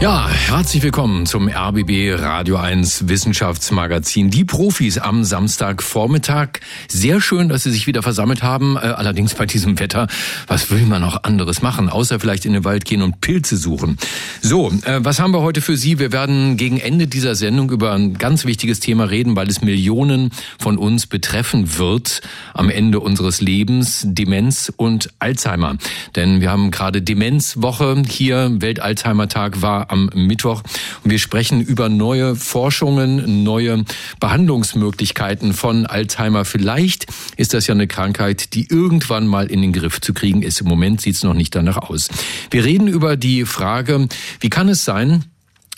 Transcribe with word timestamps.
Ja, 0.00 0.30
herzlich 0.30 0.82
willkommen 0.82 1.26
zum 1.26 1.46
RBB 1.46 2.14
Radio 2.18 2.56
1 2.56 3.08
Wissenschaftsmagazin. 3.08 4.30
Die 4.30 4.46
Profis 4.46 4.96
am 4.96 5.24
Samstagvormittag. 5.24 6.60
Sehr 6.88 7.20
schön, 7.20 7.50
dass 7.50 7.64
Sie 7.64 7.70
sich 7.70 7.86
wieder 7.86 8.02
versammelt 8.02 8.42
haben. 8.42 8.76
Äh, 8.76 8.80
allerdings 8.80 9.34
bei 9.34 9.44
diesem 9.44 9.78
Wetter, 9.78 10.06
was 10.46 10.70
will 10.70 10.86
man 10.86 11.02
noch 11.02 11.24
anderes 11.24 11.60
machen, 11.60 11.90
außer 11.90 12.18
vielleicht 12.18 12.46
in 12.46 12.54
den 12.54 12.64
Wald 12.64 12.86
gehen 12.86 13.02
und 13.02 13.20
Pilze 13.20 13.58
suchen. 13.58 13.98
So, 14.40 14.72
äh, 14.86 15.00
was 15.00 15.20
haben 15.20 15.34
wir 15.34 15.42
heute 15.42 15.60
für 15.60 15.76
Sie? 15.76 15.98
Wir 15.98 16.12
werden 16.12 16.56
gegen 16.56 16.80
Ende 16.80 17.06
dieser 17.06 17.34
Sendung 17.34 17.70
über 17.70 17.92
ein 17.92 18.14
ganz 18.14 18.46
wichtiges 18.46 18.80
Thema 18.80 19.04
reden, 19.04 19.36
weil 19.36 19.50
es 19.50 19.60
Millionen 19.60 20.30
von 20.58 20.78
uns 20.78 21.08
betreffen 21.08 21.76
wird 21.76 22.22
am 22.54 22.70
Ende 22.70 23.00
unseres 23.00 23.42
Lebens. 23.42 24.06
Demenz 24.06 24.72
und 24.74 25.10
Alzheimer. 25.18 25.76
Denn 26.16 26.40
wir 26.40 26.50
haben 26.50 26.70
gerade 26.70 27.02
Demenzwoche 27.02 28.02
hier. 28.08 28.62
Welt-Alzheimer-Tag 28.62 29.60
war 29.60 29.89
am 29.90 30.10
Mittwoch. 30.14 30.62
Und 31.04 31.10
wir 31.10 31.18
sprechen 31.18 31.60
über 31.60 31.88
neue 31.88 32.36
Forschungen, 32.36 33.42
neue 33.42 33.84
Behandlungsmöglichkeiten 34.20 35.52
von 35.52 35.86
Alzheimer. 35.86 36.44
Vielleicht 36.44 37.06
ist 37.36 37.54
das 37.54 37.66
ja 37.66 37.74
eine 37.74 37.86
Krankheit, 37.86 38.54
die 38.54 38.68
irgendwann 38.68 39.26
mal 39.26 39.46
in 39.46 39.62
den 39.62 39.72
Griff 39.72 40.00
zu 40.00 40.14
kriegen 40.14 40.42
ist. 40.42 40.60
Im 40.60 40.68
Moment 40.68 41.00
sieht 41.00 41.16
es 41.16 41.22
noch 41.22 41.34
nicht 41.34 41.54
danach 41.54 41.78
aus. 41.78 42.08
Wir 42.50 42.64
reden 42.64 42.88
über 42.88 43.16
die 43.16 43.44
Frage, 43.44 44.08
wie 44.40 44.50
kann 44.50 44.68
es 44.68 44.84
sein, 44.84 45.24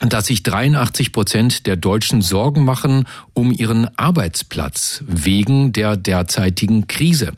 dass 0.09 0.27
sich 0.27 0.43
83 0.43 1.13
Prozent 1.13 1.67
der 1.67 1.77
Deutschen 1.77 2.23
Sorgen 2.23 2.65
machen 2.65 3.07
um 3.35 3.53
ihren 3.53 3.89
Arbeitsplatz 3.97 5.05
wegen 5.07 5.73
der 5.73 5.97
derzeitigen 5.97 6.87
Krise. 6.87 7.33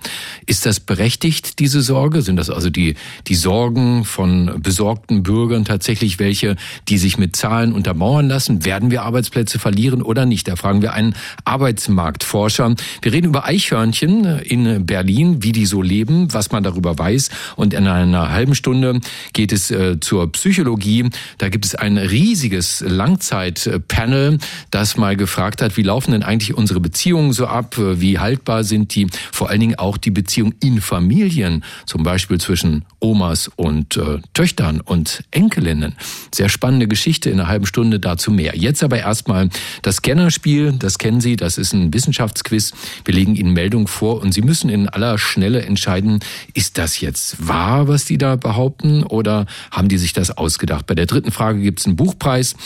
Ist 0.47 0.66
das 0.66 0.80
berechtigt, 0.80 1.58
diese 1.58 1.83
Sorge? 1.83 2.22
Sind 2.22 2.36
das 2.36 2.50
also 2.50 2.70
die, 2.70 2.94
die 3.27 3.34
Sorgen 3.34 4.05
von 4.05 4.61
besorgten 4.62 5.22
Bürgern 5.22 5.64
tatsächlich 5.64 6.19
welche, 6.19 6.56
die 6.89 6.98
sich 6.98 7.19
mit 7.19 7.36
Zahlen 7.36 7.72
untermauern 7.72 8.28
lassen? 8.28 8.64
Werden 8.64 8.91
wir 8.91 9.02
Arbeitsplätze 9.02 9.58
verlieren 9.58 10.02
oder 10.02 10.27
nicht? 10.27 10.48
Da 10.48 10.56
fragen 10.56 10.83
wir 10.83 10.94
einen 10.94 11.14
Arbeitsmarktforscher. 11.44 12.74
Wir 13.02 13.12
reden 13.12 13.28
über 13.28 13.44
Eichhörnchen 13.44 14.24
in 14.41 14.86
Berlin, 14.86 15.42
wie 15.42 15.52
die 15.52 15.67
so 15.67 15.83
leben, 15.83 16.33
was 16.33 16.50
man 16.50 16.62
darüber 16.62 16.98
weiß. 16.98 17.30
Und 17.56 17.74
in 17.74 17.86
einer 17.86 18.30
halben 18.30 18.55
Stunde 18.55 19.00
geht 19.33 19.52
es 19.52 19.70
äh, 19.70 20.00
zur 20.00 20.33
Psychologie. 20.33 21.11
Da 21.39 21.50
gibt 21.50 21.67
es 21.67 21.74
ein 21.74 21.98
riesiges 21.98 22.53
riesiges 22.55 22.84
Langzeitpanel, 22.86 24.38
das 24.70 24.97
mal 24.97 25.16
gefragt 25.16 25.60
hat, 25.60 25.77
wie 25.77 25.83
laufen 25.83 26.12
denn 26.12 26.22
eigentlich 26.22 26.55
unsere 26.55 26.80
Beziehungen 26.80 27.33
so 27.33 27.46
ab, 27.46 27.77
wie 27.78 28.19
haltbar 28.19 28.64
sind 28.64 28.94
die, 28.94 29.08
vor 29.33 29.50
allen 29.50 29.61
Dingen 29.61 29.74
auch 29.77 29.96
die 29.96 30.11
Beziehung 30.11 30.55
in 30.62 30.80
Familien, 30.80 31.64
zum 31.86 32.02
Beispiel 32.02 32.38
zwischen 32.38 32.84
Omas 33.00 33.50
und 33.56 33.96
äh, 33.96 34.19
Töchtern 34.34 34.80
und 34.80 35.24
Enkelinnen. 35.30 35.96
Sehr 36.33 36.48
spannende 36.48 36.86
Geschichte, 36.86 37.30
in 37.30 37.41
einer 37.41 37.48
halben 37.48 37.66
Stunde 37.66 37.98
dazu 37.98 38.30
mehr. 38.30 38.56
Jetzt 38.56 38.83
aber 38.84 38.98
erstmal 38.98 39.48
das 39.83 39.96
Scannerspiel, 39.96 40.74
das 40.78 40.98
kennen 40.98 41.20
Sie, 41.20 41.36
das 41.36 41.58
ist 41.58 41.72
ein 41.72 41.92
Wissenschaftsquiz. 41.92 42.72
Wir 43.05 43.14
legen 43.14 43.34
Ihnen 43.34 43.52
Meldungen 43.52 43.86
vor 43.86 44.20
und 44.20 44.33
Sie 44.33 44.42
müssen 44.42 44.70
in 44.70 44.89
aller 44.89 45.18
Schnelle 45.18 45.62
entscheiden, 45.62 46.20
ist 46.55 46.78
das 46.78 47.00
jetzt 47.00 47.48
wahr, 47.48 47.89
was 47.89 48.05
die 48.05 48.18
da 48.18 48.36
behaupten, 48.36 49.02
oder 49.02 49.46
haben 49.70 49.89
die 49.89 49.98
sich 49.98 50.12
das 50.12 50.30
ausgedacht? 50.30 50.86
Bei 50.86 50.94
der 50.94 51.06
dritten 51.06 51.33
Frage 51.33 51.61
gibt 51.61 51.80
es 51.80 51.86
einen 51.86 51.96
Buchpreis. 51.96 52.44
Preis. 52.53 52.56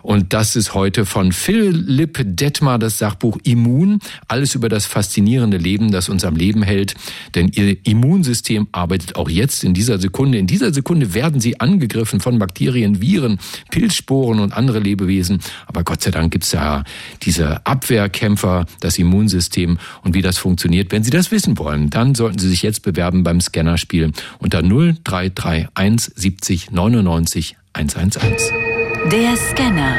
Und 0.00 0.32
das 0.32 0.54
ist 0.54 0.74
heute 0.74 1.04
von 1.04 1.32
Philipp 1.32 2.20
Detmar 2.24 2.78
das 2.78 2.98
Sachbuch 2.98 3.36
Immun. 3.42 3.98
Alles 4.28 4.54
über 4.54 4.68
das 4.68 4.86
faszinierende 4.86 5.58
Leben, 5.58 5.90
das 5.90 6.08
uns 6.08 6.24
am 6.24 6.36
Leben 6.36 6.62
hält. 6.62 6.94
Denn 7.34 7.48
Ihr 7.48 7.76
Immunsystem 7.84 8.68
arbeitet 8.70 9.16
auch 9.16 9.28
jetzt 9.28 9.64
in 9.64 9.74
dieser 9.74 9.98
Sekunde. 9.98 10.38
In 10.38 10.46
dieser 10.46 10.72
Sekunde 10.72 11.14
werden 11.14 11.40
Sie 11.40 11.60
angegriffen 11.60 12.20
von 12.20 12.38
Bakterien, 12.38 13.02
Viren, 13.02 13.38
Pilzsporen 13.70 14.38
und 14.38 14.56
andere 14.56 14.78
Lebewesen. 14.78 15.40
Aber 15.66 15.82
Gott 15.82 16.00
sei 16.00 16.12
Dank 16.12 16.32
gibt 16.32 16.44
es 16.44 16.52
ja 16.52 16.84
diese 17.22 17.66
Abwehrkämpfer, 17.66 18.66
das 18.80 18.98
Immunsystem 18.98 19.78
und 20.04 20.14
wie 20.14 20.22
das 20.22 20.38
funktioniert. 20.38 20.92
Wenn 20.92 21.02
Sie 21.02 21.10
das 21.10 21.32
wissen 21.32 21.58
wollen, 21.58 21.90
dann 21.90 22.14
sollten 22.14 22.38
Sie 22.38 22.48
sich 22.48 22.62
jetzt 22.62 22.82
bewerben 22.82 23.24
beim 23.24 23.40
Scannerspiel 23.40 24.12
unter 24.38 24.62
0331 24.62 26.14
70 26.14 26.70
99 26.70 27.56
111. 27.72 28.77
Der 29.06 29.36
Scanner. 29.36 29.96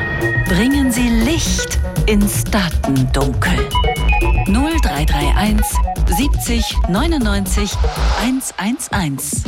Bringen 0.47 0.91
Sie 0.91 1.09
Licht 1.09 1.79
ins 2.05 2.43
Datendunkel. 2.43 3.57
0331 4.45 5.65
70 6.05 6.77
99 6.89 7.71
111. 8.21 9.43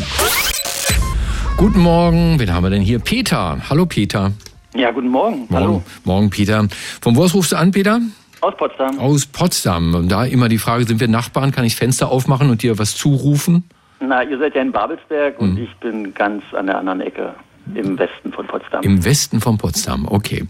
Guten 1.58 1.80
Morgen, 1.80 2.40
wen 2.40 2.54
haben 2.54 2.64
wir 2.64 2.70
denn 2.72 2.82
hier? 2.82 3.00
Peter. 3.00 3.58
Hallo 3.70 3.86
Peter. 3.86 4.32
Ja, 4.74 4.90
guten 4.92 5.10
Morgen. 5.10 5.42
Morgen, 5.50 5.54
Hallo. 5.54 5.84
Morgen 6.06 6.30
Peter. 6.30 6.68
Von 7.02 7.16
wo 7.16 7.24
aus 7.24 7.34
rufst 7.36 7.52
du 7.52 7.58
an, 7.58 7.72
Peter? 7.72 8.00
Aus 8.42 8.56
Potsdam. 8.58 8.98
Aus 9.00 9.26
Potsdam. 9.28 9.94
Und 9.94 10.10
Da 10.12 10.26
immer 10.26 10.50
die 10.50 10.58
Frage, 10.58 10.86
sind 10.86 11.00
wir 11.00 11.08
Nachbarn? 11.08 11.52
Kann 11.52 11.66
ich 11.66 11.76
Fenster 11.76 12.10
aufmachen 12.10 12.50
und 12.50 12.64
dir 12.64 12.80
was 12.80 12.96
zurufen? 12.96 13.64
Na, 14.00 14.24
ihr 14.24 14.40
seid 14.40 14.56
ja 14.56 14.62
in 14.64 14.72
Babelsberg 14.72 15.40
und 15.40 15.58
Hm. 15.58 15.64
ich 15.64 15.76
bin 15.76 16.14
ganz 16.16 16.42
an 16.58 16.66
der 16.66 16.80
anderen 16.80 17.02
Ecke 17.02 17.36
im 17.76 17.98
Westen 18.00 18.32
von 18.34 18.48
Potsdam. 18.48 18.82
Im 18.84 19.04
Westen 19.06 19.42
von 19.42 19.58
Potsdam, 19.58 20.08
okay. 20.08 20.46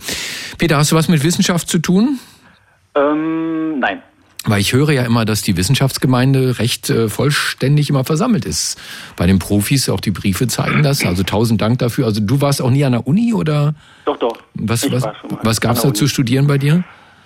Peter, 0.58 0.78
hast 0.78 0.92
du 0.92 0.96
was 0.96 1.08
mit 1.08 1.24
Wissenschaft 1.24 1.68
zu 1.70 1.80
tun? 1.80 2.20
ähm, 2.96 3.80
nein. 3.80 4.02
Weil 4.46 4.60
ich 4.60 4.74
höre 4.74 4.90
ja 4.92 5.04
immer, 5.04 5.24
dass 5.24 5.44
die 5.44 5.56
Wissenschaftsgemeinde 5.56 6.58
recht 6.58 6.90
äh, 6.90 7.10
vollständig 7.10 7.92
immer 7.92 8.04
versammelt 8.04 8.46
ist. 8.46 8.82
Bei 9.16 9.28
den 9.28 9.38
Profis, 9.38 9.88
auch 9.88 10.00
die 10.00 10.10
Briefe 10.10 10.48
zeigen 10.48 10.82
das. 10.82 11.06
Also 11.06 11.22
tausend 11.22 11.62
Dank 11.62 11.78
dafür. 11.78 12.06
Also 12.08 12.22
du 12.22 12.42
warst 12.42 12.60
auch 12.60 12.72
nie 12.72 12.84
an 12.84 12.94
der 12.94 13.06
Uni 13.06 13.36
oder 13.36 13.76
Doch, 14.04 14.18
doch. 14.18 14.36
was, 14.56 14.84
ich 14.84 14.92
was, 14.92 15.04
was 15.44 15.62
gab's 15.62 15.82
an 15.82 15.90
da 15.90 15.92
der 15.92 15.94
zu 15.94 16.08
studieren 16.08 16.48
bei 16.48 16.58
dir? 16.58 16.74
Uni. 16.74 16.84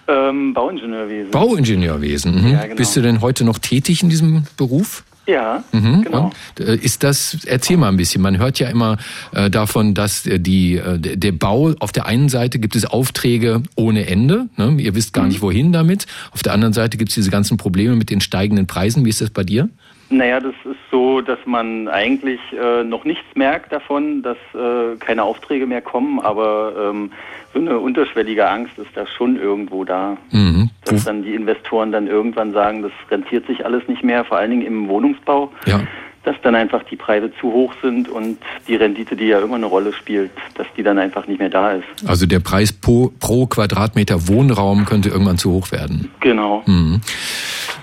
Ähm, 0.07 0.53
Bauingenieurwesen. 0.53 1.31
Bauingenieurwesen. 1.31 2.41
Mhm. 2.47 2.51
Ja, 2.51 2.63
genau. 2.63 2.75
Bist 2.75 2.95
du 2.97 3.01
denn 3.01 3.21
heute 3.21 3.45
noch 3.45 3.59
tätig 3.59 4.03
in 4.03 4.09
diesem 4.09 4.43
Beruf? 4.57 5.03
Ja, 5.27 5.63
Mhm. 5.71 6.03
genau. 6.03 6.31
Und, 6.59 6.65
äh, 6.67 6.75
ist 6.75 7.03
das, 7.03 7.37
erzähl 7.45 7.77
mal 7.77 7.89
ein 7.89 7.97
bisschen. 7.97 8.21
Man 8.21 8.37
hört 8.37 8.59
ja 8.59 8.67
immer 8.69 8.97
äh, 9.33 9.49
davon, 9.49 9.93
dass 9.93 10.25
äh, 10.25 10.39
die, 10.39 10.75
äh, 10.77 10.99
der 10.99 11.15
der 11.17 11.31
Bau, 11.31 11.73
auf 11.79 11.91
der 11.91 12.05
einen 12.05 12.29
Seite 12.29 12.59
gibt 12.59 12.75
es 12.75 12.85
Aufträge 12.85 13.63
ohne 13.75 14.07
Ende. 14.07 14.47
Ne? 14.57 14.75
Ihr 14.79 14.95
wisst 14.95 15.13
gar 15.13 15.23
Mhm. 15.23 15.29
nicht, 15.29 15.41
wohin 15.41 15.71
damit. 15.73 16.05
Auf 16.31 16.43
der 16.43 16.53
anderen 16.53 16.73
Seite 16.73 16.97
gibt 16.97 17.09
es 17.09 17.15
diese 17.15 17.31
ganzen 17.31 17.57
Probleme 17.57 17.95
mit 17.95 18.09
den 18.09 18.21
steigenden 18.21 18.67
Preisen. 18.67 19.05
Wie 19.05 19.09
ist 19.09 19.21
das 19.21 19.29
bei 19.31 19.43
dir? 19.43 19.69
Naja, 20.17 20.39
das 20.39 20.53
ist 20.63 20.79
so, 20.91 21.21
dass 21.21 21.39
man 21.45 21.87
eigentlich 21.87 22.39
äh, 22.53 22.83
noch 22.83 23.03
nichts 23.03 23.25
merkt 23.35 23.71
davon, 23.71 24.23
dass 24.23 24.37
äh, 24.53 24.95
keine 24.99 25.23
Aufträge 25.23 25.65
mehr 25.65 25.81
kommen, 25.81 26.19
aber 26.19 26.91
ähm, 26.91 27.11
so 27.53 27.59
eine 27.59 27.79
unterschwellige 27.79 28.47
Angst 28.47 28.77
ist 28.77 28.91
da 28.95 29.05
schon 29.05 29.37
irgendwo 29.37 29.83
da. 29.83 30.17
Mhm. 30.31 30.69
Dass 30.85 31.05
dann 31.05 31.23
die 31.23 31.33
Investoren 31.33 31.91
dann 31.91 32.07
irgendwann 32.07 32.53
sagen, 32.53 32.81
das 32.81 32.91
rentiert 33.09 33.47
sich 33.47 33.65
alles 33.65 33.87
nicht 33.87 34.03
mehr, 34.03 34.23
vor 34.23 34.37
allen 34.37 34.51
Dingen 34.51 34.65
im 34.65 34.87
Wohnungsbau. 34.87 35.51
ja. 35.65 35.81
dass 36.23 36.35
dann 36.41 36.55
einfach 36.55 36.81
die 36.89 36.95
Preise 36.95 37.31
zu 37.39 37.51
hoch 37.53 37.71
sind 37.83 38.09
und 38.09 38.39
die 38.67 38.75
Rendite, 38.75 39.15
die 39.15 39.25
ja 39.25 39.39
immer 39.41 39.57
eine 39.57 39.67
Rolle 39.67 39.93
spielt, 39.93 40.31
dass 40.55 40.65
die 40.75 40.81
dann 40.81 40.97
einfach 40.97 41.27
nicht 41.27 41.37
mehr 41.37 41.51
da 41.51 41.73
ist. 41.73 41.85
Also 42.07 42.25
der 42.25 42.39
Preis 42.39 42.73
pro, 42.73 43.11
pro 43.19 43.45
Quadratmeter 43.45 44.27
Wohnraum 44.27 44.85
könnte 44.85 45.09
irgendwann 45.09 45.37
zu 45.37 45.51
hoch 45.51 45.71
werden. 45.71 46.09
Genau. 46.21 46.63
Mhm. 46.65 46.99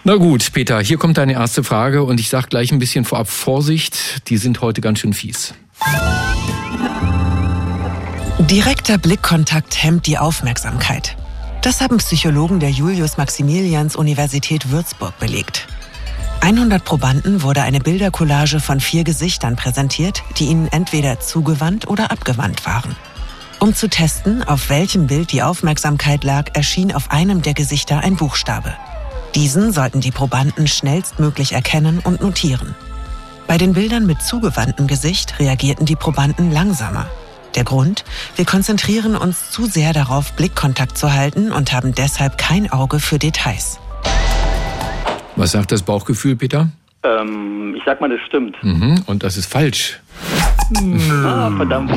Na 0.05 0.17
gut, 0.17 0.53
Peter, 0.53 0.81
hier 0.81 0.99
kommt 0.99 1.17
deine 1.17 1.35
erste 1.35 1.63
Frage 1.63 2.03
und 2.03 2.19
ich 2.19 2.29
sag 2.29 2.51
gleich 2.51 2.73
ein 2.73 2.81
bisschen 2.81 3.05
vorab 3.05 3.29
Vorsicht, 3.29 4.29
die 4.29 4.37
sind 4.37 4.61
heute 4.61 4.81
ganz 4.81 4.99
schön 4.99 5.13
fies. 5.13 5.55
Direkter 8.41 8.99
Blickkontakt 8.99 9.81
hemmt 9.81 10.09
die 10.09 10.19
Aufmerksamkeit. 10.19 11.17
Das 11.63 11.81
haben 11.81 11.99
Psychologen 11.99 12.59
der 12.59 12.71
Julius-Maximilians-Universität 12.71 14.73
Würzburg 14.73 15.17
belegt. 15.21 15.69
100 16.41 16.85
Probanden 16.85 17.43
wurde 17.43 17.63
eine 17.63 17.79
Bildercollage 17.79 18.59
von 18.59 18.81
vier 18.81 19.05
Gesichtern 19.05 19.55
präsentiert, 19.55 20.25
die 20.37 20.47
ihnen 20.47 20.67
entweder 20.73 21.21
zugewandt 21.21 21.87
oder 21.87 22.11
abgewandt 22.11 22.67
waren. 22.67 22.97
Um 23.61 23.73
zu 23.73 23.89
testen, 23.89 24.43
auf 24.43 24.69
welchem 24.69 25.07
Bild 25.07 25.31
die 25.31 25.45
Aufmerksamkeit 25.45 26.25
lag, 26.25 26.47
erschien 26.55 26.93
auf 26.93 27.13
einem 27.13 27.43
der 27.43 27.55
Gesichter 27.55 28.01
ein 28.01 28.17
Buchstabe. 28.17 28.75
Diesen 29.35 29.73
sollten 29.73 30.01
die 30.01 30.11
Probanden 30.11 30.67
schnellstmöglich 30.67 31.53
erkennen 31.53 32.01
und 32.05 32.21
notieren. 32.21 32.75
Bei 33.47 33.57
den 33.57 33.73
Bildern 33.73 34.07
mit 34.07 34.21
zugewandtem 34.23 34.87
Gesicht 34.87 35.39
reagierten 35.39 35.87
die 35.87 35.97
Probanden 35.97 36.53
langsamer. 36.53 37.07
Der 37.55 37.65
Grund? 37.65 38.05
Wir 38.37 38.45
konzentrieren 38.45 39.17
uns 39.17 39.51
zu 39.51 39.67
sehr 39.67 39.93
darauf, 39.93 40.33
Blickkontakt 40.35 40.97
zu 40.97 41.13
halten 41.13 41.51
und 41.51 41.73
haben 41.73 41.95
deshalb 41.95 42.39
kein 42.39 42.71
Auge 42.71 42.99
für 42.99 43.19
Details. 43.19 43.79
Was 45.37 45.53
sagt 45.53 45.73
das 45.73 45.83
Bauchgefühl, 45.83 46.37
Peter? 46.37 46.69
Ähm, 47.03 47.75
ich 47.77 47.83
sag 47.85 48.01
mal, 48.01 48.11
das 48.11 48.21
stimmt. 48.27 48.57
Mhm. 48.63 49.03
Und 49.07 49.23
das 49.23 49.37
ist 49.37 49.51
falsch. 49.51 50.01
Ah, 51.25 51.51
verdammt. 51.51 51.93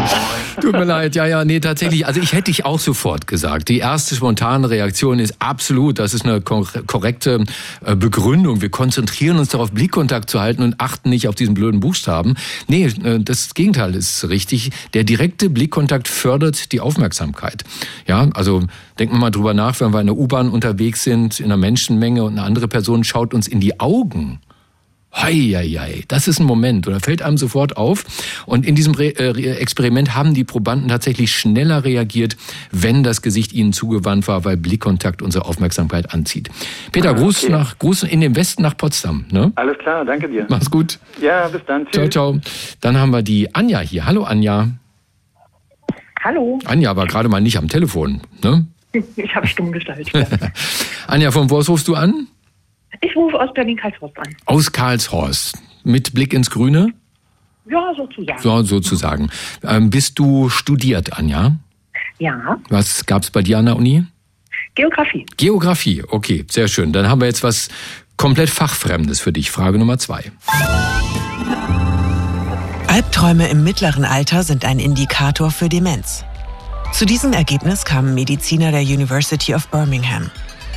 Tut 0.62 0.74
mir 0.74 0.84
leid, 0.84 1.16
ja, 1.16 1.26
ja, 1.26 1.46
nee, 1.46 1.60
tatsächlich. 1.60 2.06
Also 2.06 2.20
ich 2.20 2.34
hätte 2.34 2.52
ich 2.52 2.66
auch 2.66 2.80
sofort 2.80 3.28
gesagt. 3.28 3.70
Die 3.70 3.80
erste 3.80 4.16
spontane 4.16 4.70
Reaktion 4.70 5.20
ist 5.20 5.36
absolut, 5.40 6.00
das 6.00 6.14
ist 6.14 6.26
eine 6.26 6.42
korrekte 6.42 7.44
äh, 7.86 7.96
Begründung. 7.96 8.62
Wir 8.62 8.70
konzentrieren 8.70 9.38
uns 9.38 9.50
darauf, 9.50 9.72
Blickkontakt 9.72 10.30
zu 10.30 10.40
halten 10.40 10.62
und 10.62 10.80
achten 10.80 11.10
nicht 11.10 11.28
auf 11.28 11.36
diesen 11.36 11.54
blöden 11.54 11.80
Buchstaben. 11.80 12.36
Nee, 12.68 12.86
äh, 12.86 13.20
das 13.20 13.54
Gegenteil 13.54 13.96
ist 13.96 14.28
richtig. 14.30 14.72
Der 14.94 15.04
direkte 15.04 15.50
Blickkontakt 15.50 16.08
fördert 16.08 16.72
die 16.72 16.82
Aufmerksamkeit. 16.82 17.64
Ja, 18.08 18.30
also 18.34 18.64
denken 19.00 19.16
wir 19.16 19.20
mal 19.20 19.32
drüber 19.32 19.54
nach, 19.54 19.80
wenn 19.80 19.94
wir 19.94 20.02
in 20.02 20.08
der 20.08 20.18
U-Bahn 20.18 20.50
unterwegs 20.50 21.04
sind, 21.04 21.40
in 21.40 21.46
einer 21.46 21.58
Menschenmenge 21.58 22.24
und 22.24 22.34
eine 22.34 22.44
andere 22.44 22.68
Person 22.68 23.04
schaut 23.04 23.34
uns 23.34 23.48
in 23.48 23.60
die 23.60 23.80
Augen 23.80 24.40
Heieiei, 25.16 26.04
das 26.08 26.28
ist 26.28 26.40
ein 26.40 26.46
Moment, 26.46 26.88
oder 26.88 27.00
fällt 27.00 27.22
einem 27.22 27.38
sofort 27.38 27.78
auf. 27.78 28.04
Und 28.46 28.66
in 28.66 28.76
diesem 28.76 28.94
Re 28.94 29.08
äh, 29.18 29.58
Experiment 29.58 30.16
haben 30.16 30.34
die 30.34 30.44
Probanden 30.44 30.90
tatsächlich 30.90 31.32
schneller 31.32 31.84
reagiert, 31.84 32.36
wenn 32.72 33.04
das 33.04 33.22
Gesicht 33.22 33.54
ihnen 33.54 33.74
zugewandt 33.74 34.28
war, 34.28 34.46
weil 34.46 34.58
Blickkontakt 34.58 35.22
unsere 35.22 35.46
Aufmerksamkeit 35.46 36.14
anzieht. 36.14 36.50
Peter, 36.92 37.12
ah, 37.12 37.14
Gruß 37.14 37.50
nach 37.50 37.80
Gruß 37.80 38.04
in 38.04 38.22
den 38.22 38.36
Westen 38.36 38.62
nach 38.62 38.76
Potsdam. 38.76 39.26
Ne? 39.32 39.52
Alles 39.56 39.78
klar, 39.78 40.04
danke 40.06 40.28
dir. 40.28 40.46
Mach's 40.50 40.70
gut. 40.70 41.00
Ja, 41.22 41.48
bis 41.48 41.62
dann. 41.66 41.86
Tschüss. 41.86 42.10
Ciao, 42.10 42.10
ciao. 42.10 42.40
Dann 42.82 42.98
haben 42.98 43.12
wir 43.12 43.22
die 43.22 43.54
Anja 43.56 43.80
hier. 43.80 44.06
Hallo 44.06 44.24
Anja. 44.24 44.70
Hallo. 46.24 46.60
Anja 46.66 46.96
war 46.96 47.06
gerade 47.06 47.30
mal 47.30 47.40
nicht 47.40 47.58
am 47.58 47.70
Telefon, 47.70 48.22
ne? 48.44 48.68
Ich 49.16 49.36
habe 49.36 49.46
stumm 49.46 49.72
gestaltet. 49.72 50.10
Anja, 51.08 51.32
von 51.32 51.50
wo 51.50 51.60
rufst 51.60 51.88
du 51.88 51.96
an? 51.96 52.28
Ich 53.06 53.16
rufe 53.16 53.40
aus 53.40 53.54
Berlin-Karlshorst 53.54 54.18
an. 54.18 54.36
Aus 54.46 54.72
Karlshorst. 54.72 55.60
Mit 55.84 56.14
Blick 56.16 56.34
ins 56.34 56.50
Grüne? 56.50 56.92
Ja, 57.70 57.94
sozusagen. 57.96 58.42
So, 58.42 58.64
sozusagen. 58.64 59.30
Ähm, 59.64 59.92
bist 59.92 60.18
du 60.18 60.50
studiert, 60.50 61.14
Anja? 61.14 61.56
Ja. 62.18 62.58
Was 62.70 63.06
gab 63.06 63.22
es 63.22 63.30
bei 63.30 63.44
dir 63.44 63.60
an 63.60 63.66
der 63.68 63.76
Uni? 63.76 64.06
Geografie. 64.74 65.26
Geografie, 65.38 66.04
okay, 66.10 66.46
sehr 66.50 66.68
schön. 66.68 66.94
Dann 66.94 67.08
haben 67.08 67.22
wir 67.22 67.28
jetzt 67.28 67.44
was 67.44 67.70
komplett 68.18 68.50
Fachfremdes 68.50 69.22
für 69.22 69.32
dich. 69.32 69.52
Frage 69.52 69.78
Nummer 69.78 70.00
zwei. 70.00 70.32
Albträume 72.88 73.50
im 73.50 73.64
mittleren 73.64 74.06
Alter 74.06 74.44
sind 74.44 74.66
ein 74.66 74.80
Indikator 74.80 75.52
für 75.52 75.70
Demenz. 75.70 76.26
Zu 76.92 77.06
diesem 77.06 77.34
Ergebnis 77.34 77.86
kamen 77.86 78.16
Mediziner 78.16 78.72
der 78.72 78.82
University 78.82 79.54
of 79.54 79.68
Birmingham. 79.68 80.32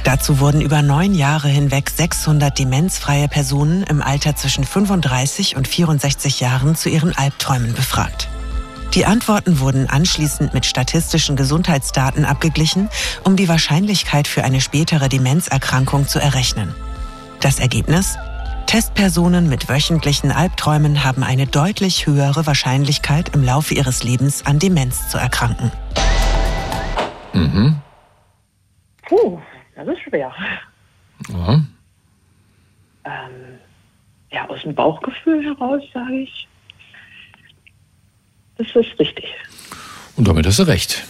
Dazu 0.05 0.41
wurden 0.41 0.61
über 0.61 0.83
neun 0.83 1.15
Jahre 1.15 1.49
hinweg 1.49 1.91
600 1.91 2.59
demenzfreie 2.59 3.29
Personen 3.29 3.83
im 3.83 4.01
Alter 4.01 4.37
zwischen 4.37 4.65
35 4.65 5.57
und 5.57 5.69
64 5.69 6.41
Jahren 6.41 6.77
zu 6.77 6.89
ihren 6.89 7.17
Albträumen 7.17 7.75
befragt. 7.75 8.29
Die 8.95 9.05
Antworten 9.05 9.61
wurden 9.61 9.89
anschließend 9.89 10.55
mit 10.55 10.65
statistischen 10.65 11.37
Gesundheitsdaten 11.37 12.25
abgeglichen, 12.25 12.89
um 13.23 13.37
die 13.37 13.49
Wahrscheinlichkeit 13.49 14.27
für 14.27 14.45
eine 14.45 14.61
spätere 14.61 15.09
Demenzerkrankung 15.09 16.09
zu 16.09 16.19
errechnen. 16.19 16.75
Das 17.41 17.59
Ergebnis? 17.59 18.17
Testpersonen 18.67 19.49
mit 19.49 19.69
wöchentlichen 19.69 20.31
Albträumen 20.31 21.05
haben 21.05 21.23
eine 21.23 21.47
deutlich 21.47 22.07
höhere 22.07 22.47
Wahrscheinlichkeit, 22.47 23.35
im 23.35 23.43
Laufe 23.43 23.75
ihres 23.75 24.03
Lebens 24.05 24.45
an 24.45 24.59
Demenz 24.59 25.09
zu 25.09 25.17
erkranken. 25.17 25.71
Mhm. 27.33 27.81
Puh, 29.09 29.39
das 29.85 29.97
ist 29.97 30.03
schwer. 30.03 30.33
Ja. 31.29 31.63
Ähm, 33.05 33.59
ja, 34.31 34.49
aus 34.49 34.63
dem 34.63 34.75
Bauchgefühl 34.75 35.45
heraus 35.45 35.83
sage 35.93 36.21
ich, 36.21 36.49
das 38.57 38.67
ist 38.69 38.99
richtig. 38.99 39.25
Und 40.17 40.27
damit 40.27 40.47
hast 40.47 40.59
du 40.59 40.65
recht. 40.65 41.05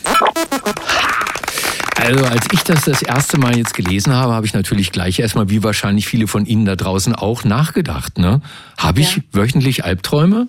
Also 1.97 2.25
als 2.27 2.47
ich 2.53 2.63
das 2.63 2.85
das 2.85 3.03
erste 3.03 3.39
Mal 3.39 3.57
jetzt 3.57 3.75
gelesen 3.75 4.13
habe, 4.13 4.33
habe 4.33 4.47
ich 4.47 4.55
natürlich 4.55 4.93
gleich 4.93 5.19
erstmal, 5.19 5.51
wie 5.51 5.63
wahrscheinlich 5.63 6.07
viele 6.07 6.27
von 6.27 6.47
Ihnen 6.47 6.65
da 6.65 6.77
draußen 6.77 7.15
auch, 7.15 7.45
nachgedacht. 7.45 8.19
Ne? 8.19 8.41
Habe 8.77 9.01
ich 9.01 9.17
ja. 9.17 9.23
wöchentlich 9.33 9.85
Albträume? 9.85 10.47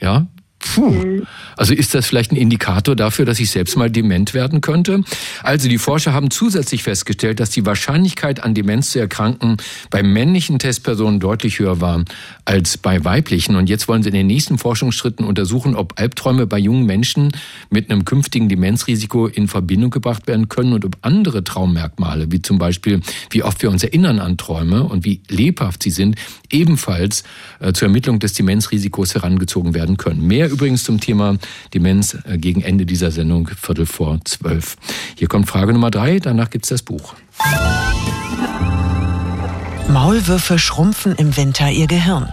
Ja, 0.00 0.26
Puh. 0.60 1.22
Also 1.56 1.72
ist 1.72 1.94
das 1.94 2.06
vielleicht 2.06 2.32
ein 2.32 2.36
Indikator 2.36 2.94
dafür, 2.94 3.24
dass 3.24 3.40
ich 3.40 3.50
selbst 3.50 3.76
mal 3.76 3.90
dement 3.90 4.34
werden 4.34 4.60
könnte? 4.60 5.02
Also 5.42 5.68
die 5.68 5.78
Forscher 5.78 6.12
haben 6.12 6.30
zusätzlich 6.30 6.82
festgestellt, 6.82 7.40
dass 7.40 7.50
die 7.50 7.64
Wahrscheinlichkeit 7.64 8.42
an 8.42 8.54
Demenz 8.54 8.90
zu 8.90 9.00
erkranken 9.00 9.56
bei 9.88 10.02
männlichen 10.02 10.58
Testpersonen 10.58 11.18
deutlich 11.18 11.58
höher 11.58 11.80
war 11.80 12.04
als 12.44 12.76
bei 12.76 13.04
weiblichen. 13.04 13.56
Und 13.56 13.70
jetzt 13.70 13.88
wollen 13.88 14.02
sie 14.02 14.10
in 14.10 14.14
den 14.14 14.26
nächsten 14.26 14.58
Forschungsschritten 14.58 15.24
untersuchen, 15.24 15.74
ob 15.74 15.98
Albträume 15.98 16.46
bei 16.46 16.58
jungen 16.58 16.84
Menschen 16.84 17.32
mit 17.70 17.90
einem 17.90 18.04
künftigen 18.04 18.50
Demenzrisiko 18.50 19.26
in 19.26 19.48
Verbindung 19.48 19.90
gebracht 19.90 20.26
werden 20.26 20.48
können 20.48 20.74
und 20.74 20.84
ob 20.84 20.98
andere 21.00 21.42
Traummerkmale, 21.42 22.30
wie 22.30 22.42
zum 22.42 22.58
Beispiel, 22.58 23.00
wie 23.30 23.42
oft 23.42 23.62
wir 23.62 23.70
uns 23.70 23.82
erinnern 23.82 24.18
an 24.18 24.36
Träume 24.36 24.84
und 24.84 25.06
wie 25.06 25.22
lebhaft 25.28 25.82
sie 25.82 25.90
sind, 25.90 26.16
ebenfalls 26.50 27.24
äh, 27.60 27.72
zur 27.72 27.88
Ermittlung 27.88 28.18
des 28.18 28.34
Demenzrisikos 28.34 29.14
herangezogen 29.14 29.74
werden 29.74 29.96
können. 29.96 30.26
Mehr 30.26 30.49
übrigens 30.50 30.84
zum 30.84 31.00
Thema 31.00 31.36
Demenz 31.72 32.16
äh, 32.24 32.38
gegen 32.38 32.60
Ende 32.60 32.84
dieser 32.86 33.10
Sendung, 33.10 33.48
Viertel 33.48 33.86
vor 33.86 34.18
zwölf. 34.24 34.76
Hier 35.16 35.28
kommt 35.28 35.48
Frage 35.48 35.72
Nummer 35.72 35.90
drei, 35.90 36.18
danach 36.18 36.50
gibt's 36.50 36.68
das 36.68 36.82
Buch. 36.82 37.14
Maulwürfe 39.88 40.58
schrumpfen 40.58 41.16
im 41.16 41.36
Winter 41.36 41.70
ihr 41.70 41.86
Gehirn. 41.86 42.32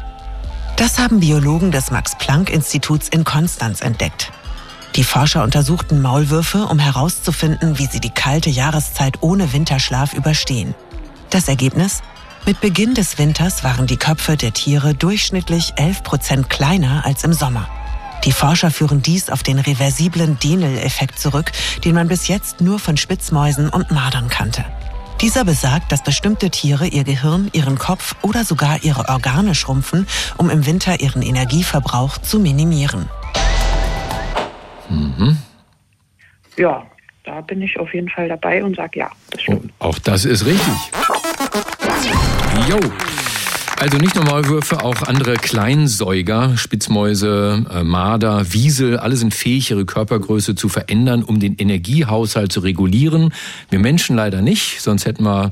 Das 0.75 0.99
haben 0.99 1.19
Biologen 1.19 1.71
des 1.71 1.89
Max-Planck-Instituts 1.89 3.09
in 3.09 3.23
Konstanz 3.23 3.81
entdeckt. 3.81 4.31
Die 4.95 5.03
Forscher 5.03 5.43
untersuchten 5.43 6.01
Maulwürfe, 6.01 6.65
um 6.65 6.79
herauszufinden, 6.79 7.79
wie 7.79 7.87
sie 7.87 7.99
die 7.99 8.09
kalte 8.09 8.49
Jahreszeit 8.49 9.21
ohne 9.21 9.53
Winterschlaf 9.53 10.13
überstehen. 10.13 10.75
Das 11.29 11.47
Ergebnis? 11.47 12.01
Mit 12.45 12.61
Beginn 12.61 12.93
des 12.93 13.17
Winters 13.17 13.63
waren 13.63 13.87
die 13.87 13.97
Köpfe 13.97 14.37
der 14.37 14.53
Tiere 14.53 14.93
durchschnittlich 14.93 15.73
11 15.75 16.03
Prozent 16.03 16.49
kleiner 16.49 17.05
als 17.05 17.23
im 17.23 17.33
Sommer. 17.33 17.67
Die 18.25 18.31
Forscher 18.31 18.71
führen 18.71 19.01
dies 19.01 19.29
auf 19.29 19.43
den 19.43 19.59
reversiblen 19.59 20.37
Denel-Effekt 20.39 21.19
zurück, 21.19 21.51
den 21.85 21.95
man 21.95 22.07
bis 22.07 22.27
jetzt 22.27 22.61
nur 22.61 22.79
von 22.79 22.97
Spitzmäusen 22.97 23.69
und 23.69 23.91
Mardern 23.91 24.27
kannte. 24.27 24.65
Dieser 25.21 25.45
besagt, 25.45 25.91
dass 25.91 26.03
bestimmte 26.03 26.51
Tiere 26.51 26.85
ihr 26.85 27.03
Gehirn, 27.03 27.49
ihren 27.53 27.79
Kopf 27.79 28.15
oder 28.21 28.43
sogar 28.43 28.83
ihre 28.83 29.09
Organe 29.09 29.55
schrumpfen, 29.55 30.05
um 30.37 30.49
im 30.49 30.65
Winter 30.65 30.99
ihren 30.99 31.23
Energieverbrauch 31.23 32.19
zu 32.19 32.39
minimieren. 32.39 33.09
Mhm. 34.89 35.37
Ja, 36.55 36.85
da 37.23 37.41
bin 37.41 37.61
ich 37.61 37.79
auf 37.79 37.93
jeden 37.93 38.09
Fall 38.09 38.29
dabei 38.29 38.63
und 38.63 38.75
sage 38.75 38.99
ja. 38.99 39.09
Das 39.31 39.41
stimmt. 39.41 39.73
Oh, 39.79 39.85
auch 39.85 39.99
das 39.99 40.25
ist 40.25 40.45
richtig. 40.45 40.73
Jo. 42.67 42.79
Also 43.79 43.99
nicht 43.99 44.15
nur 44.15 44.25
Maulwürfe, 44.25 44.83
auch 44.83 45.03
andere 45.03 45.35
Kleinsäuger, 45.35 46.57
Spitzmäuse, 46.57 47.63
äh, 47.71 47.83
Marder, 47.83 48.51
Wiesel, 48.51 48.97
alle 48.97 49.15
sind 49.15 49.35
fähig, 49.35 49.69
ihre 49.69 49.85
Körpergröße 49.85 50.55
zu 50.55 50.67
verändern, 50.67 51.23
um 51.23 51.39
den 51.39 51.55
Energiehaushalt 51.57 52.51
zu 52.51 52.61
regulieren. 52.61 53.31
Wir 53.69 53.77
Menschen 53.77 54.15
leider 54.15 54.41
nicht, 54.41 54.81
sonst 54.81 55.05
hätten 55.05 55.23
wir 55.23 55.51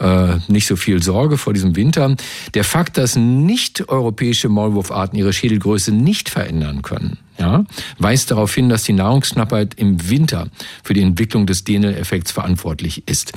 äh, 0.00 0.38
nicht 0.48 0.66
so 0.66 0.76
viel 0.76 1.02
Sorge 1.02 1.36
vor 1.36 1.52
diesem 1.52 1.76
Winter. 1.76 2.16
Der 2.54 2.64
Fakt, 2.64 2.96
dass 2.96 3.14
nicht 3.14 3.90
europäische 3.90 4.48
Maulwurfarten 4.48 5.18
ihre 5.18 5.34
Schädelgröße 5.34 5.92
nicht 5.92 6.30
verändern 6.30 6.80
können, 6.80 7.18
ja, 7.38 7.64
weist 7.98 8.30
darauf 8.30 8.54
hin, 8.54 8.68
dass 8.68 8.84
die 8.84 8.92
Nahrungsknappheit 8.92 9.74
im 9.74 10.08
Winter 10.08 10.48
für 10.82 10.94
die 10.94 11.02
Entwicklung 11.02 11.46
des 11.46 11.64
Denel-Effekts 11.64 12.32
verantwortlich 12.32 13.06
ist. 13.06 13.32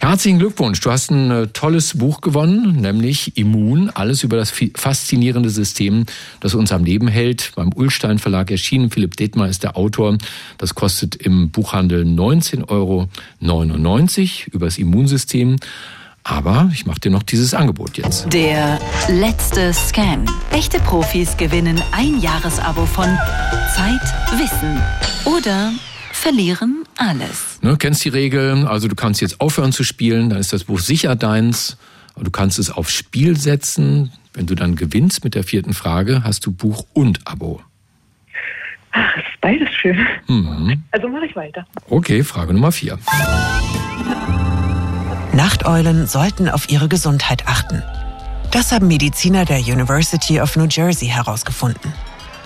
Herzlichen 0.00 0.38
Glückwunsch, 0.38 0.80
du 0.80 0.90
hast 0.90 1.10
ein 1.10 1.30
äh, 1.30 1.46
tolles 1.48 1.98
Buch 1.98 2.20
gewonnen, 2.20 2.80
nämlich 2.80 3.36
Immun, 3.36 3.90
alles 3.90 4.22
über 4.22 4.36
das 4.36 4.52
faszinierende 4.74 5.50
System, 5.50 6.06
das 6.40 6.54
uns 6.54 6.72
am 6.72 6.84
Leben 6.84 7.08
hält. 7.08 7.52
Beim 7.54 7.72
Ullstein 7.74 8.18
Verlag 8.18 8.50
erschienen, 8.50 8.90
Philipp 8.90 9.16
Detmar 9.16 9.48
ist 9.48 9.62
der 9.62 9.76
Autor. 9.76 10.18
Das 10.58 10.74
kostet 10.74 11.16
im 11.16 11.50
Buchhandel 11.50 12.04
19,99 12.04 12.68
Euro 12.68 13.08
über 14.52 14.66
das 14.66 14.78
Immunsystem. 14.78 15.56
Aber 16.24 16.70
ich 16.72 16.86
mache 16.86 17.00
dir 17.00 17.10
noch 17.10 17.22
dieses 17.24 17.52
Angebot 17.52 17.98
jetzt. 17.98 18.32
Der 18.32 18.78
letzte 19.08 19.72
Scan. 19.72 20.24
Echte 20.52 20.78
Profis 20.80 21.36
gewinnen 21.36 21.82
ein 21.92 22.20
Jahresabo 22.20 22.86
von 22.86 23.06
Zeit, 23.74 24.00
Wissen 24.38 24.80
oder 25.24 25.72
verlieren 26.12 26.84
alles. 26.96 27.58
Ne, 27.62 27.76
kennst 27.76 28.04
die 28.04 28.10
Regeln, 28.10 28.66
also 28.66 28.86
du 28.86 28.94
kannst 28.94 29.20
jetzt 29.20 29.40
aufhören 29.40 29.72
zu 29.72 29.82
spielen, 29.82 30.30
dann 30.30 30.38
ist 30.38 30.52
das 30.52 30.64
Buch 30.64 30.78
sicher 30.78 31.16
deins. 31.16 31.76
Du 32.16 32.30
kannst 32.30 32.58
es 32.58 32.70
aufs 32.70 32.92
Spiel 32.92 33.36
setzen. 33.36 34.12
Wenn 34.34 34.46
du 34.46 34.54
dann 34.54 34.76
gewinnst 34.76 35.24
mit 35.24 35.34
der 35.34 35.44
vierten 35.44 35.74
Frage, 35.74 36.22
hast 36.24 36.46
du 36.46 36.52
Buch 36.52 36.86
und 36.92 37.26
Abo. 37.26 37.60
Ach, 38.92 39.16
ist 39.16 39.40
beides 39.40 39.70
schön. 39.70 39.98
Mhm. 40.28 40.84
Also 40.92 41.08
mache 41.08 41.26
ich 41.26 41.34
weiter. 41.34 41.66
Okay, 41.88 42.22
Frage 42.22 42.52
Nummer 42.52 42.70
vier. 42.70 42.98
Nachteulen 45.34 46.06
sollten 46.06 46.50
auf 46.50 46.68
ihre 46.68 46.88
Gesundheit 46.88 47.46
achten. 47.46 47.82
Das 48.50 48.70
haben 48.70 48.86
Mediziner 48.86 49.46
der 49.46 49.60
University 49.60 50.40
of 50.40 50.56
New 50.56 50.66
Jersey 50.66 51.08
herausgefunden. 51.08 51.92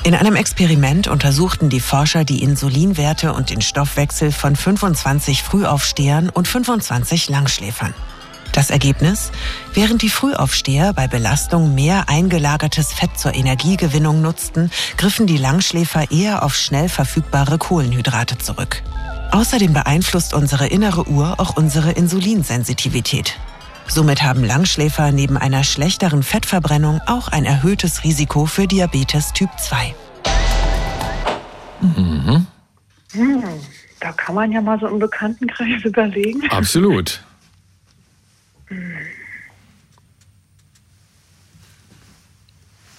In 0.05 0.14
einem 0.14 0.37
Experiment 0.37 1.09
untersuchten 1.09 1.69
die 1.69 1.81
Forscher 1.81 2.25
die 2.25 2.45
Insulinwerte 2.45 3.33
und 3.33 3.50
den 3.50 3.61
Stoffwechsel 3.61 4.31
von 4.31 4.55
25 4.55 5.43
Frühaufstehern 5.43 6.28
und 6.28 6.47
25 6.47 7.28
Langschläfern. 7.28 7.93
Das 8.52 8.71
Ergebnis? 8.71 9.33
Während 9.75 10.02
die 10.02 10.09
Frühaufsteher 10.09 10.93
bei 10.93 11.09
Belastung 11.09 11.75
mehr 11.75 12.09
eingelagertes 12.09 12.93
Fett 12.93 13.19
zur 13.19 13.35
Energiegewinnung 13.35 14.23
nutzten, 14.23 14.71
griffen 14.97 15.26
die 15.26 15.38
Langschläfer 15.38 16.12
eher 16.12 16.45
auf 16.45 16.55
schnell 16.55 16.88
verfügbare 16.88 17.59
Kohlenhydrate 17.59 18.38
zurück. 18.38 18.83
Außerdem 19.33 19.73
beeinflusst 19.73 20.35
unsere 20.35 20.66
innere 20.68 21.09
Uhr 21.09 21.38
auch 21.38 21.56
unsere 21.56 21.92
Insulinsensitivität. 21.92 23.38
Somit 23.88 24.23
haben 24.23 24.45
Langschläfer 24.45 25.12
neben 25.12 25.37
einer 25.37 25.62
schlechteren 25.62 26.23
Fettverbrennung 26.23 27.00
auch 27.06 27.28
ein 27.28 27.45
erhöhtes 27.45 28.04
Risiko 28.04 28.47
für 28.47 28.66
Diabetes 28.66 29.33
Typ 29.33 29.50
2. 29.59 29.95
Mhm. 31.80 32.47
Hm, 33.12 33.45
da 34.00 34.12
kann 34.12 34.35
man 34.35 34.50
ja 34.52 34.61
mal 34.61 34.78
so 34.80 34.87
im 34.88 34.99
Bekanntenkreis 34.99 35.83
überlegen. 35.85 36.42
Absolut. 36.50 37.23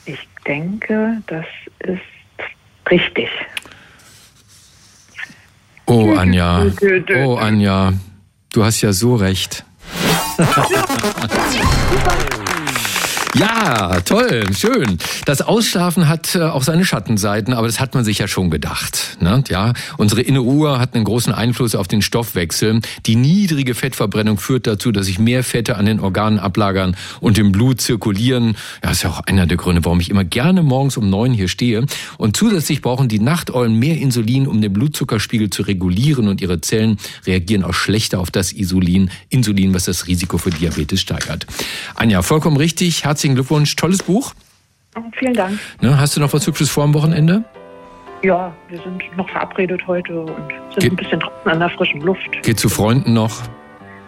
Ich 0.06 0.28
denke, 0.46 1.22
das 1.28 1.46
ist 1.80 2.02
richtig. 2.90 3.30
Oh, 5.98 6.14
Anja. 6.14 6.68
Oh, 7.26 7.38
Anja. 7.38 7.94
Du 8.54 8.64
hast 8.64 8.82
ja 8.82 8.94
so 8.94 9.16
recht. 9.16 9.66
Ja, 13.40 14.00
toll, 14.02 14.46
schön. 14.58 14.98
Das 15.26 15.44
Ausschlafen 15.44 16.08
hat 16.08 16.34
äh, 16.34 16.42
auch 16.42 16.64
seine 16.64 16.86
Schattenseiten, 16.86 17.54
aber 17.54 17.68
das 17.68 17.80
hat 17.80 17.94
man 17.94 18.04
sich 18.04 18.18
ja 18.18 18.28
schon 18.28 18.50
gedacht. 18.50 19.18
Ne? 19.20 19.44
Ja, 19.50 19.74
unsere 19.98 20.22
innere 20.22 20.46
Uhr 20.46 20.80
hat 20.80 20.96
einen 20.96 21.04
großen 21.04 21.32
Einfluss 21.32 21.76
auf 21.76 21.88
den 21.88 22.02
Stoffwechsel. 22.02 22.82
Die 23.06 23.16
niedrige 23.16 23.76
Fettverbrennung 23.76 24.40
führt 24.40 24.66
dazu, 24.66 24.92
dass 24.92 25.06
sich 25.06 25.20
mehr 25.20 25.44
Fette 25.44 25.78
an 25.78 25.86
den 25.86 26.00
Organen 26.00 26.40
ablagern 26.40 26.96
und 27.20 27.38
im 27.38 27.52
Blut 27.52 27.80
zirkulieren. 27.80 28.58
Ja, 28.84 28.90
ist 28.90 29.04
ja 29.04 29.12
auch 29.12 29.22
einer 29.28 29.46
der 29.46 29.58
Gründe, 29.58 29.86
warum 29.86 30.00
ich 30.00 30.10
immer 30.10 30.24
gerne 30.24 30.64
morgens 30.64 30.98
um 30.98 31.08
neun 31.08 31.32
hier 31.32 31.48
stehe. 31.48 31.86
Und 32.18 32.36
zusätzlich 32.36 32.82
brauchen 32.82 33.08
die 33.08 33.20
Nachteulen 33.20 33.78
mehr 33.78 33.98
Insulin, 33.98 34.48
um 34.48 34.62
den 34.62 34.74
Blutzuckerspiegel 34.74 35.52
zu 35.52 35.62
regulieren 35.62 36.28
und 36.28 36.42
ihre 36.42 36.62
Zellen 36.62 36.98
reagieren 37.28 37.64
auch 37.64 37.76
schlechter 37.76 38.20
auf 38.20 38.32
das 38.32 38.52
Insulin, 38.52 39.12
Insulin, 39.30 39.76
was 39.76 39.86
das 39.86 40.08
Risiko 40.08 40.40
für 40.40 40.50
Diabetes 40.50 41.02
steigert. 41.02 41.46
Anja, 41.94 42.24
vollkommen 42.24 42.58
richtig. 42.58 43.04
Herzlichen 43.04 43.27
herzlichen 43.28 43.36
Glückwunsch. 43.36 43.76
Tolles 43.76 44.04
Buch. 44.04 44.34
Vielen 45.18 45.34
Dank. 45.34 45.60
Ne, 45.82 46.00
hast 46.00 46.16
du 46.16 46.22
noch 46.22 46.34
was 46.34 46.48
Hübsches 46.48 46.70
vor 46.70 46.84
am 46.84 46.94
Wochenende? 46.94 47.44
Ja, 48.24 48.52
wir 48.70 48.80
sind 48.82 49.04
noch 49.16 49.30
verabredet 49.30 49.82
heute 49.86 50.22
und 50.22 50.28
sind 50.72 50.80
Ge 50.80 50.90
ein 50.90 50.96
bisschen 50.96 51.20
draußen 51.20 51.52
an 51.52 51.60
der 51.60 51.70
frischen 51.70 52.02
Luft. 52.02 52.42
Geht 52.42 52.60
zu 52.60 52.68
Freunden 52.68 53.14
noch? 53.14 53.44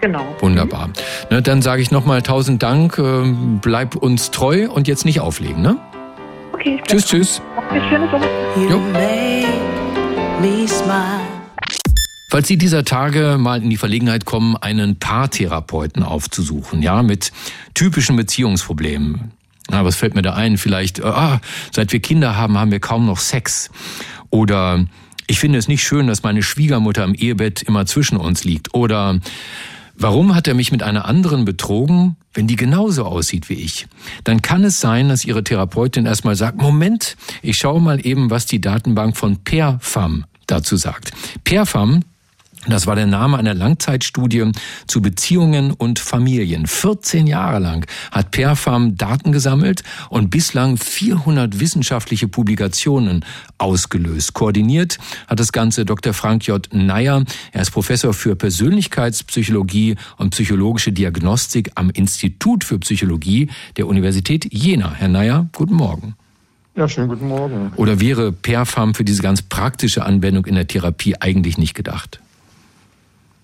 Genau. 0.01 0.35
Wunderbar. 0.39 0.87
Mhm. 0.87 0.93
Ne, 1.29 1.41
dann 1.41 1.61
sage 1.61 1.81
ich 1.81 1.91
nochmal 1.91 2.21
tausend 2.23 2.63
Dank. 2.63 2.97
Äh, 2.97 3.33
bleib 3.61 3.95
uns 3.95 4.31
treu 4.31 4.67
und 4.69 4.87
jetzt 4.87 5.05
nicht 5.05 5.19
auflegen, 5.19 5.61
ne? 5.61 5.77
Okay. 6.53 6.81
Tschüss, 6.87 7.05
tschüss. 7.05 7.41
Okay, 7.55 7.81
schöne 7.89 8.11
Woche. 8.11 8.25
Jo. 8.69 8.81
Falls 12.29 12.47
Sie 12.47 12.57
dieser 12.57 12.85
Tage 12.85 13.37
mal 13.39 13.63
in 13.63 13.71
die 13.71 13.77
Verlegenheit 13.77 14.23
kommen, 14.23 14.55
einen 14.55 14.99
Paartherapeuten 14.99 16.03
aufzusuchen, 16.03 16.83
ja, 16.83 17.01
mit 17.01 17.31
typischen 17.73 18.15
Beziehungsproblemen. 18.15 19.31
Ja, 19.71 19.83
was 19.83 19.95
fällt 19.95 20.13
mir 20.13 20.21
da 20.21 20.35
ein? 20.35 20.59
Vielleicht, 20.59 21.03
ah, 21.03 21.41
seit 21.71 21.91
wir 21.91 21.99
Kinder 21.99 22.37
haben, 22.37 22.57
haben 22.57 22.71
wir 22.71 22.79
kaum 22.79 23.07
noch 23.07 23.17
Sex. 23.17 23.71
Oder 24.29 24.85
ich 25.25 25.39
finde 25.39 25.57
es 25.57 25.67
nicht 25.67 25.81
schön, 25.81 26.05
dass 26.05 26.21
meine 26.21 26.43
Schwiegermutter 26.43 27.03
im 27.03 27.15
Ehebett 27.15 27.63
immer 27.63 27.87
zwischen 27.87 28.17
uns 28.17 28.43
liegt. 28.43 28.73
Oder 28.75 29.19
Warum 30.01 30.33
hat 30.33 30.47
er 30.47 30.53
mich 30.53 30.71
mit 30.71 30.81
einer 30.81 31.03
anderen 31.03 31.43
betrogen, 31.43 32.15
wenn 32.33 32.47
die 32.47 32.55
genauso 32.55 33.03
aussieht 33.03 33.49
wie 33.49 33.55
ich? 33.55 33.85
Dann 34.23 34.41
kann 34.41 34.63
es 34.63 34.79
sein, 34.79 35.09
dass 35.09 35.25
Ihre 35.25 35.43
Therapeutin 35.43 36.05
erstmal 36.05 36.37
sagt, 36.37 36.61
Moment, 36.61 37.17
ich 37.41 37.57
schaue 37.57 37.81
mal 37.81 38.05
eben, 38.05 38.29
was 38.29 38.45
die 38.45 38.61
Datenbank 38.61 39.17
von 39.17 39.43
Perfam 39.43 40.23
dazu 40.47 40.77
sagt. 40.77 41.11
Perfam 41.43 42.05
das 42.67 42.87
war 42.87 42.95
der 42.95 43.07
Name 43.07 43.37
einer 43.37 43.53
Langzeitstudie 43.53 44.51
zu 44.85 45.01
Beziehungen 45.01 45.71
und 45.71 45.97
Familien. 45.97 46.67
14 46.67 47.25
Jahre 47.25 47.59
lang 47.59 47.87
hat 48.11 48.31
Perfam 48.31 48.97
Daten 48.97 49.31
gesammelt 49.31 49.83
und 50.09 50.29
bislang 50.29 50.75
400 50.75 51.61
wissenschaftliche 51.61 52.27
Publikationen 52.27 53.23
ausgelöst. 53.57 54.33
Koordiniert 54.33 54.97
hat 55.27 55.39
das 55.39 55.53
Ganze 55.53 55.85
Dr. 55.85 56.13
Frank 56.13 56.47
J. 56.47 56.67
Neyer. 56.73 57.23
Er 57.53 57.61
ist 57.61 57.71
Professor 57.71 58.13
für 58.13 58.35
Persönlichkeitspsychologie 58.35 59.95
und 60.17 60.31
psychologische 60.31 60.91
Diagnostik 60.91 61.71
am 61.75 61.89
Institut 61.89 62.65
für 62.65 62.77
Psychologie 62.79 63.49
der 63.77 63.87
Universität 63.87 64.51
Jena. 64.53 64.93
Herr 64.93 65.07
Neyer, 65.07 65.47
guten 65.53 65.75
Morgen. 65.75 66.15
Ja, 66.75 66.89
schönen 66.89 67.07
guten 67.07 67.27
Morgen. 67.29 67.71
Oder 67.77 67.99
wäre 68.01 68.33
Perfam 68.33 68.93
für 68.93 69.05
diese 69.05 69.21
ganz 69.21 69.41
praktische 69.41 70.05
Anwendung 70.05 70.45
in 70.45 70.55
der 70.55 70.67
Therapie 70.67 71.15
eigentlich 71.19 71.57
nicht 71.57 71.73
gedacht? 71.73 72.19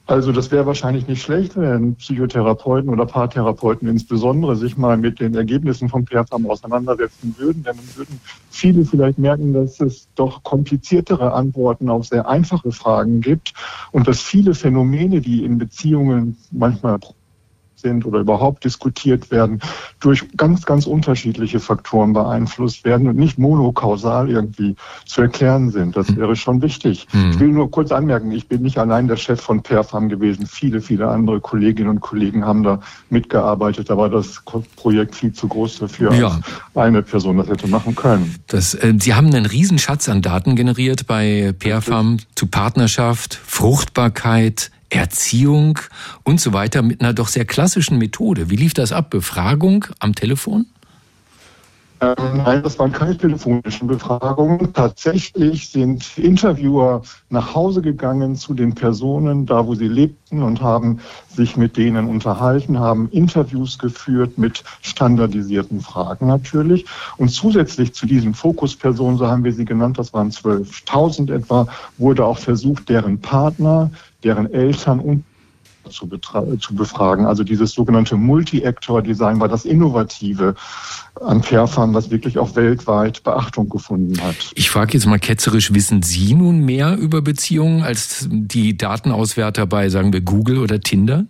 Also 0.08 0.32
das 0.32 0.52
wäre 0.52 0.68
wahrscheinlich 0.68 1.08
nicht 1.08 1.24
schlecht, 1.24 1.58
wenn 1.58 1.96
Psychotherapeuten 1.96 2.92
oder 2.92 3.08
Paartherapeuten 3.08 3.88
insbesondere 3.88 4.56
sich 4.56 4.78
mal 4.78 4.98
mit 4.98 5.20
den 5.20 5.34
Ergebnissen 5.34 5.90
von 5.90 6.06
PERFAM 6.06 6.48
auseinandersetzen 6.48 7.34
würden, 7.40 7.64
denn 7.64 7.76
dann 7.76 7.98
würden 7.98 8.20
viele 8.52 8.86
vielleicht 8.86 9.18
merken, 9.18 9.54
dass 9.54 9.80
es 9.80 10.08
doch 10.14 10.44
kompliziertere 10.44 11.34
Antworten 11.34 11.90
auf 11.90 12.06
sehr 12.06 12.28
einfache 12.30 12.72
Fragen 12.72 13.22
gibt 13.22 13.56
und 13.92 14.08
dass 14.08 14.22
viele 14.22 14.54
Phänomene, 14.54 15.22
die 15.22 15.44
in 15.44 15.58
Beziehungen 15.58 16.38
manchmal 16.52 17.00
sind 17.86 18.06
oder 18.06 18.20
überhaupt 18.20 18.64
diskutiert 18.64 19.30
werden, 19.30 19.62
durch 20.00 20.26
ganz, 20.36 20.66
ganz 20.66 20.88
unterschiedliche 20.88 21.60
Faktoren 21.60 22.14
beeinflusst 22.14 22.84
werden 22.84 23.08
und 23.08 23.16
nicht 23.16 23.38
monokausal 23.38 24.30
irgendwie 24.30 24.76
zu 25.06 25.22
erklären 25.22 25.70
sind. 25.70 25.96
Das 25.96 26.08
hm. 26.08 26.18
wäre 26.18 26.36
schon 26.36 26.62
wichtig. 26.64 27.08
Mhm. 27.14 27.30
Ich 27.32 27.40
will 27.40 27.50
nur 27.50 27.70
kurz 27.70 27.92
anmerken, 27.92 28.32
ich 28.32 28.48
bin 28.48 28.64
nicht 28.64 28.80
allein 28.80 29.08
der 29.08 29.18
Chef 29.18 29.40
von 29.40 29.62
Perfam 29.62 30.10
gewesen. 30.10 30.48
Viele, 30.48 30.82
viele 30.82 31.08
andere 31.08 31.40
Kolleginnen 31.40 31.90
und 31.90 32.02
Kollegen 32.02 32.44
haben 32.44 32.64
da 32.64 32.80
mitgearbeitet. 33.10 33.90
Da 33.90 33.98
war 33.98 34.10
das 34.10 34.42
Projekt 34.76 35.16
viel 35.16 35.34
zu 35.34 35.48
groß 35.48 35.80
dafür, 35.80 36.14
ja. 36.14 36.28
als 36.28 36.44
eine 36.74 37.04
Person 37.04 37.38
das 37.38 37.48
hätte 37.48 37.68
machen 37.68 37.96
können. 37.96 38.36
Das, 38.48 38.74
äh, 38.74 38.96
Sie 39.00 39.14
haben 39.14 39.28
einen 39.28 39.46
Riesenschatz 39.46 40.10
an 40.10 40.24
Daten 40.24 40.56
generiert 40.56 41.06
bei 41.06 41.54
Perfam 41.58 42.18
zu 42.34 42.48
Partnerschaft, 42.48 43.36
Fruchtbarkeit, 43.46 44.72
Erziehung 44.96 45.80
und 46.24 46.40
so 46.40 46.54
weiter 46.54 46.82
mit 46.82 47.02
einer 47.02 47.14
doch 47.14 47.28
sehr 47.28 47.46
klassischen 47.46 47.98
Methode. 47.98 48.50
Wie 48.50 48.56
lief 48.56 48.74
das 48.74 48.92
ab? 48.92 49.10
Befragung 49.10 49.86
am 50.00 50.16
Telefon? 50.16 50.68
Nein, 52.14 52.62
das 52.62 52.78
waren 52.78 52.92
keine 52.92 53.18
telefonischen 53.18 53.88
Befragungen. 53.88 54.74
Tatsächlich 54.74 55.70
sind 55.70 56.18
Interviewer 56.18 57.02
nach 57.30 57.56
Hause 57.56 57.82
gegangen 57.82 58.36
zu 58.36 58.54
den 58.54 58.76
Personen, 58.76 59.46
da 59.46 59.66
wo 59.66 59.74
sie 59.74 59.88
lebten 59.88 60.44
und 60.44 60.62
haben 60.62 61.00
sich 61.30 61.58
mit 61.58 61.78
denen 61.78 62.08
unterhalten, 62.08 62.80
haben 62.80 63.10
Interviews 63.10 63.80
geführt 63.80 64.38
mit 64.38 64.64
standardisierten 64.82 65.82
Fragen 65.82 66.28
natürlich. 66.28 66.86
Und 67.18 67.30
zusätzlich 67.30 67.94
zu 67.94 68.06
diesen 68.06 68.34
Fokuspersonen, 68.34 69.18
so 69.18 69.28
haben 69.28 69.44
wir 69.44 69.54
sie 69.54 69.66
genannt, 69.66 69.98
das 69.98 70.14
waren 70.14 70.30
12.000 70.30 71.34
etwa, 71.34 71.68
wurde 71.98 72.26
auch 72.26 72.38
versucht, 72.38 72.90
deren 72.90 73.20
Partner, 73.20 73.90
deren 74.24 74.54
Eltern 74.54 75.00
und 75.00 75.24
zu, 75.90 76.08
zu 76.08 76.76
befragen. 76.76 77.26
Also 77.26 77.44
dieses 77.44 77.72
sogenannte 77.72 78.16
Multi-Actor-Design 78.16 79.40
war 79.40 79.48
das 79.48 79.66
Innovative 79.66 80.56
an 81.22 81.44
Fairfarm, 81.44 81.94
was 81.94 82.10
wirklich 82.10 82.38
auch 82.38 82.56
weltweit 82.56 83.24
Beachtung 83.24 83.70
gefunden 83.70 84.22
hat. 84.22 84.52
Ich 84.56 84.70
frage 84.70 84.94
jetzt 84.94 85.06
mal 85.06 85.20
ketzerisch, 85.20 85.74
wissen 85.74 86.04
Sie 86.04 86.34
nun 86.34 86.60
mehr 86.66 86.98
über 86.98 87.22
Beziehungen 87.22 87.84
als 87.84 88.28
die 88.30 88.78
Datenauswerter 88.78 89.66
bei, 89.66 89.90
sagen 89.90 90.12
wir, 90.14 90.22
Google 90.22 90.58
oder 90.60 90.82
Tinder? 90.82 91.26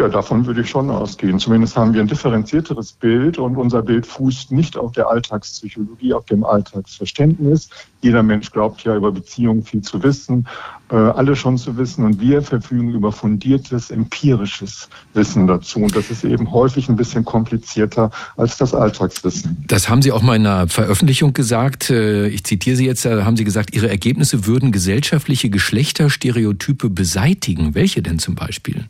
Ja, 0.00 0.08
davon 0.08 0.46
würde 0.46 0.62
ich 0.62 0.70
schon 0.70 0.90
ausgehen. 0.90 1.38
Zumindest 1.38 1.76
haben 1.76 1.92
wir 1.92 2.00
ein 2.00 2.08
differenzierteres 2.08 2.92
Bild 2.92 3.38
und 3.38 3.56
unser 3.56 3.82
Bild 3.82 4.06
fußt 4.06 4.50
nicht 4.50 4.76
auf 4.76 4.92
der 4.92 5.08
Alltagspsychologie, 5.08 6.14
auf 6.14 6.24
dem 6.24 6.44
Alltagsverständnis. 6.44 7.68
Jeder 8.00 8.22
Mensch 8.22 8.50
glaubt 8.50 8.82
ja 8.82 8.96
über 8.96 9.12
Beziehungen 9.12 9.62
viel 9.62 9.82
zu 9.82 10.02
wissen, 10.02 10.48
äh, 10.90 10.96
alle 10.96 11.36
schon 11.36 11.56
zu 11.56 11.76
wissen 11.76 12.04
und 12.04 12.20
wir 12.20 12.42
verfügen 12.42 12.90
über 12.90 13.12
fundiertes 13.12 13.90
empirisches 13.90 14.88
Wissen 15.14 15.46
dazu. 15.46 15.80
Und 15.80 15.94
das 15.94 16.10
ist 16.10 16.24
eben 16.24 16.50
häufig 16.50 16.88
ein 16.88 16.96
bisschen 16.96 17.24
komplizierter 17.24 18.10
als 18.36 18.56
das 18.56 18.74
Alltagswissen. 18.74 19.62
Das 19.68 19.88
haben 19.88 20.02
Sie 20.02 20.10
auch 20.10 20.22
mal 20.22 20.36
in 20.36 20.46
einer 20.46 20.68
Veröffentlichung 20.68 21.32
gesagt. 21.32 21.90
Äh, 21.90 22.28
ich 22.28 22.44
zitiere 22.44 22.76
Sie 22.76 22.86
jetzt, 22.86 23.04
da 23.04 23.24
haben 23.24 23.36
Sie 23.36 23.44
gesagt, 23.44 23.74
Ihre 23.74 23.90
Ergebnisse 23.90 24.46
würden 24.46 24.72
gesellschaftliche 24.72 25.50
Geschlechterstereotype 25.50 26.90
beseitigen. 26.90 27.74
Welche 27.74 28.02
denn 28.02 28.18
zum 28.18 28.34
Beispiel? 28.34 28.86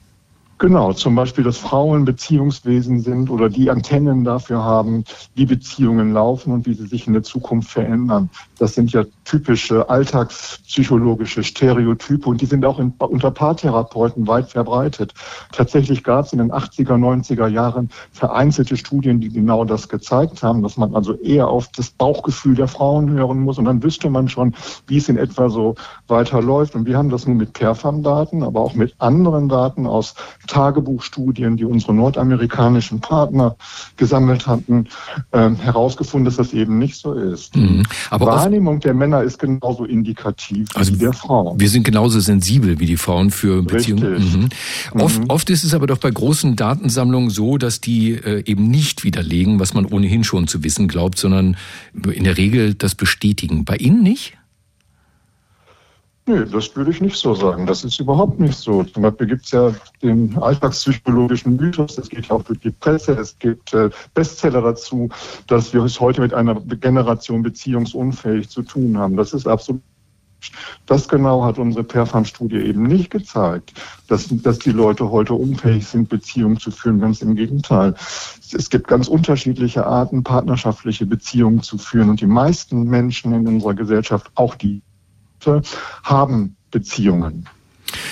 Genau, 0.63 0.93
zum 0.93 1.17
Beispiel, 1.17 1.43
dass 1.43 1.59
Frauen 1.59 2.05
Beziehungswesen 2.05 3.01
sind 3.01 3.31
oder 3.31 3.49
die 3.49 3.69
Antennen 3.69 4.23
dafür 4.23 4.63
haben, 4.63 5.03
wie 5.35 5.45
Beziehungen 5.45 6.13
laufen 6.13 6.53
und 6.53 6.67
wie 6.67 6.75
sie 6.75 6.87
sich 6.87 7.09
in 7.09 7.15
der 7.15 7.25
Zukunft 7.25 7.69
verändern. 7.69 8.31
Das 8.61 8.77
sind 8.77 8.93
ja 8.93 9.05
typische 9.25 9.89
alltagspsychologische 9.89 11.45
Stereotype 11.45 12.29
und 12.29 12.41
die 12.41 12.47
sind 12.47 12.65
auch 12.65 12.79
in, 12.79 12.93
unter 12.99 13.31
Paartherapeuten 13.31 14.27
weit 14.27 14.51
verbreitet. 14.51 15.15
Tatsächlich 15.53 16.03
gab 16.03 16.27
es 16.27 16.33
in 16.33 16.39
den 16.39 16.53
80er, 16.53 16.95
90er 16.95 17.47
Jahren 17.47 17.91
vereinzelte 18.13 18.77
Studien, 18.77 19.21
die 19.21 19.29
genau 19.29 19.65
das 19.65 19.89
gezeigt 19.89 20.43
haben, 20.43 20.63
dass 20.63 20.77
man 20.77 20.95
also 20.95 21.15
eher 21.15 21.49
auf 21.49 21.69
das 21.69 21.91
Bauchgefühl 21.91 22.55
der 22.55 22.69
Frauen 22.69 23.11
hören 23.11 23.41
muss 23.41 23.59
und 23.59 23.65
dann 23.67 23.83
wüsste 23.83 24.11
man 24.11 24.29
schon, 24.29 24.55
wie 24.87 24.99
es 24.99 25.09
in 25.09 25.17
etwa 25.17 25.49
so 25.49 25.75
weiterläuft. 26.09 26.75
Und 26.75 26.87
wir 26.87 26.97
haben 26.97 27.11
das 27.11 27.27
nun 27.27 27.37
mit 27.37 27.53
Perfam-Daten, 27.53 28.43
aber 28.43 28.61
auch 28.61 28.75
mit 28.75 28.95
anderen 28.99 29.49
Daten 29.49 29.87
aus 29.87 30.15
Tagebuchstudien, 30.47 31.57
die 31.57 31.65
unsere 31.65 31.95
nordamerikanischen 31.95 33.01
Partner 33.01 33.57
gesammelt 33.97 34.47
hatten, 34.47 34.89
äh, 35.31 35.51
herausgefunden, 35.51 36.25
dass 36.25 36.37
das 36.37 36.53
eben 36.53 36.79
nicht 36.79 36.97
so 36.97 37.13
ist. 37.13 37.57
Mhm. 37.57 37.85
Wahrnehmung 38.11 38.81
der 38.81 38.95
Männer 38.95 39.12
ist 39.21 39.39
genauso 39.39 39.85
indikativ 39.85 40.69
also 40.75 40.95
wie 40.95 40.99
der 40.99 41.13
Frauen. 41.13 41.61
Wir 41.61 41.69
sind 41.69 41.85
genauso 41.85 42.21
sensibel 42.21 42.81
wie 42.81 42.87
die 42.87 42.97
Frauen 42.97 43.31
für 43.31 43.63
Beziehungen. 43.63 44.49
Mhm. 44.93 45.01
Oft, 45.01 45.21
mhm. 45.21 45.27
oft 45.29 45.51
ist 45.51 45.65
es 45.65 45.75
aber 45.75 45.87
doch 45.87 45.99
bei 45.99 46.11
großen 46.11 46.57
Datensammlungen 46.57 47.31
so, 47.31 47.59
dass 47.59 47.81
die 47.81 48.13
äh, 48.13 48.43
eben 48.45 48.69
nicht 48.69 49.05
widerlegen, 49.05 49.61
was 49.61 49.75
man 49.75 49.87
ohnehin 49.87 50.25
schon 50.25 50.47
zu 50.47 50.65
wissen 50.65 50.89
glaubt, 50.89 51.19
sondern 51.19 51.57
in 51.95 52.25
der 52.25 52.37
Regel 52.37 52.75
das 52.75 52.95
bestätigen. 52.95 53.65
Bei 53.65 53.77
Ihnen 53.77 54.03
nicht? 54.03 54.35
Nee, 56.25 56.45
das 56.45 56.77
würde 56.77 56.93
ich 56.93 57.01
nicht 57.01 57.17
so 57.17 57.35
sagen. 57.35 57.67
Das 57.67 57.83
ist 57.83 57.99
überhaupt 57.99 58.39
nicht 58.39 58.55
so. 58.55 58.85
Zum 58.85 59.03
Beispiel 59.03 59.27
gibt 59.27 59.45
es 59.45 59.51
ja 59.51 59.75
den 60.03 60.39
alltagspsychologischen 60.39 61.57
Mythos, 61.57 61.99
es 61.99 62.09
geht 62.09 62.27
ja 62.27 62.37
auch 62.37 62.45
durch 62.45 62.61
die 62.61 62.71
Presse, 62.71 63.13
es 63.15 63.37
gibt 63.41 63.75
äh, 63.75 63.91
Bestseller 64.15 64.63
dazu, 64.63 65.09
dass 65.49 65.75
wir 65.75 65.83
es 65.83 65.99
heute 65.99 66.21
mit 66.21 66.33
einer 66.33 66.55
Generation 66.61 67.43
beziehungsunfähig 67.43 68.49
zu 68.49 68.63
tun 68.63 68.97
haben. 68.97 69.17
Das 69.17 69.33
ist 69.33 69.49
absolut 69.49 69.83
das 70.87 71.09
genau 71.09 71.45
hat 71.45 71.59
unsere 71.59 71.85
Perfam-Studie 71.85 72.57
eben 72.57 72.83
nicht 72.83 73.11
gezeigt, 73.11 73.75
dass, 74.09 74.27
dass 74.29 74.59
die 74.59 74.73
Leute 74.73 75.11
heute 75.11 75.35
unfähig 75.35 75.87
sind, 75.87 76.09
Beziehungen 76.09 76.59
zu 76.59 76.73
führen. 76.73 76.99
Ganz 76.99 77.23
im 77.23 77.37
Gegenteil. 77.37 77.95
Es 78.53 78.69
gibt 78.69 78.89
ganz 78.89 79.07
unterschiedliche 79.07 79.87
Arten, 79.87 80.25
partnerschaftliche 80.25 81.07
Beziehungen 81.07 81.63
zu 81.63 81.79
führen. 81.79 82.11
Und 82.11 82.21
die 82.21 82.27
meisten 82.27 82.83
Menschen 82.85 83.33
in 83.33 83.47
unserer 83.47 83.75
Gesellschaft, 83.75 84.33
auch 84.35 84.57
die 84.57 84.83
haben 86.03 86.57
Beziehungen 86.71 87.47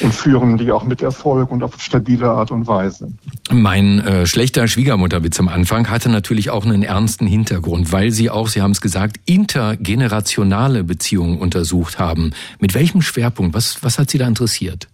und 0.00 0.14
führen 0.14 0.58
die 0.58 0.72
auch 0.72 0.84
mit 0.84 1.02
Erfolg 1.02 1.50
und 1.50 1.62
auf 1.62 1.80
stabile 1.80 2.30
Art 2.30 2.50
und 2.50 2.66
Weise. 2.66 3.12
Mein 3.50 4.00
äh, 4.00 4.26
schlechter 4.26 4.68
Schwiegermutterwitz 4.68 5.38
am 5.40 5.48
Anfang 5.48 5.88
hatte 5.88 6.08
natürlich 6.08 6.50
auch 6.50 6.64
einen 6.64 6.82
ernsten 6.82 7.26
Hintergrund, 7.26 7.92
weil 7.92 8.10
Sie 8.10 8.30
auch, 8.30 8.48
Sie 8.48 8.62
haben 8.62 8.72
es 8.72 8.80
gesagt, 8.80 9.16
intergenerationale 9.26 10.84
Beziehungen 10.84 11.38
untersucht 11.38 11.98
haben. 11.98 12.32
Mit 12.58 12.74
welchem 12.74 13.02
Schwerpunkt? 13.02 13.54
Was, 13.54 13.82
was 13.82 13.98
hat 13.98 14.10
Sie 14.10 14.18
da 14.18 14.26
interessiert? 14.26 14.88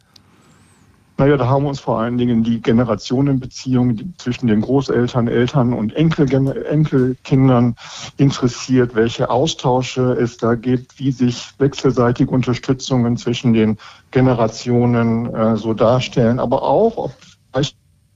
Naja, 1.19 1.39
da 1.39 1.47
haben 1.47 1.65
uns 1.65 1.81
vor 1.81 1.99
allen 1.99 2.19
Dingen 2.19 2.43
die 2.43 2.61
Generationenbeziehungen 2.61 4.15
zwischen 4.19 4.49
den 4.49 4.61
Großeltern, 4.61 5.29
Eltern 5.29 5.73
und 5.73 5.95
Enkel, 5.95 6.31
Enkelkindern 6.67 7.75
interessiert, 8.19 8.95
welche 8.95 9.31
Austausche 9.31 10.13
es 10.13 10.37
da 10.37 10.55
gibt, 10.55 10.99
wie 10.99 11.13
sich 11.13 11.53
wechselseitige 11.59 12.31
Unterstützungen 12.31 13.17
zwischen 13.17 13.55
den 13.55 13.79
Generationen 14.11 15.35
äh, 15.35 15.57
so 15.57 15.73
darstellen, 15.73 16.39
aber 16.39 16.63
auch, 16.63 16.97
ob 16.99 17.13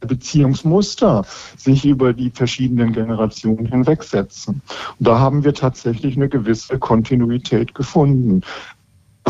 Beziehungsmuster 0.01 1.25
sich 1.57 1.85
über 1.85 2.13
die 2.13 2.31
verschiedenen 2.31 2.93
Generationen 2.93 3.67
hinwegsetzen. 3.67 4.63
Und 4.99 5.09
da 5.09 5.19
haben 5.19 5.45
wir 5.45 5.55
tatsächlich 5.55 6.17
eine 6.17 6.29
gewisse 6.29 6.79
Kontinuität 6.79 7.75
gefunden 7.75 8.43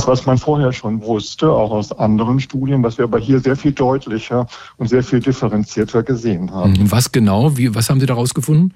was 0.07 0.27
man 0.27 0.39
vorher 0.39 0.73
schon 0.73 1.03
wusste, 1.03 1.51
auch 1.51 1.71
aus 1.71 1.93
anderen 1.93 2.41
Studien, 2.41 2.83
was 2.83 2.99
wir 2.99 3.05
aber 3.05 3.19
hier 3.19 3.41
sehr 3.41 3.57
viel 3.57 3.73
deutlicher 3.73 4.47
und 4.77 4.89
sehr 4.89 5.03
viel 5.03 5.21
differenzierter 5.21 6.03
gesehen 6.03 6.51
haben. 6.53 6.73
Mhm. 6.73 6.91
Was 6.91 7.11
genau? 7.11 7.57
Wie, 7.57 7.75
was 7.75 7.91
haben 7.91 8.01
Sie 8.01 8.07
daraus 8.07 8.35
gefunden? 8.35 8.75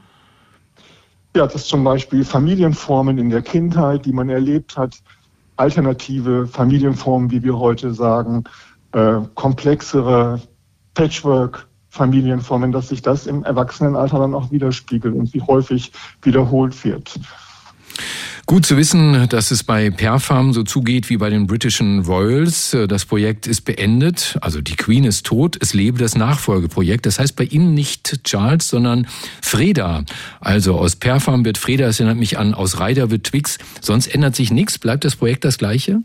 Ja, 1.37 1.47
dass 1.47 1.67
zum 1.67 1.83
Beispiel 1.83 2.25
Familienformen 2.25 3.19
in 3.19 3.31
der 3.31 3.43
Kindheit, 3.43 4.07
die 4.07 4.13
man 4.13 4.29
erlebt 4.29 4.77
hat, 4.77 4.97
alternative 5.57 6.47
Familienformen, 6.47 7.31
wie 7.31 7.43
wir 7.43 7.59
heute 7.59 7.93
sagen, 7.93 8.45
äh, 8.93 9.17
komplexere 9.35 10.41
Patchwork-Familienformen, 10.95 12.73
dass 12.73 12.89
sich 12.89 13.03
das 13.03 13.27
im 13.27 13.45
Erwachsenenalter 13.45 14.19
dann 14.19 14.35
auch 14.35 14.51
widerspiegelt 14.51 15.15
und 15.15 15.35
wie 15.35 15.43
häufig 15.43 15.93
wiederholt 16.23 16.85
wird. 16.85 17.19
Gut 18.47 18.67
zu 18.67 18.77
wissen, 18.77 19.27
dass 19.31 19.51
es 19.51 19.65
bei 19.65 19.89
Perfarm 19.91 20.53
so 20.53 20.65
zugeht 20.65 21.09
wie 21.09 21.17
bei 21.17 21.31
den 21.31 21.47
britischen 21.47 22.01
Royals. 22.01 22.77
Das 22.89 23.07
Projekt 23.07 23.47
ist 23.47 23.63
beendet, 23.63 24.37
also 24.43 24.61
die 24.61 24.77
Queen 24.77 25.05
ist 25.05 25.25
tot, 25.25 25.57
es 25.61 25.73
lebe 25.73 25.99
das 25.99 26.15
Nachfolgeprojekt. 26.15 27.07
Das 27.07 27.19
heißt 27.19 27.37
bei 27.37 27.45
Ihnen 27.45 27.73
nicht 27.73 28.23
Charles, 28.23 28.69
sondern 28.69 29.07
Freda. 29.41 30.05
Also 30.41 30.77
aus 30.77 30.95
Perfarm 30.97 31.47
wird 31.47 31.57
Freda, 31.57 31.87
das 31.87 32.01
erinnert 32.01 32.19
mich 32.19 32.37
an, 32.39 32.53
aus 32.53 32.79
Ryder 32.79 33.11
wird 33.11 33.25
Twix. 33.25 33.57
Sonst 33.81 34.09
ändert 34.09 34.37
sich 34.37 34.53
nichts, 34.53 34.79
bleibt 34.79 35.05
das 35.05 35.17
Projekt 35.17 35.47
das 35.47 35.57
gleiche? 35.57 36.03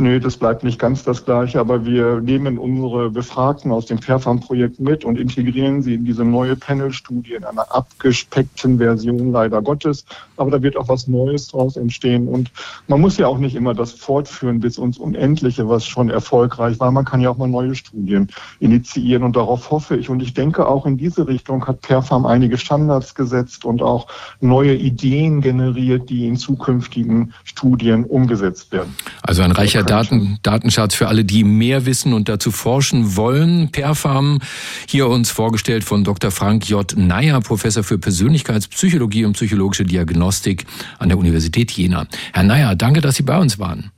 Nee, 0.00 0.18
das 0.18 0.38
bleibt 0.38 0.64
nicht 0.64 0.78
ganz 0.78 1.04
das 1.04 1.26
Gleiche, 1.26 1.60
aber 1.60 1.84
wir 1.84 2.22
nehmen 2.22 2.56
unsere 2.56 3.10
Befragten 3.10 3.70
aus 3.70 3.84
dem 3.84 3.98
Fairfarm-Projekt 3.98 4.80
mit 4.80 5.04
und 5.04 5.18
integrieren 5.18 5.82
sie 5.82 5.92
in 5.92 6.06
diese 6.06 6.24
neue 6.24 6.56
Panel-Studie 6.56 7.34
in 7.34 7.44
einer 7.44 7.70
abgespeckten 7.70 8.78
Version, 8.78 9.30
leider 9.30 9.60
Gottes. 9.60 10.06
Aber 10.38 10.50
da 10.50 10.62
wird 10.62 10.78
auch 10.78 10.88
was 10.88 11.06
Neues 11.06 11.48
draus 11.48 11.76
entstehen. 11.76 12.28
Und 12.28 12.50
man 12.88 12.98
muss 13.02 13.18
ja 13.18 13.26
auch 13.26 13.36
nicht 13.36 13.54
immer 13.54 13.74
das 13.74 13.92
fortführen 13.92 14.60
bis 14.60 14.78
uns 14.78 14.96
Unendliche, 14.96 15.68
was 15.68 15.84
schon 15.84 16.08
erfolgreich 16.08 16.80
war. 16.80 16.90
Man 16.92 17.04
kann 17.04 17.20
ja 17.20 17.28
auch 17.28 17.36
mal 17.36 17.46
neue 17.46 17.74
Studien 17.74 18.28
initiieren 18.58 19.22
und 19.22 19.36
darauf 19.36 19.70
hoffe 19.70 19.98
ich. 19.98 20.08
Und 20.08 20.22
ich 20.22 20.32
denke, 20.32 20.66
auch 20.66 20.86
in 20.86 20.96
diese 20.96 21.28
Richtung 21.28 21.66
hat 21.66 21.82
Perfarm 21.82 22.24
einige 22.24 22.56
Standards 22.56 23.14
gesetzt 23.14 23.66
und 23.66 23.82
auch 23.82 24.06
neue 24.40 24.74
Ideen 24.74 25.42
generiert, 25.42 26.08
die 26.08 26.26
in 26.26 26.36
zukünftigen 26.36 27.34
Studien 27.44 28.04
umgesetzt 28.04 28.72
werden. 28.72 28.96
Also 29.20 29.42
ein 29.42 29.52
reicher 29.52 29.89
Daten, 29.90 30.38
Datenschatz 30.44 30.94
für 30.94 31.08
alle, 31.08 31.24
die 31.24 31.42
mehr 31.42 31.84
wissen 31.84 32.12
und 32.12 32.28
dazu 32.28 32.52
forschen 32.52 33.16
wollen. 33.16 33.72
Perfarm 33.72 34.38
hier 34.86 35.08
uns 35.08 35.30
vorgestellt 35.30 35.82
von 35.82 36.04
Dr. 36.04 36.30
Frank 36.30 36.68
J. 36.68 36.96
Neyer, 36.96 37.40
Professor 37.40 37.82
für 37.82 37.98
Persönlichkeitspsychologie 37.98 39.24
und 39.24 39.32
psychologische 39.32 39.84
Diagnostik 39.84 40.64
an 41.00 41.08
der 41.08 41.18
Universität 41.18 41.72
Jena. 41.72 42.06
Herr 42.32 42.44
Neyer, 42.44 42.76
danke, 42.76 43.00
dass 43.00 43.16
Sie 43.16 43.24
bei 43.24 43.38
uns 43.38 43.58
waren. 43.58 43.90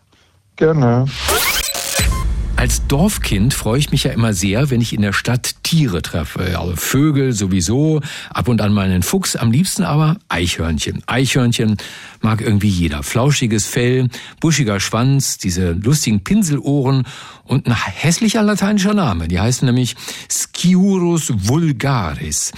Gerne. 0.56 1.04
Als 2.62 2.86
Dorfkind 2.86 3.54
freue 3.54 3.80
ich 3.80 3.90
mich 3.90 4.04
ja 4.04 4.12
immer 4.12 4.34
sehr, 4.34 4.70
wenn 4.70 4.80
ich 4.80 4.92
in 4.92 5.02
der 5.02 5.12
Stadt 5.12 5.56
Tiere 5.64 6.00
treffe. 6.00 6.56
Also 6.56 6.76
Vögel 6.76 7.32
sowieso, 7.32 8.00
ab 8.30 8.46
und 8.46 8.60
an 8.60 8.72
mal 8.72 8.88
einen 8.88 9.02
Fuchs, 9.02 9.34
am 9.34 9.50
liebsten 9.50 9.82
aber 9.82 10.18
Eichhörnchen. 10.28 11.02
Eichhörnchen 11.06 11.76
mag 12.20 12.40
irgendwie 12.40 12.68
jeder. 12.68 13.02
Flauschiges 13.02 13.66
Fell, 13.66 14.10
buschiger 14.38 14.78
Schwanz, 14.78 15.38
diese 15.38 15.72
lustigen 15.72 16.22
Pinselohren 16.22 17.02
und 17.42 17.66
ein 17.66 17.74
hässlicher 17.74 18.44
lateinischer 18.44 18.94
Name. 18.94 19.26
Die 19.26 19.40
heißen 19.40 19.66
nämlich 19.66 19.96
Sciurus 20.30 21.32
vulgaris. 21.34 22.52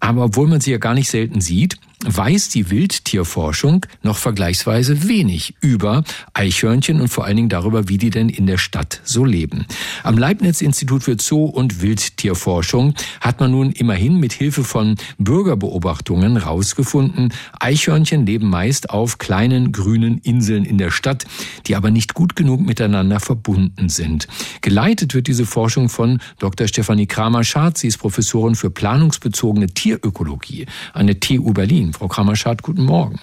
Aber 0.00 0.24
obwohl 0.24 0.48
man 0.48 0.60
sie 0.60 0.72
ja 0.72 0.78
gar 0.78 0.92
nicht 0.92 1.08
selten 1.08 1.40
sieht, 1.40 1.78
weiß 2.04 2.50
die 2.50 2.70
Wildtierforschung 2.70 3.86
noch 4.02 4.18
vergleichsweise 4.18 5.08
wenig 5.08 5.54
über 5.60 6.04
Eichhörnchen 6.34 7.00
und 7.00 7.08
vor 7.08 7.24
allen 7.24 7.36
Dingen 7.36 7.48
darüber, 7.48 7.88
wie 7.88 7.96
die 7.96 8.10
denn 8.10 8.28
in 8.28 8.46
der 8.46 8.58
Stadt 8.58 9.00
so 9.04 9.24
leben. 9.24 9.66
Am 10.02 10.18
Leibniz-Institut 10.18 11.02
für 11.02 11.16
Zoo- 11.18 11.46
und 11.46 11.80
Wildtierforschung 11.80 12.94
hat 13.20 13.40
man 13.40 13.50
nun 13.50 13.72
immerhin 13.72 14.20
mit 14.20 14.34
Hilfe 14.34 14.62
von 14.62 14.96
Bürgerbeobachtungen 15.18 16.36
rausgefunden, 16.36 17.32
Eichhörnchen 17.58 18.26
leben 18.26 18.50
meist 18.50 18.90
auf 18.90 19.18
kleinen 19.18 19.72
grünen 19.72 20.18
Inseln 20.18 20.64
in 20.64 20.78
der 20.78 20.90
Stadt, 20.90 21.24
die 21.66 21.76
aber 21.76 21.90
nicht 21.90 22.14
gut 22.14 22.36
genug 22.36 22.60
miteinander 22.60 23.20
verbunden 23.20 23.88
sind. 23.88 24.28
Geleitet 24.60 25.14
wird 25.14 25.28
diese 25.28 25.46
Forschung 25.46 25.88
von 25.88 26.20
Dr. 26.38 26.68
Stefanie 26.68 27.06
Kramer-Schardt. 27.06 27.78
Sie 27.78 27.88
ist 27.88 27.98
Professorin 27.98 28.54
für 28.54 28.70
planungsbezogene 28.70 29.68
Tierökologie 29.68 30.66
an 30.92 31.06
der 31.06 31.20
TU 31.20 31.52
Berlin. 31.52 31.94
Frau 31.96 32.08
Kramer-Schad, 32.08 32.62
guten 32.62 32.84
Morgen. 32.84 33.18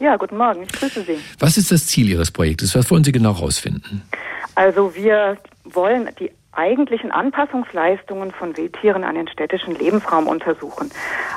Ja, 0.00 0.16
guten 0.16 0.36
Morgen, 0.36 0.62
ich 0.62 0.72
grüße 0.72 1.02
Sie. 1.02 1.18
Was 1.38 1.56
ist 1.56 1.70
das 1.70 1.86
Ziel 1.86 2.08
Ihres 2.08 2.30
Projektes? 2.30 2.74
Was 2.74 2.90
wollen 2.90 3.04
Sie 3.04 3.12
genau 3.12 3.36
herausfinden? 3.36 4.02
Also 4.56 4.94
wir 4.94 5.36
wollen 5.64 6.10
die 6.18 6.32
eigentlichen 6.52 7.12
Anpassungsleistungen 7.12 8.32
von 8.32 8.56
Wildtieren 8.56 9.04
an 9.04 9.14
den 9.14 9.28
städtischen 9.28 9.76
Lebensraum 9.76 10.26
untersuchen. 10.26 10.90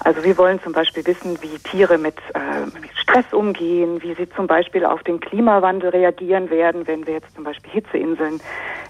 Also 0.04 0.24
wir 0.24 0.38
wollen 0.38 0.62
zum 0.64 0.74
Beispiel 0.74 1.06
wissen, 1.06 1.38
wie 1.42 1.58
Tiere 1.60 1.98
mit, 1.98 2.16
äh, 2.34 2.66
mit 2.82 2.90
Stress 2.98 3.26
umgehen, 3.34 4.02
wie 4.02 4.16
sie 4.16 4.30
zum 4.30 4.48
Beispiel 4.48 4.86
auf 4.86 5.04
den 5.04 5.20
Klimawandel 5.20 5.90
reagieren 5.90 6.50
werden, 6.50 6.88
wenn 6.88 7.06
wir 7.06 7.16
jetzt 7.16 7.36
zum 7.36 7.44
Beispiel 7.44 7.72
Hitzeinseln 7.72 8.40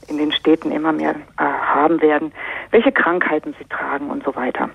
in 0.08 0.18
den 0.18 0.32
Städten 0.32 0.72
immer 0.72 0.94
mehr 0.94 1.16
äh, 1.16 1.44
haben 1.44 2.02
werden, 2.02 2.32
welche 2.72 2.92
Krankheiten 2.92 3.56
sie 3.60 3.66
tragen 3.66 4.10
und 4.10 4.24
so 4.24 4.36
weiter. 4.36 4.70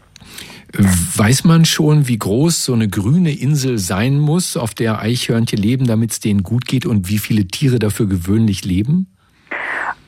Weiß 0.76 1.44
man 1.44 1.64
schon, 1.64 2.08
wie 2.08 2.18
groß 2.18 2.64
so 2.64 2.72
eine 2.72 2.88
grüne 2.88 3.30
Insel 3.30 3.78
sein 3.78 4.18
muss, 4.18 4.56
auf 4.56 4.74
der 4.74 5.00
Eichhörnchen 5.00 5.58
leben, 5.58 5.86
damit 5.86 6.10
es 6.10 6.20
denen 6.20 6.42
gut 6.42 6.66
geht 6.66 6.84
und 6.84 7.08
wie 7.08 7.18
viele 7.18 7.46
Tiere 7.46 7.78
dafür 7.78 8.06
gewöhnlich 8.06 8.64
leben? 8.64 9.06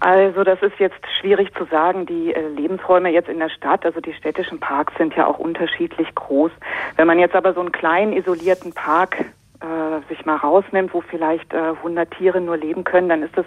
Also 0.00 0.44
das 0.44 0.61
ist 0.62 0.79
jetzt 0.79 1.00
schwierig 1.20 1.55
zu 1.57 1.64
sagen. 1.66 2.07
Die 2.07 2.35
äh, 2.35 2.48
Lebensräume 2.48 3.11
jetzt 3.11 3.29
in 3.29 3.38
der 3.38 3.48
Stadt, 3.48 3.85
also 3.85 4.00
die 4.00 4.12
städtischen 4.12 4.59
Parks 4.59 4.92
sind 4.98 5.14
ja 5.14 5.26
auch 5.26 5.38
unterschiedlich 5.38 6.14
groß. 6.14 6.50
Wenn 6.96 7.07
man 7.07 7.18
jetzt 7.18 7.35
aber 7.35 7.55
so 7.55 7.61
einen 7.61 7.72
kleinen 7.72 8.12
isolierten 8.12 8.72
Park 8.72 9.24
äh, 9.61 10.09
sich 10.09 10.26
mal 10.26 10.37
rausnimmt, 10.37 10.92
wo 10.92 11.00
vielleicht 11.00 11.52
äh, 11.55 11.72
100 11.79 12.11
Tiere 12.11 12.40
nur 12.40 12.57
leben 12.57 12.85
können, 12.85 13.09
dann 13.09 13.22
ist 13.22 13.37
das 13.37 13.46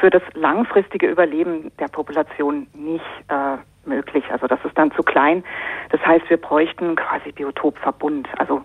für 0.00 0.10
das 0.10 0.22
langfristige 0.34 1.08
Überleben 1.08 1.70
der 1.78 1.88
Population 1.88 2.66
nicht 2.74 3.04
äh, 3.28 3.58
möglich. 3.86 4.24
Also 4.30 4.46
das 4.46 4.58
ist 4.64 4.76
dann 4.76 4.92
zu 4.92 5.02
klein. 5.02 5.44
Das 5.90 6.00
heißt, 6.00 6.28
wir 6.28 6.36
bräuchten 6.36 6.96
quasi 6.96 7.32
Biotopverbund. 7.32 8.28
Also 8.38 8.62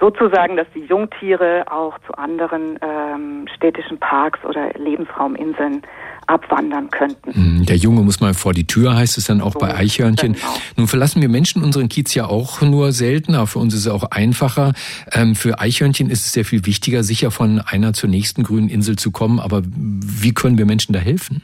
sozusagen, 0.00 0.56
dass 0.56 0.66
die 0.74 0.84
Jungtiere 0.84 1.64
auch 1.70 1.98
zu 2.06 2.14
anderen 2.14 2.78
ähm, 2.82 3.46
städtischen 3.54 3.98
Parks 3.98 4.44
oder 4.44 4.72
Lebensrauminseln 4.74 5.82
abwandern 6.26 6.90
könnten. 6.90 7.32
Hm, 7.32 7.66
der 7.66 7.76
Junge 7.76 8.02
muss 8.02 8.20
mal 8.20 8.34
vor 8.34 8.52
die 8.52 8.66
Tür, 8.66 8.94
heißt 8.94 9.16
es 9.18 9.24
dann 9.24 9.40
auch 9.40 9.52
so, 9.52 9.58
bei 9.58 9.74
Eichhörnchen. 9.74 10.34
Genau. 10.34 10.54
Nun 10.76 10.86
verlassen 10.86 11.22
wir 11.22 11.28
Menschen 11.28 11.64
unseren 11.64 11.88
Kiez 11.88 12.14
ja 12.14 12.26
auch 12.26 12.60
nur 12.60 12.92
seltener. 12.92 13.46
Für 13.46 13.58
uns 13.58 13.74
ist 13.74 13.86
es 13.86 13.88
auch 13.88 14.04
einfacher. 14.10 14.72
Ähm, 15.12 15.34
für 15.34 15.58
Eichhörnchen 15.58 16.10
ist 16.10 16.26
es 16.26 16.32
sehr 16.32 16.44
viel 16.44 16.66
wichtiger, 16.66 17.02
sicher 17.02 17.30
von 17.30 17.60
einer 17.60 17.94
zur 17.94 18.10
nächsten 18.10 18.42
grünen 18.42 18.68
Insel 18.68 18.96
zu 18.96 19.10
kommen. 19.10 19.40
Aber 19.40 19.62
wie 19.64 20.34
können 20.34 20.58
wir 20.58 20.66
Menschen 20.66 20.92
da 20.92 20.98
helfen? 20.98 21.42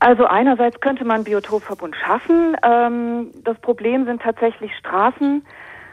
Also 0.00 0.24
einerseits 0.24 0.80
könnte 0.80 1.04
man 1.04 1.24
Biotopverbund 1.24 1.94
schaffen. 1.94 2.56
Ähm, 2.62 3.30
das 3.44 3.58
Problem 3.58 4.06
sind 4.06 4.22
tatsächlich 4.22 4.74
Straßen. 4.78 5.44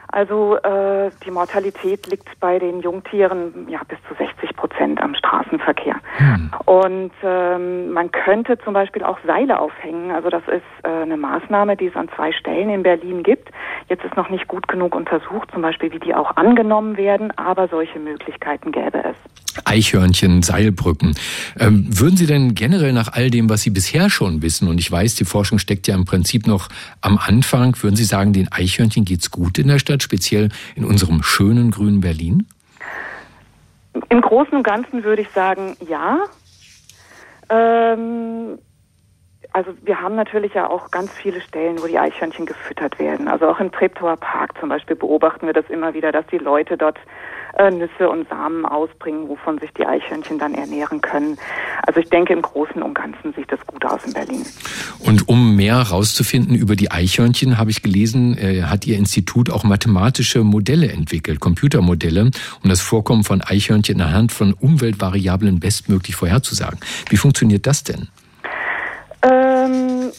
Also 0.09 0.57
äh, 0.57 1.11
die 1.25 1.31
Mortalität 1.31 2.07
liegt 2.07 2.39
bei 2.39 2.59
den 2.59 2.81
Jungtieren 2.81 3.67
ja 3.69 3.81
bis 3.87 3.97
zu 4.07 4.15
60 4.15 4.55
Prozent 4.55 5.01
am 5.01 5.15
Straßenverkehr. 5.15 5.95
Hm. 6.17 6.51
Und 6.65 7.11
ähm, 7.23 7.91
man 7.91 8.11
könnte 8.11 8.57
zum 8.59 8.73
Beispiel 8.73 9.03
auch 9.03 9.17
Seile 9.25 9.59
aufhängen. 9.59 10.11
Also 10.11 10.29
das 10.29 10.43
ist 10.47 10.63
äh, 10.83 10.87
eine 10.87 11.17
Maßnahme, 11.17 11.75
die 11.75 11.87
es 11.87 11.95
an 11.95 12.09
zwei 12.15 12.31
Stellen 12.31 12.69
in 12.69 12.83
Berlin 12.83 13.23
gibt. 13.23 13.49
Jetzt 13.89 14.03
ist 14.05 14.15
noch 14.15 14.29
nicht 14.29 14.47
gut 14.47 14.67
genug 14.67 14.95
untersucht, 14.95 15.51
zum 15.51 15.61
Beispiel 15.61 15.91
wie 15.91 15.99
die 15.99 16.15
auch 16.15 16.35
angenommen 16.37 16.97
werden, 16.97 17.31
aber 17.37 17.67
solche 17.67 17.99
Möglichkeiten 17.99 18.71
gäbe 18.71 19.03
es. 19.03 19.15
Eichhörnchen, 19.65 20.43
Seilbrücken. 20.43 21.15
Ähm, 21.59 21.87
würden 21.89 22.17
Sie 22.17 22.27
denn 22.27 22.53
generell 22.55 22.93
nach 22.93 23.13
all 23.13 23.29
dem, 23.29 23.49
was 23.49 23.61
Sie 23.61 23.69
bisher 23.69 24.09
schon 24.09 24.41
wissen, 24.41 24.67
und 24.67 24.79
ich 24.79 24.91
weiß, 24.91 25.15
die 25.15 25.25
Forschung 25.25 25.59
steckt 25.59 25.87
ja 25.87 25.95
im 25.95 26.05
Prinzip 26.05 26.47
noch 26.47 26.69
am 27.01 27.17
Anfang, 27.17 27.75
würden 27.81 27.95
Sie 27.95 28.03
sagen, 28.03 28.33
den 28.33 28.51
Eichhörnchen 28.51 29.05
geht's 29.05 29.31
gut 29.31 29.57
in 29.57 29.67
der 29.67 29.79
Stadt, 29.79 29.96
speziell 30.03 30.49
in 30.75 30.85
unserem 30.85 31.23
schönen 31.23 31.71
grünen 31.71 32.01
Berlin? 32.01 32.47
Im 34.09 34.21
Großen 34.21 34.53
und 34.53 34.63
Ganzen 34.63 35.03
würde 35.03 35.21
ich 35.21 35.29
sagen, 35.29 35.75
ja. 35.87 36.19
Ähm, 37.49 38.59
also 39.53 39.73
wir 39.83 40.01
haben 40.01 40.15
natürlich 40.15 40.53
ja 40.53 40.69
auch 40.69 40.91
ganz 40.91 41.11
viele 41.11 41.41
Stellen, 41.41 41.81
wo 41.81 41.87
die 41.87 41.97
Eichhörnchen 41.97 42.45
gefüttert 42.45 42.99
werden. 42.99 43.27
Also 43.27 43.47
auch 43.47 43.59
im 43.59 43.71
Treptower 43.71 44.17
Park 44.17 44.53
zum 44.59 44.69
Beispiel 44.69 44.95
beobachten 44.95 45.47
wir 45.47 45.53
das 45.53 45.67
immer 45.69 45.93
wieder, 45.93 46.11
dass 46.11 46.27
die 46.27 46.37
Leute 46.37 46.77
dort 46.77 46.99
äh, 47.57 47.71
Nüsse 47.71 48.09
und 48.09 48.27
Samen 48.29 48.65
ausbringen, 48.65 49.27
wovon 49.27 49.59
sich 49.59 49.71
die 49.73 49.85
Eichhörnchen 49.85 50.39
dann 50.39 50.53
ernähren 50.53 51.01
können. 51.01 51.37
Also 51.85 51.99
ich 51.99 52.09
denke, 52.09 52.33
im 52.33 52.41
Großen 52.41 52.81
und 52.81 52.93
Ganzen 52.93 53.33
sieht 53.33 53.51
das 53.51 53.65
gut 53.65 53.83
aus 53.85 54.03
in 54.05 54.13
Berlin. 54.13 54.45
Und 54.99 55.27
um 55.27 55.55
mehr 55.55 55.77
herauszufinden 55.77 56.55
über 56.55 56.75
die 56.75 56.91
Eichhörnchen, 56.91 57.57
habe 57.57 57.71
ich 57.71 57.81
gelesen, 57.81 58.37
äh, 58.37 58.63
hat 58.63 58.85
Ihr 58.85 58.97
Institut 58.97 59.49
auch 59.49 59.63
mathematische 59.63 60.43
Modelle 60.43 60.91
entwickelt, 60.91 61.39
Computermodelle, 61.39 62.31
um 62.63 62.69
das 62.69 62.81
Vorkommen 62.81 63.23
von 63.23 63.41
Eichhörnchen 63.41 63.99
anhand 64.01 64.31
von 64.31 64.53
Umweltvariablen 64.53 65.59
bestmöglich 65.59 66.15
vorherzusagen. 66.15 66.79
Wie 67.09 67.17
funktioniert 67.17 67.65
das 67.65 67.83
denn? 67.83 68.09
Ähm, 69.23 70.11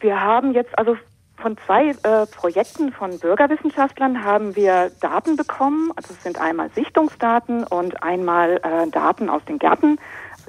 wir 0.00 0.20
haben 0.20 0.52
jetzt 0.52 0.78
also 0.78 0.96
von 1.36 1.56
zwei 1.66 1.90
äh, 1.90 2.26
Projekten 2.26 2.92
von 2.92 3.18
Bürgerwissenschaftlern 3.18 4.24
haben 4.24 4.56
wir 4.56 4.90
Daten 5.00 5.36
bekommen. 5.36 5.92
Also 5.96 6.14
es 6.14 6.22
sind 6.22 6.40
einmal 6.40 6.70
Sichtungsdaten 6.70 7.64
und 7.64 8.02
einmal 8.02 8.60
äh, 8.62 8.90
Daten 8.90 9.28
aus 9.28 9.44
den 9.44 9.58
Gärten. 9.58 9.98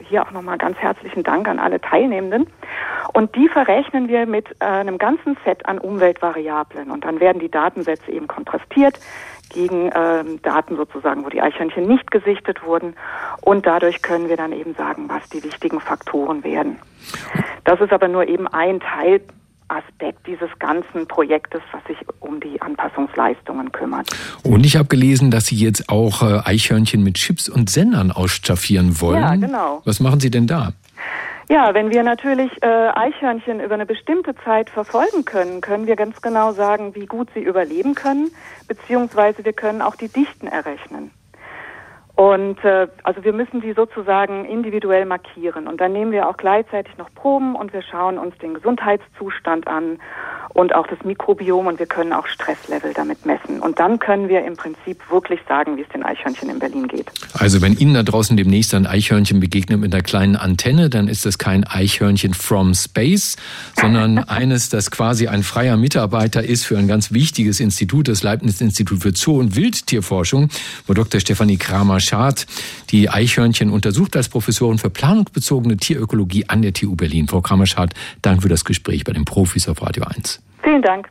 Hier 0.09 0.23
auch 0.23 0.31
nochmal 0.31 0.57
ganz 0.57 0.77
herzlichen 0.77 1.23
Dank 1.23 1.47
an 1.47 1.59
alle 1.59 1.81
Teilnehmenden. 1.81 2.47
Und 3.13 3.35
die 3.35 3.47
verrechnen 3.49 4.07
wir 4.07 4.25
mit 4.25 4.47
äh, 4.59 4.65
einem 4.65 4.97
ganzen 4.97 5.37
Set 5.43 5.65
an 5.65 5.79
Umweltvariablen. 5.79 6.91
Und 6.91 7.03
dann 7.03 7.19
werden 7.19 7.39
die 7.39 7.49
Datensätze 7.49 8.11
eben 8.11 8.27
kontrastiert 8.27 8.99
gegen 9.49 9.89
ähm, 9.95 10.41
Daten 10.41 10.75
sozusagen, 10.75 11.25
wo 11.25 11.29
die 11.29 11.41
Eichhörnchen 11.41 11.87
nicht 11.87 12.11
gesichtet 12.11 12.63
wurden. 12.63 12.95
Und 13.41 13.65
dadurch 13.65 14.01
können 14.01 14.29
wir 14.29 14.37
dann 14.37 14.51
eben 14.51 14.75
sagen, 14.75 15.09
was 15.09 15.27
die 15.29 15.43
wichtigen 15.43 15.79
Faktoren 15.79 16.43
werden. 16.43 16.79
Das 17.63 17.81
ist 17.81 17.91
aber 17.91 18.07
nur 18.07 18.27
eben 18.27 18.47
ein 18.47 18.79
Teil 18.79 19.21
Aspekt 19.69 20.25
dieses 20.27 20.49
ganzen 20.59 21.07
Projektes, 21.07 21.61
was 21.71 21.83
sich 21.85 21.97
um 22.19 22.39
die 22.39 22.61
Anpassungsleistungen 22.61 23.71
kümmert. 23.71 24.09
Und 24.43 24.65
ich 24.65 24.77
habe 24.77 24.87
gelesen, 24.87 25.31
dass 25.31 25.47
Sie 25.47 25.55
jetzt 25.55 25.89
auch 25.89 26.21
äh, 26.21 26.41
Eichhörnchen 26.43 27.03
mit 27.03 27.15
Chips 27.15 27.49
und 27.49 27.69
Sendern 27.69 28.11
ausstaffieren 28.11 29.01
wollen. 29.01 29.21
Ja, 29.21 29.35
genau. 29.35 29.81
Was 29.85 29.99
machen 29.99 30.19
Sie 30.19 30.29
denn 30.29 30.47
da? 30.47 30.73
Ja, 31.49 31.73
wenn 31.73 31.91
wir 31.91 32.03
natürlich 32.03 32.51
äh, 32.61 32.65
Eichhörnchen 32.65 33.61
über 33.61 33.75
eine 33.75 33.85
bestimmte 33.85 34.35
Zeit 34.43 34.69
verfolgen 34.69 35.23
können, 35.23 35.61
können 35.61 35.87
wir 35.87 35.95
ganz 35.95 36.21
genau 36.21 36.51
sagen, 36.51 36.93
wie 36.93 37.05
gut 37.05 37.29
sie 37.33 37.39
überleben 37.39 37.95
können, 37.95 38.31
beziehungsweise 38.67 39.45
wir 39.45 39.53
können 39.53 39.81
auch 39.81 39.95
die 39.95 40.09
Dichten 40.09 40.47
errechnen. 40.47 41.11
Und 42.17 42.57
äh, 42.65 42.87
also 43.03 43.23
wir 43.23 43.31
müssen 43.31 43.61
die 43.61 43.73
sozusagen 43.73 44.43
individuell 44.45 45.05
markieren. 45.05 45.67
Und 45.67 45.79
dann 45.79 45.93
nehmen 45.93 46.11
wir 46.11 46.27
auch 46.27 46.35
gleichzeitig 46.35 46.97
noch 46.97 47.13
Proben 47.13 47.55
und 47.55 47.73
wir 47.73 47.83
schauen 47.83 48.17
uns 48.17 48.35
den 48.39 48.55
Gesundheitszustand 48.55 49.67
an 49.67 49.99
und 50.55 50.73
auch 50.73 50.87
das 50.87 50.97
Mikrobiom 51.03 51.67
und 51.67 51.77
wir 51.77 51.85
können 51.85 52.13
auch 52.13 52.25
Stresslevel 52.25 52.91
damit 52.95 53.27
messen. 53.27 53.59
Und 53.59 53.79
dann 53.79 53.99
können 53.99 54.29
wir 54.29 54.43
im 54.43 54.55
Prinzip 54.55 54.99
wirklich 55.11 55.39
sagen, 55.47 55.77
wie 55.77 55.81
es 55.81 55.89
den 55.89 56.03
Eichhörnchen 56.03 56.49
in 56.49 56.57
Berlin 56.57 56.87
geht. 56.87 57.11
Also 57.33 57.61
wenn 57.61 57.77
Ihnen 57.77 57.93
da 57.93 58.01
draußen 58.01 58.35
demnächst 58.35 58.73
ein 58.73 58.87
Eichhörnchen 58.87 59.39
begegnet 59.39 59.79
mit 59.79 59.93
einer 59.93 60.01
kleinen 60.01 60.35
Antenne, 60.35 60.89
dann 60.89 61.09
ist 61.09 61.23
das 61.27 61.37
kein 61.37 61.65
Eichhörnchen 61.65 62.33
from 62.33 62.73
Space, 62.73 63.37
sondern 63.79 64.17
eines, 64.27 64.69
das 64.69 64.89
quasi 64.89 65.27
ein 65.27 65.43
freier 65.43 65.77
Mitarbeiter 65.77 66.43
ist 66.43 66.65
für 66.65 66.79
ein 66.79 66.87
ganz 66.87 67.11
wichtiges 67.11 67.59
Institut, 67.59 68.07
das 68.07 68.23
Leibniz-Institut 68.23 69.03
für 69.03 69.11
Zoo- 69.13 69.39
und 69.39 69.55
Wildtierforschung, 69.55 70.49
wo 70.87 70.95
Dr. 70.95 71.21
Stefanie 71.21 71.57
Kramer-Schad 72.07 72.45
die 72.89 73.09
Eichhörnchen 73.09 73.69
untersucht 73.69 74.15
als 74.15 74.29
Professorin 74.29 74.77
für 74.77 74.89
planungsbezogene 74.89 75.77
Tierökologie 75.77 76.45
an 76.47 76.61
der 76.61 76.73
TU 76.73 76.95
Berlin. 76.95 77.27
Frau 77.27 77.41
Kramer-Schad, 77.41 77.93
danke 78.21 78.43
für 78.43 78.49
das 78.49 78.63
Gespräch 78.63 79.03
bei 79.03 79.13
den 79.13 79.25
Profis 79.25 79.67
auf 79.67 79.81
Radio 79.81 80.03
1. 80.03 80.41
Vielen 80.63 80.81
Dank. 80.81 81.07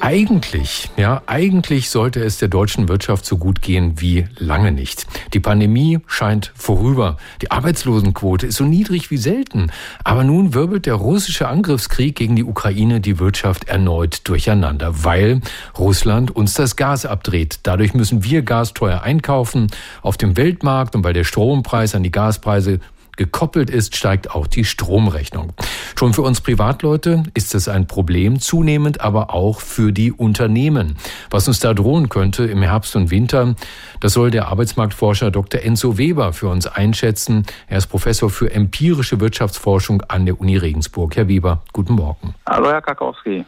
Eigentlich, 0.00 0.90
ja, 0.96 1.22
eigentlich 1.26 1.90
sollte 1.90 2.20
es 2.20 2.38
der 2.38 2.46
deutschen 2.46 2.88
Wirtschaft 2.88 3.26
so 3.26 3.36
gut 3.36 3.60
gehen 3.60 4.00
wie 4.00 4.26
lange 4.38 4.70
nicht. 4.70 5.08
Die 5.34 5.40
Pandemie 5.40 5.98
scheint 6.06 6.52
vorüber. 6.54 7.16
Die 7.42 7.50
Arbeitslosenquote 7.50 8.46
ist 8.46 8.56
so 8.58 8.64
niedrig 8.64 9.10
wie 9.10 9.16
selten. 9.16 9.72
Aber 10.04 10.22
nun 10.22 10.54
wirbelt 10.54 10.86
der 10.86 10.94
russische 10.94 11.48
Angriffskrieg 11.48 12.14
gegen 12.14 12.36
die 12.36 12.44
Ukraine 12.44 13.00
die 13.00 13.18
Wirtschaft 13.18 13.64
erneut 13.64 14.20
durcheinander, 14.28 15.04
weil 15.04 15.40
Russland 15.76 16.34
uns 16.34 16.54
das 16.54 16.76
Gas 16.76 17.04
abdreht. 17.04 17.58
Dadurch 17.64 17.92
müssen 17.92 18.22
wir 18.22 18.42
Gas 18.42 18.74
teuer 18.74 19.02
einkaufen 19.02 19.66
auf 20.02 20.16
dem 20.16 20.36
Weltmarkt 20.36 20.94
und 20.94 21.02
weil 21.02 21.12
der 21.12 21.24
Strompreis 21.24 21.96
an 21.96 22.04
die 22.04 22.12
Gaspreise 22.12 22.78
gekoppelt 23.18 23.68
ist, 23.68 23.94
steigt 23.94 24.30
auch 24.30 24.46
die 24.46 24.64
Stromrechnung. 24.64 25.52
Schon 25.98 26.14
für 26.14 26.22
uns 26.22 26.40
Privatleute 26.40 27.24
ist 27.34 27.54
es 27.54 27.68
ein 27.68 27.86
Problem, 27.86 28.40
zunehmend 28.40 29.02
aber 29.02 29.34
auch 29.34 29.60
für 29.60 29.92
die 29.92 30.12
Unternehmen. 30.12 30.96
Was 31.28 31.46
uns 31.48 31.60
da 31.60 31.74
drohen 31.74 32.08
könnte 32.08 32.44
im 32.44 32.62
Herbst 32.62 32.96
und 32.96 33.10
Winter, 33.10 33.56
das 34.00 34.14
soll 34.14 34.30
der 34.30 34.48
Arbeitsmarktforscher 34.48 35.30
Dr. 35.30 35.60
Enzo 35.60 35.98
Weber 35.98 36.32
für 36.32 36.48
uns 36.48 36.66
einschätzen. 36.66 37.44
Er 37.66 37.78
ist 37.78 37.88
Professor 37.88 38.30
für 38.30 38.50
empirische 38.50 39.20
Wirtschaftsforschung 39.20 40.02
an 40.08 40.24
der 40.24 40.40
Uni 40.40 40.56
Regensburg. 40.56 41.16
Herr 41.16 41.28
Weber, 41.28 41.62
guten 41.74 41.94
Morgen. 41.94 42.34
Hallo, 42.48 42.70
Herr 42.70 42.80
Kakowski. 42.80 43.44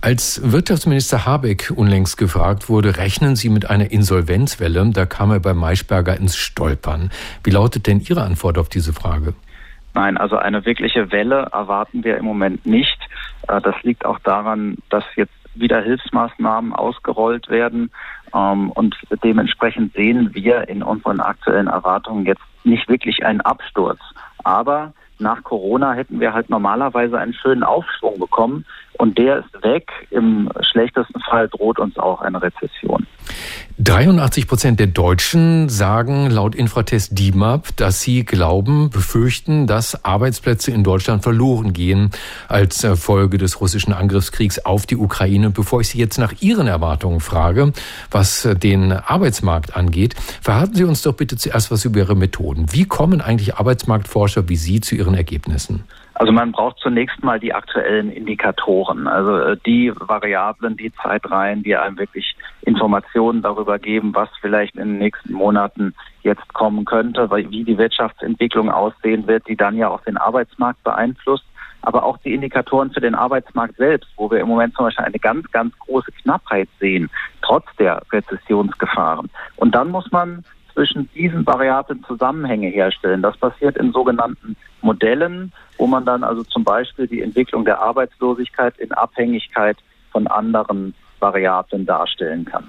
Als 0.00 0.40
Wirtschaftsminister 0.44 1.26
Habeck 1.26 1.72
unlängst 1.74 2.16
gefragt 2.16 2.68
wurde, 2.68 2.96
rechnen 2.96 3.36
Sie 3.36 3.48
mit 3.48 3.68
einer 3.70 3.90
Insolvenzwelle, 3.90 4.90
da 4.92 5.06
kam 5.06 5.30
er 5.30 5.40
bei 5.40 5.54
Maischberger 5.54 6.16
ins 6.16 6.36
Stolpern. 6.36 7.10
Wie 7.44 7.50
lautet 7.50 7.86
denn 7.86 8.00
Ihre 8.00 8.22
Antwort 8.22 8.58
auf 8.58 8.68
diese 8.68 8.92
Frage? 8.92 9.34
Nein, 9.94 10.16
also 10.16 10.36
eine 10.36 10.64
wirkliche 10.64 11.12
Welle 11.12 11.48
erwarten 11.52 12.02
wir 12.02 12.16
im 12.16 12.24
Moment 12.24 12.64
nicht. 12.64 12.98
Äh, 13.48 13.60
das 13.60 13.74
liegt 13.82 14.04
auch 14.04 14.18
daran, 14.20 14.78
dass 14.88 15.04
jetzt 15.16 15.32
wieder 15.54 15.82
Hilfsmaßnahmen 15.82 16.72
ausgerollt 16.72 17.48
werden. 17.50 17.90
Ähm, 18.34 18.70
und 18.70 18.96
dementsprechend 19.22 19.92
sehen 19.92 20.30
wir 20.32 20.68
in 20.68 20.82
unseren 20.82 21.20
aktuellen 21.20 21.66
Erwartungen 21.66 22.24
jetzt 22.24 22.42
nicht 22.64 22.88
wirklich 22.88 23.24
einen 23.24 23.42
Absturz. 23.42 24.00
Aber 24.44 24.92
nach 25.18 25.42
Corona 25.44 25.92
hätten 25.92 26.20
wir 26.20 26.34
halt 26.34 26.50
normalerweise 26.50 27.18
einen 27.18 27.34
schönen 27.34 27.62
Aufschwung 27.62 28.18
bekommen 28.18 28.64
und 28.98 29.18
der 29.18 29.38
ist 29.38 29.64
weg. 29.64 29.90
Im 30.10 30.50
schlechtesten 30.60 31.20
Fall 31.20 31.48
droht 31.48 31.78
uns 31.78 31.98
auch 31.98 32.20
eine 32.20 32.42
Rezession. 32.42 33.06
83 33.78 34.46
Prozent 34.46 34.80
der 34.80 34.88
Deutschen 34.88 35.68
sagen 35.68 36.30
laut 36.30 36.54
Infratest 36.54 37.18
DIMAP, 37.18 37.76
dass 37.76 38.00
sie 38.00 38.24
glauben, 38.24 38.90
befürchten, 38.90 39.66
dass 39.66 40.04
Arbeitsplätze 40.04 40.70
in 40.70 40.84
Deutschland 40.84 41.22
verloren 41.22 41.72
gehen 41.72 42.10
als 42.48 42.84
äh, 42.84 42.94
Folge 42.96 43.38
des 43.38 43.60
russischen 43.60 43.92
Angriffskriegs 43.92 44.64
auf 44.64 44.86
die 44.86 44.96
Ukraine. 44.96 45.50
Bevor 45.50 45.80
ich 45.80 45.88
Sie 45.88 45.98
jetzt 45.98 46.18
nach 46.18 46.34
Ihren 46.40 46.66
Erwartungen 46.66 47.20
frage, 47.20 47.72
was 48.10 48.44
äh, 48.44 48.54
den 48.54 48.92
Arbeitsmarkt 48.92 49.74
angeht, 49.74 50.14
verraten 50.40 50.74
Sie 50.74 50.84
uns 50.84 51.02
doch 51.02 51.14
bitte 51.14 51.36
zuerst 51.36 51.70
was 51.70 51.84
über 51.84 51.98
Ihre 51.98 52.14
Methoden. 52.14 52.66
Wie 52.72 52.84
kommen 52.84 53.20
eigentlich 53.20 53.56
Arbeitsmarktforscher 53.56 54.31
wie 54.48 54.56
Sie 54.56 54.80
zu 54.80 54.94
Ihren 54.94 55.14
Ergebnissen? 55.14 55.84
Also 56.14 56.32
man 56.32 56.52
braucht 56.52 56.78
zunächst 56.78 57.22
mal 57.22 57.40
die 57.40 57.54
aktuellen 57.54 58.10
Indikatoren, 58.10 59.06
also 59.06 59.38
äh, 59.38 59.56
die 59.66 59.92
Variablen, 59.94 60.76
die 60.76 60.92
Zeitreihen, 61.02 61.62
die 61.62 61.74
einem 61.74 61.98
wirklich 61.98 62.36
Informationen 62.62 63.42
darüber 63.42 63.78
geben, 63.78 64.14
was 64.14 64.28
vielleicht 64.40 64.76
in 64.76 64.88
den 64.88 64.98
nächsten 64.98 65.32
Monaten 65.32 65.94
jetzt 66.22 66.52
kommen 66.52 66.84
könnte, 66.84 67.30
wie 67.30 67.64
die 67.64 67.78
Wirtschaftsentwicklung 67.78 68.70
aussehen 68.70 69.26
wird, 69.26 69.48
die 69.48 69.56
dann 69.56 69.76
ja 69.76 69.88
auch 69.88 70.02
den 70.02 70.16
Arbeitsmarkt 70.16 70.82
beeinflusst 70.84 71.44
aber 71.82 72.04
auch 72.04 72.16
die 72.18 72.32
Indikatoren 72.32 72.92
für 72.92 73.00
den 73.00 73.14
Arbeitsmarkt 73.14 73.76
selbst, 73.76 74.08
wo 74.16 74.30
wir 74.30 74.40
im 74.40 74.48
Moment 74.48 74.74
zum 74.74 74.86
Beispiel 74.86 75.04
eine 75.04 75.18
ganz, 75.18 75.50
ganz 75.50 75.76
große 75.80 76.12
Knappheit 76.22 76.68
sehen, 76.80 77.10
trotz 77.42 77.66
der 77.78 78.00
Rezessionsgefahren. 78.12 79.28
Und 79.56 79.74
dann 79.74 79.90
muss 79.90 80.10
man 80.12 80.44
zwischen 80.72 81.08
diesen 81.14 81.46
Variablen 81.46 82.04
Zusammenhänge 82.04 82.68
herstellen. 82.68 83.22
Das 83.22 83.36
passiert 83.36 83.76
in 83.76 83.92
sogenannten 83.92 84.56
Modellen, 84.80 85.52
wo 85.78 85.86
man 85.86 86.04
dann 86.04 86.24
also 86.24 86.42
zum 86.44 86.64
Beispiel 86.64 87.06
die 87.06 87.22
Entwicklung 87.22 87.64
der 87.64 87.80
Arbeitslosigkeit 87.80 88.76
in 88.78 88.92
Abhängigkeit 88.92 89.76
von 90.10 90.26
anderen 90.26 90.94
Variablen 91.20 91.86
darstellen 91.86 92.44
kann. 92.44 92.64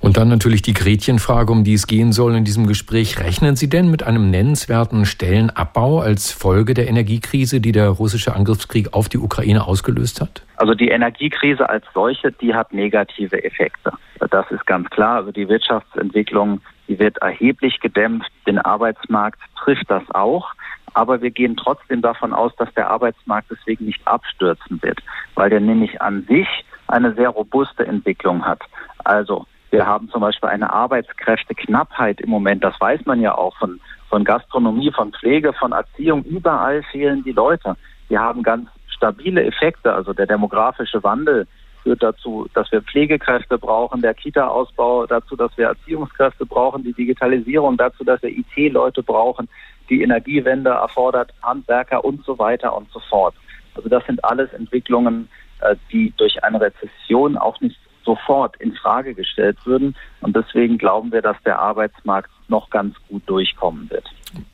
Und 0.00 0.16
dann 0.16 0.28
natürlich 0.28 0.62
die 0.62 0.74
Gretchenfrage, 0.74 1.50
um 1.50 1.64
die 1.64 1.74
es 1.74 1.88
gehen 1.88 2.12
soll 2.12 2.36
in 2.36 2.44
diesem 2.44 2.68
Gespräch. 2.68 3.18
Rechnen 3.18 3.56
Sie 3.56 3.68
denn 3.68 3.90
mit 3.90 4.04
einem 4.04 4.30
nennenswerten 4.30 5.04
Stellenabbau 5.04 5.98
als 5.98 6.30
Folge 6.30 6.72
der 6.74 6.88
Energiekrise, 6.88 7.60
die 7.60 7.72
der 7.72 7.88
russische 7.88 8.34
Angriffskrieg 8.34 8.94
auf 8.94 9.08
die 9.08 9.18
Ukraine 9.18 9.66
ausgelöst 9.66 10.20
hat? 10.20 10.42
Also 10.56 10.74
die 10.74 10.88
Energiekrise 10.88 11.68
als 11.68 11.84
solche, 11.92 12.30
die 12.30 12.54
hat 12.54 12.72
negative 12.72 13.42
Effekte. 13.42 13.90
Das 14.30 14.48
ist 14.50 14.64
ganz 14.66 14.88
klar. 14.90 15.16
Also 15.16 15.32
die 15.32 15.48
Wirtschaftsentwicklung, 15.48 16.60
die 16.88 16.98
wird 16.98 17.18
erheblich 17.18 17.80
gedämpft. 17.80 18.30
Den 18.46 18.58
Arbeitsmarkt 18.58 19.40
trifft 19.56 19.90
das 19.90 20.02
auch. 20.10 20.52
Aber 20.94 21.20
wir 21.20 21.30
gehen 21.30 21.56
trotzdem 21.56 22.02
davon 22.02 22.32
aus, 22.32 22.52
dass 22.56 22.72
der 22.74 22.90
Arbeitsmarkt 22.90 23.50
deswegen 23.50 23.84
nicht 23.84 24.06
abstürzen 24.06 24.82
wird, 24.82 25.00
weil 25.34 25.50
der 25.50 25.60
nämlich 25.60 26.00
an 26.00 26.24
sich 26.26 26.48
eine 26.88 27.14
sehr 27.14 27.28
robuste 27.28 27.86
Entwicklung 27.86 28.44
hat. 28.44 28.62
Also 29.04 29.46
wir 29.70 29.86
haben 29.86 30.08
zum 30.08 30.22
Beispiel 30.22 30.48
eine 30.48 30.72
Arbeitskräfteknappheit 30.72 32.20
im 32.20 32.30
Moment. 32.30 32.64
Das 32.64 32.80
weiß 32.80 33.04
man 33.04 33.20
ja 33.20 33.36
auch 33.36 33.54
von, 33.58 33.80
von 34.08 34.24
Gastronomie, 34.24 34.90
von 34.90 35.12
Pflege, 35.12 35.52
von 35.52 35.72
Erziehung. 35.72 36.24
Überall 36.24 36.82
fehlen 36.84 37.22
die 37.22 37.32
Leute. 37.32 37.76
Wir 38.08 38.20
haben 38.20 38.42
ganz 38.42 38.68
stabile 38.88 39.44
Effekte. 39.44 39.92
Also 39.92 40.14
der 40.14 40.26
demografische 40.26 41.02
Wandel 41.04 41.46
führt 41.82 42.02
dazu, 42.02 42.48
dass 42.54 42.70
wir 42.72 42.82
Pflegekräfte 42.82 43.58
brauchen, 43.58 44.02
der 44.02 44.14
Kita-Ausbau 44.14 45.06
dazu, 45.06 45.36
dass 45.36 45.56
wir 45.56 45.66
Erziehungskräfte 45.66 46.46
brauchen, 46.46 46.84
die 46.84 46.92
Digitalisierung 46.92 47.76
dazu, 47.76 48.04
dass 48.04 48.22
wir 48.22 48.30
IT-Leute 48.30 49.02
brauchen, 49.02 49.48
die 49.88 50.02
Energiewende 50.02 50.70
erfordert 50.70 51.32
Handwerker 51.42 52.04
und 52.04 52.24
so 52.24 52.38
weiter 52.38 52.76
und 52.76 52.90
so 52.90 53.00
fort. 53.08 53.34
Also 53.74 53.88
das 53.88 54.04
sind 54.06 54.24
alles 54.24 54.52
Entwicklungen, 54.52 55.28
äh, 55.60 55.76
die 55.92 56.12
durch 56.16 56.42
eine 56.44 56.60
Rezession 56.60 57.36
auch 57.36 57.60
nicht 57.60 57.78
sofort 58.04 58.56
in 58.56 58.72
Frage 58.72 59.14
gestellt 59.14 59.58
würden. 59.64 59.94
Und 60.22 60.34
deswegen 60.34 60.78
glauben 60.78 61.12
wir, 61.12 61.20
dass 61.20 61.36
der 61.44 61.58
Arbeitsmarkt 61.58 62.30
noch 62.48 62.70
ganz 62.70 62.94
gut 63.08 63.22
durchkommen 63.26 63.90
wird. 63.90 64.04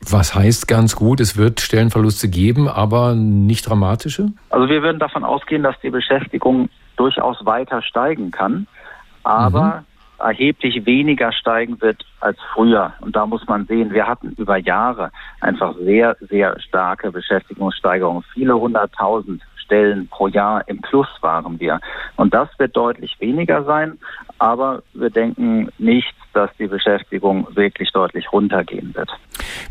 Was 0.09 0.35
heißt 0.35 0.67
ganz 0.67 0.95
gut? 0.95 1.19
Es 1.21 1.37
wird 1.37 1.61
Stellenverluste 1.61 2.29
geben, 2.29 2.67
aber 2.67 3.15
nicht 3.15 3.67
dramatische? 3.67 4.31
Also 4.49 4.69
wir 4.69 4.81
würden 4.83 4.99
davon 4.99 5.23
ausgehen, 5.23 5.63
dass 5.63 5.75
die 5.81 5.89
Beschäftigung 5.89 6.69
durchaus 6.95 7.45
weiter 7.45 7.81
steigen 7.81 8.31
kann, 8.31 8.67
aber 9.23 9.83
mhm. 10.19 10.25
erheblich 10.25 10.85
weniger 10.85 11.31
steigen 11.31 11.81
wird 11.81 12.05
als 12.19 12.37
früher. 12.53 12.93
Und 13.01 13.15
da 13.15 13.25
muss 13.25 13.45
man 13.47 13.65
sehen, 13.65 13.91
wir 13.91 14.07
hatten 14.07 14.29
über 14.37 14.57
Jahre 14.57 15.11
einfach 15.41 15.75
sehr, 15.77 16.15
sehr 16.21 16.59
starke 16.59 17.11
Beschäftigungssteigerungen, 17.11 18.23
viele 18.33 18.55
hunderttausend 18.55 19.41
Stellen 19.65 20.07
pro 20.07 20.27
Jahr 20.27 20.67
im 20.67 20.81
Plus 20.81 21.07
waren 21.21 21.59
wir. 21.59 21.79
Und 22.15 22.33
das 22.33 22.49
wird 22.57 22.75
deutlich 22.75 23.15
weniger 23.19 23.63
sein, 23.63 23.97
aber 24.39 24.83
wir 24.93 25.09
denken 25.09 25.69
nicht, 25.77 26.13
dass 26.33 26.49
die 26.59 26.67
Beschäftigung 26.67 27.47
wirklich 27.55 27.91
deutlich 27.91 28.31
runtergehen 28.31 28.93
wird. 28.93 29.09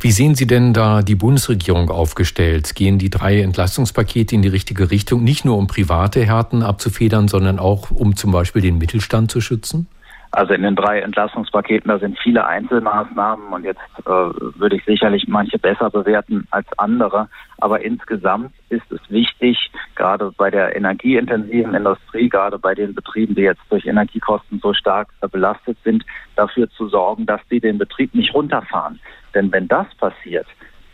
Wie 0.00 0.10
sehen 0.10 0.34
Sie 0.34 0.46
denn 0.46 0.72
da 0.72 1.02
die 1.02 1.14
Bundesregierung 1.14 1.90
aufgestellt? 1.90 2.74
Gehen 2.74 2.98
die 2.98 3.10
drei 3.10 3.40
Entlastungspakete 3.40 4.34
in 4.34 4.42
die 4.42 4.48
richtige 4.48 4.90
Richtung, 4.90 5.22
nicht 5.22 5.44
nur 5.44 5.58
um 5.58 5.66
private 5.66 6.24
Härten 6.24 6.62
abzufedern, 6.62 7.28
sondern 7.28 7.58
auch 7.58 7.90
um 7.90 8.16
zum 8.16 8.32
Beispiel 8.32 8.62
den 8.62 8.78
Mittelstand 8.78 9.30
zu 9.30 9.40
schützen? 9.40 9.86
Also 10.34 10.52
in 10.52 10.62
den 10.62 10.74
drei 10.74 10.98
Entlastungspaketen, 10.98 11.88
da 11.88 11.98
sind 12.00 12.18
viele 12.18 12.44
Einzelmaßnahmen 12.44 13.52
und 13.52 13.62
jetzt 13.62 13.78
äh, 14.00 14.10
würde 14.10 14.74
ich 14.74 14.84
sicherlich 14.84 15.28
manche 15.28 15.60
besser 15.60 15.90
bewerten 15.90 16.48
als 16.50 16.66
andere. 16.76 17.28
Aber 17.58 17.84
insgesamt 17.84 18.52
ist 18.68 18.90
es 18.90 18.98
wichtig, 19.10 19.70
gerade 20.04 20.30
bei 20.36 20.50
der 20.50 20.76
energieintensiven 20.76 21.74
Industrie, 21.74 22.28
gerade 22.28 22.58
bei 22.58 22.74
den 22.74 22.94
Betrieben, 22.94 23.34
die 23.34 23.40
jetzt 23.40 23.62
durch 23.70 23.86
Energiekosten 23.86 24.60
so 24.62 24.74
stark 24.74 25.08
belastet 25.32 25.78
sind, 25.82 26.04
dafür 26.36 26.68
zu 26.72 26.88
sorgen, 26.88 27.24
dass 27.24 27.40
die 27.50 27.58
den 27.58 27.78
Betrieb 27.78 28.14
nicht 28.14 28.34
runterfahren. 28.34 29.00
Denn 29.34 29.50
wenn 29.50 29.66
das 29.66 29.86
passiert, 29.94 30.46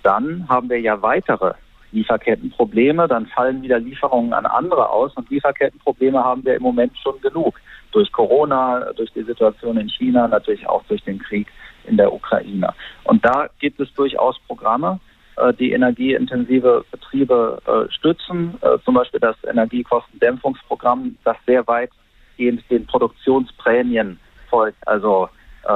dann 0.05 0.49
haben 0.49 0.71
wir 0.71 0.81
ja 0.81 1.03
weitere 1.03 1.55
Lieferkettenprobleme, 1.91 3.09
dann 3.09 3.27
fallen 3.27 3.63
wieder 3.63 3.81
Lieferungen 3.81 4.33
an 4.33 4.47
andere 4.47 4.89
aus 4.89 5.13
und 5.17 5.29
Lieferkettenprobleme 5.29 6.23
haben 6.23 6.45
wir 6.45 6.55
im 6.55 6.63
Moment 6.63 6.97
schon 6.97 7.21
genug 7.21 7.61
durch 7.91 8.13
Corona, 8.13 8.93
durch 8.93 9.13
die 9.13 9.25
Situation 9.25 9.77
in 9.77 9.89
China, 9.89 10.29
natürlich 10.29 10.69
auch 10.69 10.85
durch 10.85 11.03
den 11.03 11.19
Krieg 11.19 11.49
in 11.85 11.97
der 11.97 12.13
Ukraine. 12.13 12.73
Und 13.03 13.25
da 13.25 13.49
gibt 13.59 13.81
es 13.81 13.93
durchaus 13.95 14.39
Programme, 14.47 15.01
äh, 15.41 15.55
die 15.55 15.73
energieintensive 15.73 16.85
Betriebe 16.91 17.61
äh, 17.67 17.93
stützen, 17.93 18.55
äh, 18.61 18.79
zum 18.85 18.95
Beispiel 18.95 19.21
das 19.21 19.37
Energiekostendämpfungsprogramm, 19.45 21.17
das 21.25 21.37
sehr 21.47 21.67
weitgehend 21.67 22.63
den 22.71 22.87
Produktionsprämien 22.87 24.19
folgt, 24.49 24.87
also 24.89 25.29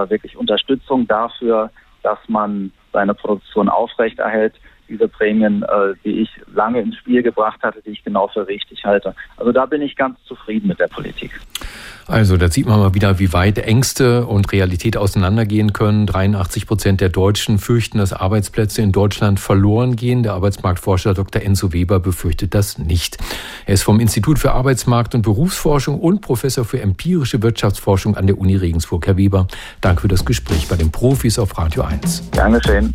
wirklich 0.08 0.34
Unterstützung 0.38 1.06
dafür, 1.06 1.70
dass 2.02 2.18
man 2.26 2.72
seine 2.90 3.12
Produktion 3.12 3.68
aufrechterhält 3.68 4.54
diese 4.88 5.08
Prämien, 5.08 5.62
äh, 5.62 5.94
die 6.04 6.22
ich 6.22 6.30
lange 6.54 6.80
ins 6.80 6.96
Spiel 6.96 7.22
gebracht 7.22 7.62
hatte, 7.62 7.82
die 7.82 7.90
ich 7.90 8.04
genau 8.04 8.28
für 8.28 8.46
richtig 8.46 8.84
halte. 8.84 9.14
Also 9.36 9.52
da 9.52 9.66
bin 9.66 9.82
ich 9.82 9.96
ganz 9.96 10.22
zufrieden 10.24 10.68
mit 10.68 10.80
der 10.80 10.88
Politik. 10.88 11.32
Also 12.06 12.36
da 12.36 12.50
sieht 12.50 12.66
man 12.66 12.78
mal 12.80 12.94
wieder, 12.94 13.18
wie 13.18 13.32
weit 13.32 13.58
Ängste 13.58 14.26
und 14.26 14.52
Realität 14.52 14.96
auseinandergehen 14.96 15.72
können. 15.72 16.06
83 16.06 16.66
Prozent 16.66 17.00
der 17.00 17.08
Deutschen 17.08 17.58
fürchten, 17.58 17.98
dass 17.98 18.12
Arbeitsplätze 18.12 18.82
in 18.82 18.92
Deutschland 18.92 19.40
verloren 19.40 19.96
gehen. 19.96 20.22
Der 20.22 20.34
Arbeitsmarktforscher 20.34 21.14
Dr. 21.14 21.42
Enzo 21.42 21.72
Weber 21.72 22.00
befürchtet 22.00 22.54
das 22.54 22.78
nicht. 22.78 23.16
Er 23.64 23.74
ist 23.74 23.82
vom 23.82 24.00
Institut 24.00 24.38
für 24.38 24.52
Arbeitsmarkt 24.52 25.14
und 25.14 25.22
Berufsforschung 25.22 25.98
und 25.98 26.20
Professor 26.20 26.64
für 26.64 26.80
empirische 26.80 27.42
Wirtschaftsforschung 27.42 28.16
an 28.16 28.26
der 28.26 28.38
Uni 28.38 28.56
Regensburg. 28.56 29.06
Herr 29.06 29.16
Weber, 29.16 29.46
danke 29.80 30.02
für 30.02 30.08
das 30.08 30.24
Gespräch 30.24 30.68
bei 30.68 30.76
den 30.76 30.92
Profis 30.92 31.38
auf 31.38 31.56
Radio 31.56 31.84
1. 31.84 32.30
Dankeschön. 32.32 32.92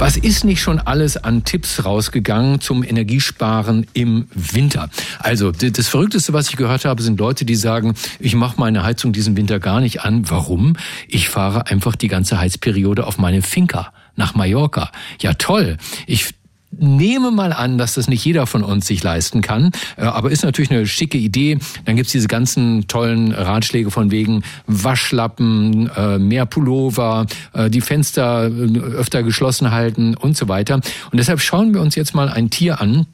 Was 0.00 0.16
ist 0.16 0.44
nicht 0.44 0.62
schon 0.62 0.78
alles 0.78 1.18
an 1.18 1.44
Tipps 1.44 1.84
rausgegangen 1.84 2.62
zum 2.62 2.82
Energiesparen 2.82 3.86
im 3.92 4.28
Winter? 4.34 4.88
Also 5.18 5.52
das 5.52 5.88
Verrückteste, 5.88 6.32
was 6.32 6.48
ich 6.48 6.56
gehört 6.56 6.86
habe, 6.86 7.02
sind 7.02 7.20
Leute, 7.20 7.44
die 7.44 7.54
sagen, 7.54 7.92
ich 8.18 8.34
mache 8.34 8.58
meine 8.58 8.82
Heizung 8.82 9.12
diesen 9.12 9.36
Winter 9.36 9.60
gar 9.60 9.82
nicht 9.82 10.00
an. 10.00 10.30
Warum? 10.30 10.78
Ich 11.06 11.28
fahre 11.28 11.66
einfach 11.66 11.96
die 11.96 12.08
ganze 12.08 12.38
Heizperiode 12.38 13.06
auf 13.06 13.18
meine 13.18 13.42
Finca 13.42 13.92
nach 14.16 14.34
Mallorca. 14.34 14.90
Ja 15.20 15.34
toll. 15.34 15.76
Ich 16.06 16.30
nehme 16.70 17.30
mal 17.30 17.52
an, 17.52 17.78
dass 17.78 17.94
das 17.94 18.08
nicht 18.08 18.24
jeder 18.24 18.46
von 18.46 18.62
uns 18.62 18.86
sich 18.86 19.02
leisten 19.02 19.40
kann, 19.40 19.70
äh, 19.96 20.02
aber 20.02 20.30
ist 20.30 20.44
natürlich 20.44 20.70
eine 20.70 20.86
schicke 20.86 21.18
Idee. 21.18 21.58
Dann 21.84 21.96
gibt's 21.96 22.12
diese 22.12 22.28
ganzen 22.28 22.86
tollen 22.86 23.32
Ratschläge 23.32 23.90
von 23.90 24.10
wegen 24.10 24.42
Waschlappen, 24.66 25.90
äh, 25.96 26.18
mehr 26.18 26.46
Pullover, 26.46 27.26
äh, 27.52 27.70
die 27.70 27.80
Fenster 27.80 28.42
öfter 28.42 29.22
geschlossen 29.22 29.70
halten 29.70 30.14
und 30.14 30.36
so 30.36 30.48
weiter. 30.48 30.76
Und 30.76 31.18
deshalb 31.18 31.40
schauen 31.40 31.74
wir 31.74 31.80
uns 31.80 31.94
jetzt 31.94 32.14
mal 32.14 32.28
ein 32.28 32.50
Tier 32.50 32.80
an, 32.80 33.06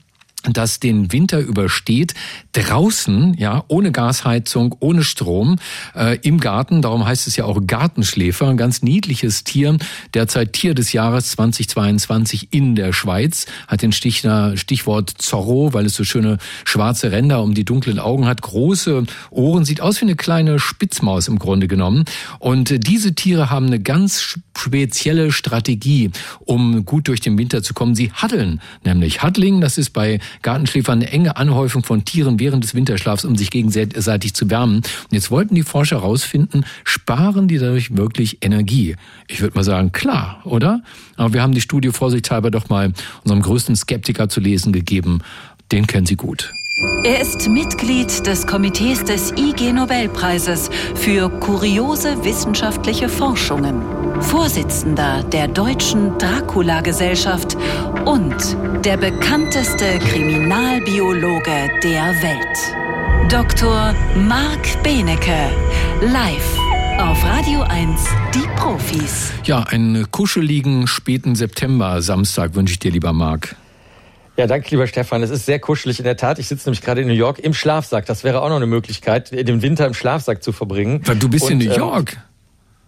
das 0.52 0.80
den 0.80 1.12
Winter 1.12 1.40
übersteht, 1.40 2.14
draußen, 2.52 3.34
ja, 3.38 3.64
ohne 3.68 3.92
Gasheizung, 3.92 4.76
ohne 4.80 5.02
Strom, 5.02 5.56
äh, 5.94 6.18
im 6.22 6.38
Garten. 6.38 6.82
Darum 6.82 7.06
heißt 7.06 7.26
es 7.26 7.36
ja 7.36 7.44
auch 7.44 7.60
Gartenschläfer, 7.66 8.48
ein 8.48 8.56
ganz 8.56 8.82
niedliches 8.82 9.44
Tier. 9.44 9.76
Derzeit 10.14 10.52
Tier 10.52 10.74
des 10.74 10.92
Jahres 10.92 11.30
2022 11.32 12.48
in 12.52 12.76
der 12.76 12.92
Schweiz. 12.92 13.46
Hat 13.68 13.82
den 13.82 13.92
Stichwort 13.92 15.10
Zorro, 15.18 15.72
weil 15.72 15.86
es 15.86 15.94
so 15.94 16.04
schöne 16.04 16.38
schwarze 16.64 17.12
Ränder 17.12 17.42
um 17.42 17.54
die 17.54 17.64
dunklen 17.64 17.98
Augen 17.98 18.26
hat, 18.26 18.42
große 18.42 19.04
Ohren, 19.30 19.64
sieht 19.64 19.80
aus 19.80 20.00
wie 20.00 20.06
eine 20.06 20.16
kleine 20.16 20.58
Spitzmaus 20.58 21.28
im 21.28 21.38
Grunde 21.38 21.68
genommen. 21.68 22.04
Und 22.38 22.86
diese 22.86 23.14
Tiere 23.14 23.50
haben 23.50 23.66
eine 23.66 23.80
ganz 23.80 24.20
spezielle 24.20 25.32
Strategie, 25.32 26.10
um 26.40 26.84
gut 26.84 27.08
durch 27.08 27.20
den 27.20 27.36
Winter 27.38 27.62
zu 27.62 27.74
kommen. 27.74 27.94
Sie 27.94 28.12
haddeln, 28.12 28.60
nämlich 28.84 29.22
Huddling, 29.22 29.60
das 29.60 29.78
ist 29.78 29.90
bei 29.90 30.20
Gartenschläfer 30.42 30.92
eine 30.92 31.10
enge 31.10 31.36
Anhäufung 31.36 31.82
von 31.82 32.04
Tieren 32.04 32.38
während 32.38 32.64
des 32.64 32.74
Winterschlafs, 32.74 33.24
um 33.24 33.36
sich 33.36 33.50
gegenseitig 33.50 34.34
zu 34.34 34.50
wärmen. 34.50 34.76
Und 34.76 35.12
jetzt 35.12 35.30
wollten 35.30 35.54
die 35.54 35.62
Forscher 35.62 35.96
herausfinden, 35.96 36.64
sparen 36.84 37.48
die 37.48 37.58
dadurch 37.58 37.96
wirklich 37.96 38.38
Energie? 38.42 38.96
Ich 39.28 39.40
würde 39.40 39.56
mal 39.56 39.64
sagen, 39.64 39.92
klar, 39.92 40.40
oder? 40.44 40.82
Aber 41.16 41.32
wir 41.32 41.42
haben 41.42 41.54
die 41.54 41.60
Studie 41.60 41.90
vorsichtshalber 41.90 42.50
doch 42.50 42.68
mal 42.68 42.92
unserem 43.24 43.42
größten 43.42 43.76
Skeptiker 43.76 44.28
zu 44.28 44.40
lesen 44.40 44.72
gegeben. 44.72 45.20
Den 45.72 45.86
kennen 45.86 46.06
Sie 46.06 46.16
gut. 46.16 46.52
Er 47.04 47.22
ist 47.22 47.48
Mitglied 47.48 48.26
des 48.26 48.46
Komitees 48.46 49.02
des 49.02 49.32
IG 49.32 49.72
Nobelpreises 49.72 50.68
für 50.94 51.30
kuriose 51.30 52.22
wissenschaftliche 52.22 53.08
Forschungen, 53.08 53.80
Vorsitzender 54.20 55.22
der 55.22 55.48
Deutschen 55.48 56.18
Dracula-Gesellschaft 56.18 57.56
und 58.06 58.56
der 58.84 58.96
bekannteste 58.96 59.98
Kriminalbiologe 59.98 61.68
der 61.82 62.14
Welt. 62.22 63.30
Dr. 63.30 63.94
Marc 64.16 64.82
Benecke, 64.84 65.50
live 66.00 66.58
auf 66.98 67.22
Radio 67.24 67.62
1, 67.62 68.06
die 68.32 68.46
Profis. 68.56 69.32
Ja, 69.44 69.64
einen 69.64 70.10
kuscheligen 70.12 70.86
späten 70.86 71.34
September 71.34 72.00
Samstag 72.00 72.54
wünsche 72.54 72.72
ich 72.72 72.78
dir, 72.78 72.92
lieber 72.92 73.12
Marc. 73.12 73.56
Ja, 74.36 74.46
danke, 74.46 74.70
lieber 74.70 74.86
Stefan. 74.86 75.22
Es 75.22 75.30
ist 75.30 75.44
sehr 75.44 75.58
kuschelig 75.58 75.98
in 75.98 76.04
der 76.04 76.16
Tat. 76.16 76.38
Ich 76.38 76.46
sitze 76.46 76.68
nämlich 76.68 76.82
gerade 76.82 77.00
in 77.00 77.08
New 77.08 77.14
York 77.14 77.38
im 77.40 77.54
Schlafsack. 77.54 78.06
Das 78.06 78.22
wäre 78.22 78.42
auch 78.42 78.48
noch 78.48 78.56
eine 78.56 78.66
Möglichkeit, 78.66 79.32
den 79.32 79.62
Winter 79.62 79.86
im 79.86 79.94
Schlafsack 79.94 80.42
zu 80.42 80.52
verbringen. 80.52 81.00
Weil 81.04 81.16
du 81.16 81.28
bist 81.28 81.46
Und, 81.46 81.52
in 81.52 81.68
New 81.68 81.74
York. 81.74 82.18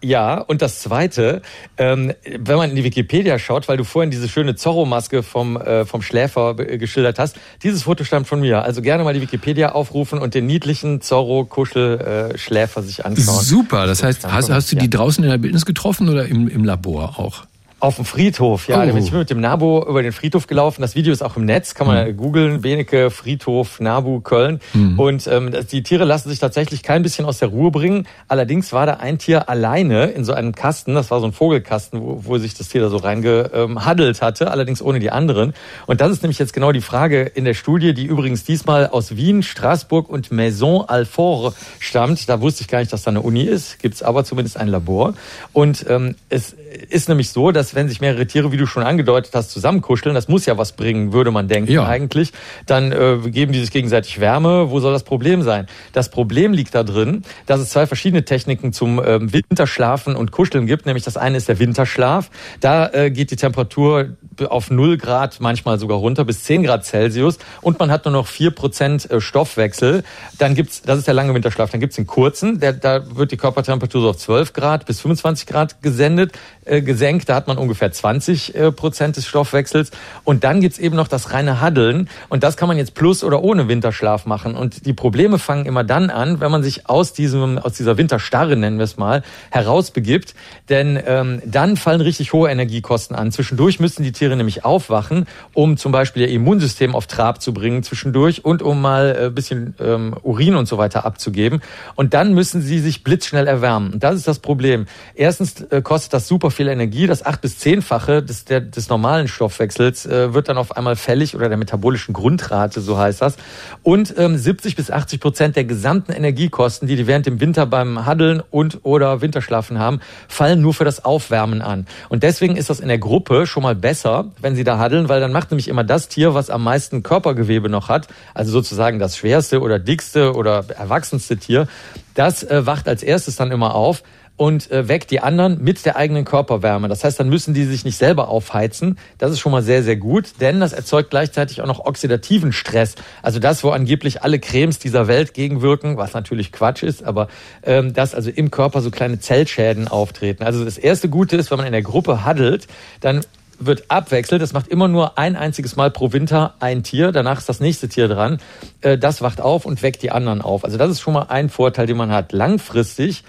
Ja, 0.00 0.38
und 0.38 0.62
das 0.62 0.80
Zweite, 0.80 1.42
ähm, 1.76 2.12
wenn 2.24 2.56
man 2.56 2.70
in 2.70 2.76
die 2.76 2.84
Wikipedia 2.84 3.38
schaut, 3.38 3.66
weil 3.68 3.76
du 3.76 3.82
vorhin 3.82 4.12
diese 4.12 4.28
schöne 4.28 4.54
Zorro-Maske 4.54 5.24
vom, 5.24 5.56
äh, 5.56 5.84
vom 5.84 6.02
Schläfer 6.02 6.54
geschildert 6.54 7.18
hast, 7.18 7.36
dieses 7.64 7.82
Foto 7.82 8.04
stammt 8.04 8.28
von 8.28 8.40
mir. 8.40 8.62
Also 8.62 8.80
gerne 8.80 9.02
mal 9.02 9.12
die 9.12 9.20
Wikipedia 9.20 9.72
aufrufen 9.72 10.20
und 10.20 10.34
den 10.34 10.46
niedlichen 10.46 11.00
Zorro-Kuschel-Schläfer 11.00 12.82
sich 12.82 13.04
anschauen. 13.04 13.42
Super, 13.42 13.86
das 13.86 14.04
heißt, 14.04 14.30
hast, 14.30 14.50
hast 14.50 14.70
du 14.70 14.76
die 14.76 14.88
draußen 14.88 15.24
in 15.24 15.30
der 15.30 15.38
Bildnis 15.38 15.66
getroffen 15.66 16.08
oder 16.08 16.26
im, 16.26 16.46
im 16.46 16.64
Labor 16.64 17.18
auch? 17.18 17.44
Auf 17.80 17.94
dem 17.94 18.04
Friedhof, 18.04 18.66
ja. 18.66 18.80
Oh. 18.80 18.96
Ich 18.96 19.10
bin 19.10 19.20
mit 19.20 19.30
dem 19.30 19.40
Nabo 19.40 19.86
über 19.88 20.02
den 20.02 20.10
Friedhof 20.10 20.48
gelaufen. 20.48 20.82
Das 20.82 20.96
Video 20.96 21.12
ist 21.12 21.22
auch 21.22 21.36
im 21.36 21.44
Netz, 21.44 21.74
kann 21.74 21.86
man 21.86 22.08
mhm. 22.08 22.16
googeln. 22.16 22.60
Benecke, 22.60 23.08
Friedhof, 23.08 23.78
Nabu, 23.78 24.18
Köln. 24.20 24.60
Mhm. 24.74 24.98
Und 24.98 25.28
ähm, 25.28 25.52
die 25.70 25.84
Tiere 25.84 26.04
lassen 26.04 26.28
sich 26.28 26.40
tatsächlich 26.40 26.82
kein 26.82 27.04
bisschen 27.04 27.24
aus 27.24 27.38
der 27.38 27.50
Ruhe 27.50 27.70
bringen. 27.70 28.08
Allerdings 28.26 28.72
war 28.72 28.84
da 28.86 28.94
ein 28.94 29.18
Tier 29.18 29.48
alleine 29.48 30.06
in 30.06 30.24
so 30.24 30.32
einem 30.32 30.56
Kasten. 30.56 30.96
Das 30.96 31.12
war 31.12 31.20
so 31.20 31.26
ein 31.26 31.32
Vogelkasten, 31.32 32.02
wo, 32.02 32.24
wo 32.24 32.38
sich 32.38 32.54
das 32.54 32.68
Tier 32.68 32.80
da 32.80 32.88
so 32.88 32.96
reingehaddelt 32.96 34.22
hatte, 34.22 34.50
allerdings 34.50 34.82
ohne 34.82 34.98
die 34.98 35.12
anderen. 35.12 35.54
Und 35.86 36.00
das 36.00 36.10
ist 36.10 36.24
nämlich 36.24 36.40
jetzt 36.40 36.52
genau 36.52 36.72
die 36.72 36.80
Frage 36.80 37.22
in 37.22 37.44
der 37.44 37.54
Studie, 37.54 37.94
die 37.94 38.06
übrigens 38.06 38.42
diesmal 38.42 38.88
aus 38.88 39.14
Wien, 39.14 39.44
Straßburg 39.44 40.10
und 40.10 40.32
Maison 40.32 40.88
Alfort 40.88 41.54
stammt. 41.78 42.28
Da 42.28 42.40
wusste 42.40 42.62
ich 42.62 42.68
gar 42.68 42.80
nicht, 42.80 42.92
dass 42.92 43.04
da 43.04 43.12
eine 43.12 43.20
Uni 43.20 43.42
ist. 43.42 43.78
Gibt's 43.78 44.02
aber 44.02 44.24
zumindest 44.24 44.56
ein 44.56 44.66
Labor. 44.66 45.14
Und 45.52 45.86
ähm, 45.88 46.16
es 46.28 46.56
ist 46.88 47.08
nämlich 47.08 47.30
so, 47.30 47.50
dass 47.50 47.74
wenn 47.74 47.88
sich 47.88 48.00
mehrere 48.00 48.26
Tiere, 48.26 48.52
wie 48.52 48.56
du 48.56 48.66
schon 48.66 48.82
angedeutet 48.82 49.32
hast, 49.34 49.50
zusammenkuscheln, 49.50 50.14
das 50.14 50.28
muss 50.28 50.46
ja 50.46 50.58
was 50.58 50.72
bringen, 50.72 51.12
würde 51.12 51.30
man 51.30 51.48
denken 51.48 51.72
ja. 51.72 51.86
eigentlich, 51.86 52.32
dann 52.66 52.92
äh, 52.92 53.18
geben 53.26 53.52
die 53.52 53.60
sich 53.60 53.70
gegenseitig 53.70 54.20
Wärme. 54.20 54.70
Wo 54.70 54.80
soll 54.80 54.92
das 54.92 55.04
Problem 55.04 55.42
sein? 55.42 55.66
Das 55.92 56.10
Problem 56.10 56.52
liegt 56.52 56.74
da 56.74 56.82
drin, 56.82 57.22
dass 57.46 57.60
es 57.60 57.70
zwei 57.70 57.86
verschiedene 57.86 58.24
Techniken 58.24 58.72
zum 58.72 59.02
ähm, 59.04 59.32
Winterschlafen 59.32 60.16
und 60.16 60.32
Kuscheln 60.32 60.66
gibt. 60.66 60.86
Nämlich 60.86 61.04
das 61.04 61.16
eine 61.16 61.36
ist 61.36 61.48
der 61.48 61.58
Winterschlaf. 61.58 62.30
Da 62.60 62.88
äh, 62.92 63.10
geht 63.10 63.30
die 63.30 63.36
Temperatur 63.36 64.16
auf 64.48 64.70
0 64.70 64.98
Grad, 64.98 65.40
manchmal 65.40 65.78
sogar 65.78 65.98
runter 65.98 66.24
bis 66.24 66.44
10 66.44 66.62
Grad 66.62 66.84
Celsius 66.84 67.38
und 67.62 67.78
man 67.78 67.90
hat 67.90 68.04
nur 68.04 68.12
noch 68.12 68.26
4 68.26 68.50
Prozent 68.52 69.10
äh, 69.10 69.20
Stoffwechsel. 69.20 70.04
Dann 70.38 70.54
gibt's, 70.54 70.82
das 70.82 70.98
ist 70.98 71.06
der 71.06 71.14
lange 71.14 71.34
Winterschlaf, 71.34 71.70
dann 71.70 71.80
gibt's 71.80 71.96
den 71.96 72.06
kurzen, 72.06 72.60
der, 72.60 72.72
da 72.72 73.16
wird 73.16 73.32
die 73.32 73.36
Körpertemperatur 73.36 74.02
so 74.02 74.10
auf 74.10 74.16
12 74.16 74.52
Grad 74.52 74.86
bis 74.86 75.00
25 75.00 75.46
Grad 75.46 75.82
gesendet, 75.82 76.32
äh, 76.68 76.82
gesenkt. 76.82 77.28
Da 77.28 77.34
hat 77.34 77.46
man 77.48 77.58
ungefähr 77.58 77.90
20 77.90 78.54
äh, 78.54 78.72
Prozent 78.72 79.16
des 79.16 79.26
Stoffwechsels. 79.26 79.90
Und 80.24 80.44
dann 80.44 80.60
gibt's 80.60 80.78
eben 80.78 80.96
noch 80.96 81.08
das 81.08 81.32
reine 81.32 81.60
Haddeln. 81.60 82.08
Und 82.28 82.42
das 82.42 82.56
kann 82.56 82.68
man 82.68 82.76
jetzt 82.76 82.94
plus 82.94 83.24
oder 83.24 83.42
ohne 83.42 83.68
Winterschlaf 83.68 84.26
machen. 84.26 84.54
Und 84.54 84.86
die 84.86 84.92
Probleme 84.92 85.38
fangen 85.38 85.66
immer 85.66 85.84
dann 85.84 86.10
an, 86.10 86.40
wenn 86.40 86.50
man 86.50 86.62
sich 86.62 86.88
aus 86.88 87.12
diesem, 87.12 87.58
aus 87.58 87.74
dieser 87.74 87.96
Winterstarre, 87.96 88.56
nennen 88.56 88.78
wir 88.78 88.84
es 88.84 88.96
mal, 88.96 89.22
herausbegibt. 89.50 90.34
Denn 90.68 91.00
ähm, 91.06 91.42
dann 91.44 91.76
fallen 91.76 92.00
richtig 92.00 92.32
hohe 92.32 92.50
Energiekosten 92.50 93.16
an. 93.16 93.32
Zwischendurch 93.32 93.80
müssen 93.80 94.02
die 94.02 94.12
Tiere 94.12 94.36
nämlich 94.36 94.64
aufwachen, 94.64 95.26
um 95.54 95.76
zum 95.76 95.92
Beispiel 95.92 96.22
ihr 96.22 96.28
Immunsystem 96.28 96.94
auf 96.94 97.06
Trab 97.06 97.40
zu 97.42 97.52
bringen 97.52 97.82
zwischendurch 97.82 98.44
und 98.44 98.62
um 98.62 98.80
mal 98.80 99.16
ein 99.16 99.26
äh, 99.26 99.30
bisschen 99.30 99.74
ähm, 99.80 100.14
Urin 100.22 100.54
und 100.54 100.66
so 100.66 100.78
weiter 100.78 101.04
abzugeben. 101.04 101.60
Und 101.94 102.14
dann 102.14 102.34
müssen 102.34 102.60
sie 102.62 102.78
sich 102.78 103.04
blitzschnell 103.04 103.46
erwärmen. 103.46 103.92
Und 103.94 104.02
das 104.02 104.16
ist 104.16 104.28
das 104.28 104.38
Problem. 104.38 104.86
Erstens 105.14 105.62
äh, 105.62 105.82
kostet 105.82 106.12
das 106.12 106.28
super 106.28 106.50
viel 106.58 106.68
Energie. 106.68 107.06
Das 107.06 107.24
acht 107.24 107.40
bis 107.40 107.56
zehnfache 107.56 108.20
des, 108.20 108.44
der, 108.44 108.60
des 108.60 108.88
normalen 108.88 109.28
Stoffwechsels 109.28 110.06
äh, 110.06 110.34
wird 110.34 110.48
dann 110.48 110.58
auf 110.58 110.76
einmal 110.76 110.96
fällig 110.96 111.36
oder 111.36 111.48
der 111.48 111.56
metabolischen 111.56 112.12
Grundrate, 112.12 112.80
so 112.80 112.98
heißt 112.98 113.22
das. 113.22 113.36
Und 113.84 114.12
ähm, 114.18 114.36
70 114.36 114.74
bis 114.74 114.90
80 114.90 115.20
Prozent 115.20 115.54
der 115.54 115.62
gesamten 115.62 116.10
Energiekosten, 116.10 116.88
die 116.88 116.96
die 116.96 117.06
während 117.06 117.26
dem 117.26 117.40
Winter 117.40 117.64
beim 117.64 118.06
Haddeln 118.06 118.42
und 118.50 118.80
oder 118.82 119.20
Winterschlafen 119.20 119.78
haben, 119.78 120.00
fallen 120.26 120.60
nur 120.60 120.74
für 120.74 120.84
das 120.84 121.04
Aufwärmen 121.04 121.62
an. 121.62 121.86
Und 122.08 122.24
deswegen 122.24 122.56
ist 122.56 122.70
das 122.70 122.80
in 122.80 122.88
der 122.88 122.98
Gruppe 122.98 123.46
schon 123.46 123.62
mal 123.62 123.76
besser, 123.76 124.32
wenn 124.40 124.56
sie 124.56 124.64
da 124.64 124.78
haddeln, 124.78 125.08
weil 125.08 125.20
dann 125.20 125.30
macht 125.30 125.52
nämlich 125.52 125.68
immer 125.68 125.84
das 125.84 126.08
Tier, 126.08 126.34
was 126.34 126.50
am 126.50 126.64
meisten 126.64 127.04
Körpergewebe 127.04 127.68
noch 127.68 127.88
hat, 127.88 128.08
also 128.34 128.50
sozusagen 128.50 128.98
das 128.98 129.16
schwerste 129.16 129.60
oder 129.60 129.78
dickste 129.78 130.34
oder 130.34 130.64
erwachsenste 130.76 131.36
Tier, 131.36 131.68
das 132.14 132.42
äh, 132.42 132.66
wacht 132.66 132.88
als 132.88 133.04
erstes 133.04 133.36
dann 133.36 133.52
immer 133.52 133.76
auf 133.76 134.02
und 134.38 134.70
äh, 134.70 134.88
weckt 134.88 135.10
die 135.10 135.20
anderen 135.20 135.62
mit 135.62 135.84
der 135.84 135.96
eigenen 135.96 136.24
Körperwärme. 136.24 136.88
Das 136.88 137.04
heißt, 137.04 137.20
dann 137.20 137.28
müssen 137.28 137.52
die 137.52 137.64
sich 137.64 137.84
nicht 137.84 137.98
selber 137.98 138.28
aufheizen. 138.28 138.96
Das 139.18 139.32
ist 139.32 139.40
schon 139.40 139.52
mal 139.52 139.62
sehr, 139.62 139.82
sehr 139.82 139.96
gut, 139.96 140.40
denn 140.40 140.60
das 140.60 140.72
erzeugt 140.72 141.10
gleichzeitig 141.10 141.60
auch 141.60 141.66
noch 141.66 141.84
oxidativen 141.84 142.52
Stress. 142.52 142.94
Also 143.20 143.40
das, 143.40 143.62
wo 143.64 143.70
angeblich 143.70 144.22
alle 144.22 144.38
Cremes 144.38 144.78
dieser 144.78 145.08
Welt 145.08 145.34
gegenwirken, 145.34 145.96
was 145.96 146.14
natürlich 146.14 146.52
Quatsch 146.52 146.84
ist, 146.84 147.04
aber 147.04 147.28
ähm, 147.64 147.92
dass 147.92 148.14
also 148.14 148.30
im 148.30 148.50
Körper 148.50 148.80
so 148.80 148.90
kleine 148.90 149.18
Zellschäden 149.18 149.88
auftreten. 149.88 150.44
Also 150.44 150.64
das 150.64 150.78
erste 150.78 151.08
Gute 151.08 151.36
ist, 151.36 151.50
wenn 151.50 151.58
man 151.58 151.66
in 151.66 151.72
der 151.72 151.82
Gruppe 151.82 152.24
haddelt, 152.24 152.68
dann 153.00 153.22
wird 153.58 153.84
abwechselt. 153.88 154.40
Es 154.42 154.52
macht 154.52 154.68
immer 154.68 154.88
nur 154.88 155.18
ein 155.18 155.36
einziges 155.36 155.76
Mal 155.76 155.90
pro 155.90 156.12
Winter 156.12 156.54
ein 156.60 156.82
Tier. 156.82 157.12
Danach 157.12 157.38
ist 157.38 157.48
das 157.48 157.60
nächste 157.60 157.88
Tier 157.88 158.08
dran. 158.08 158.38
Äh, 158.80 158.98
das 158.98 159.20
wacht 159.20 159.40
auf 159.40 159.64
und 159.64 159.82
weckt 159.82 160.02
die 160.02 160.10
anderen 160.10 160.42
auf. 160.42 160.64
Also 160.64 160.78
das 160.78 160.90
ist 160.90 161.00
schon 161.00 161.14
mal 161.14 161.26
ein 161.28 161.48
Vorteil, 161.48 161.86
den 161.86 161.96
man 161.96 162.12
hat. 162.12 162.32
Langfristig 162.32 163.24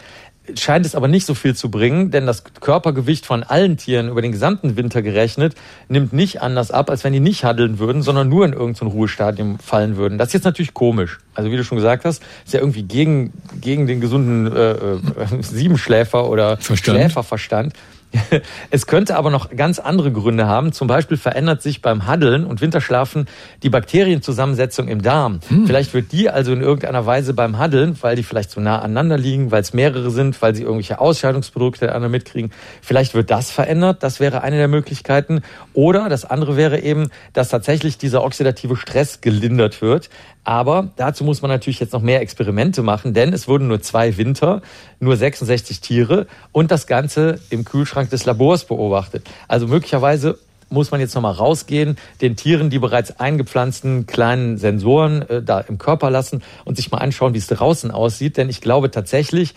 scheint 0.58 0.86
es 0.86 0.96
aber 0.96 1.08
nicht 1.08 1.26
so 1.26 1.34
viel 1.34 1.56
zu 1.56 1.70
bringen, 1.70 2.12
denn 2.12 2.26
das 2.26 2.44
Körpergewicht 2.62 3.26
von 3.26 3.44
allen 3.44 3.78
Tieren 3.78 4.10
über 4.10 4.22
den 4.22 4.32
gesamten 4.32 4.76
Winter 4.76 5.02
gerechnet 5.02 5.56
nimmt 5.88 6.14
nicht 6.14 6.42
anders 6.42 6.72
ab, 6.72 6.90
als 6.90 7.04
wenn 7.04 7.14
die 7.14 7.20
nicht 7.20 7.44
handeln 7.44 7.80
würden, 7.80 8.02
sondern 8.02 8.30
nur 8.30 8.46
in 8.46 8.54
irgendein 8.54 8.88
Ruhestadium 8.88 9.60
fallen 9.60 9.98
würden. 9.98 10.18
Das 10.18 10.30
ist 10.30 10.34
jetzt 10.34 10.46
natürlich 10.46 10.74
komisch. 10.74 11.20
Also 11.34 11.52
wie 11.52 11.58
du 11.58 11.64
schon 11.64 11.78
gesagt 11.78 12.06
hast, 12.06 12.24
ist 12.46 12.54
ja 12.54 12.60
irgendwie 12.60 12.84
gegen, 12.84 13.34
gegen 13.60 13.88
den 13.88 14.02
gesunden 14.02 14.52
äh, 14.56 14.72
äh, 14.72 14.98
Siebenschläfer 15.42 16.30
oder 16.30 16.58
Verstand. 16.58 17.00
Schläferverstand. 17.00 17.74
Es 18.72 18.88
könnte 18.88 19.15
aber 19.15 19.30
noch 19.30 19.50
ganz 19.56 19.80
andere 19.80 20.12
Gründe 20.12 20.48
haben. 20.48 20.72
Zum 20.72 20.88
Beispiel 20.88 21.17
verändert 21.17 21.62
sich 21.62 21.82
beim 21.82 22.06
Haddeln 22.06 22.45
und 22.45 22.62
Winterschlafen 22.62 23.28
die 23.63 23.69
Bakterienzusammensetzung 23.69 24.88
im 24.88 25.02
Darm. 25.02 25.39
Hm. 25.48 25.67
Vielleicht 25.67 25.93
wird 25.93 26.12
die 26.12 26.30
also 26.30 26.54
in 26.54 26.62
irgendeiner 26.62 27.06
Weise 27.06 27.34
beim 27.34 27.58
Haddeln, 27.58 27.98
weil 28.02 28.15
die 28.15 28.24
vielleicht 28.24 28.52
so 28.52 28.62
nah 28.62 28.80
aneinander 28.80 29.17
liegen, 29.17 29.52
weil 29.52 29.62
es 29.62 29.74
mehrere 29.74 30.12
sind, 30.12 30.41
weil 30.41 30.56
sie 30.56 30.63
irgendwelche 30.63 31.00
Ausscheidungsprodukte 31.00 31.93
andere 31.93 32.10
mitkriegen, 32.10 32.52
vielleicht 32.82 33.13
wird 33.13 33.29
das 33.29 33.52
verändert. 33.52 34.04
Das 34.04 34.19
wäre 34.19 34.42
eine 34.42 34.58
der 34.58 34.67
Möglichkeiten. 34.67 35.42
Oder 35.73 36.10
das 36.10 36.25
andere 36.25 36.58
wäre 36.58 36.79
eben, 36.81 37.10
dass 37.34 37.50
tatsächlich 37.50 37.98
dieser 37.98 38.23
oxidative 38.23 38.75
Stress 38.75 39.21
gelindert 39.21 39.81
wird. 39.81 40.10
Aber 40.44 40.90
dazu 40.96 41.23
muss 41.23 41.42
man 41.42 41.52
natürlich 41.52 41.79
jetzt 41.79 41.94
noch 41.94 42.02
mehr 42.02 42.21
Experimente 42.21 42.81
machen, 42.81 43.13
denn 43.13 43.34
es 43.34 43.48
wurden 43.48 43.67
nur 43.67 43.81
zwei 43.81 44.17
Winter, 44.17 44.62
nur 45.00 45.15
66 45.15 45.81
Tiere 45.81 46.27
und 46.52 46.71
das 46.71 46.87
Ganze 46.87 47.39
im 47.50 47.65
Kühlschrank 47.65 48.10
des 48.10 48.25
Labors 48.25 48.65
beobachtet. 48.65 49.27
Also 49.47 49.67
möglicherweise 49.67 50.37
muss 50.69 50.91
man 50.91 51.00
jetzt 51.00 51.15
nochmal 51.15 51.33
rausgehen, 51.33 51.97
den 52.21 52.35
Tieren 52.35 52.69
die 52.69 52.79
bereits 52.79 53.19
eingepflanzten 53.19 54.06
kleinen 54.06 54.58
Sensoren 54.58 55.23
äh, 55.23 55.41
da 55.41 55.60
im 55.60 55.77
Körper 55.77 56.10
lassen 56.12 56.43
und 56.65 56.75
sich 56.75 56.91
mal 56.91 57.00
anschauen, 57.00 57.33
wie 57.33 57.39
es 57.39 57.47
draußen 57.47 57.91
aussieht. 57.91 58.37
Denn 58.37 58.50
ich 58.50 58.62
glaube 58.62 58.91
tatsächlich, 58.91 59.56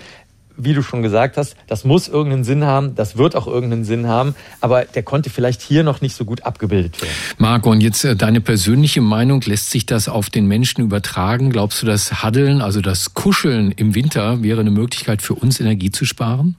wie 0.57 0.75
du 0.75 0.83
schon 0.83 1.03
gesagt 1.03 1.37
hast, 1.37 1.57
das 1.67 1.85
muss 1.85 2.09
irgendeinen 2.09 2.45
Sinn 2.45 2.65
haben, 2.65 2.95
das 2.95 3.17
wird 3.17 3.37
auch 3.37 3.47
irgendeinen 3.47 3.85
Sinn 3.85 4.07
haben, 4.07 4.35
aber 4.61 4.85
der 4.85 5.03
konnte 5.03 5.31
vielleicht 5.31 5.63
hier 5.63 5.83
noch 5.83 6.01
nicht 6.01 6.15
so 6.15 6.25
gut 6.25 6.45
abgebildet 6.45 7.01
werden. 7.01 7.15
Marco, 7.39 7.71
und 7.71 7.81
jetzt 7.81 8.05
äh, 8.05 8.17
deine 8.17 8.41
persönliche 8.41 9.01
Meinung, 9.01 9.41
lässt 9.43 9.71
sich 9.71 9.87
das 9.87 10.09
auf 10.09 10.31
den 10.31 10.47
Menschen 10.47 10.83
übertragen? 10.83 11.51
Glaubst 11.51 11.83
du, 11.83 11.87
das 11.87 12.23
Haddeln, 12.23 12.61
also 12.61 12.81
das 12.81 13.15
Kuscheln 13.15 13.73
im 13.73 13.95
Winter 13.95 14.43
wäre 14.43 14.61
eine 14.61 14.71
Möglichkeit 14.71 15.23
für 15.23 15.35
uns, 15.35 15.61
Energie 15.61 15.91
zu 15.91 16.05
sparen? 16.05 16.57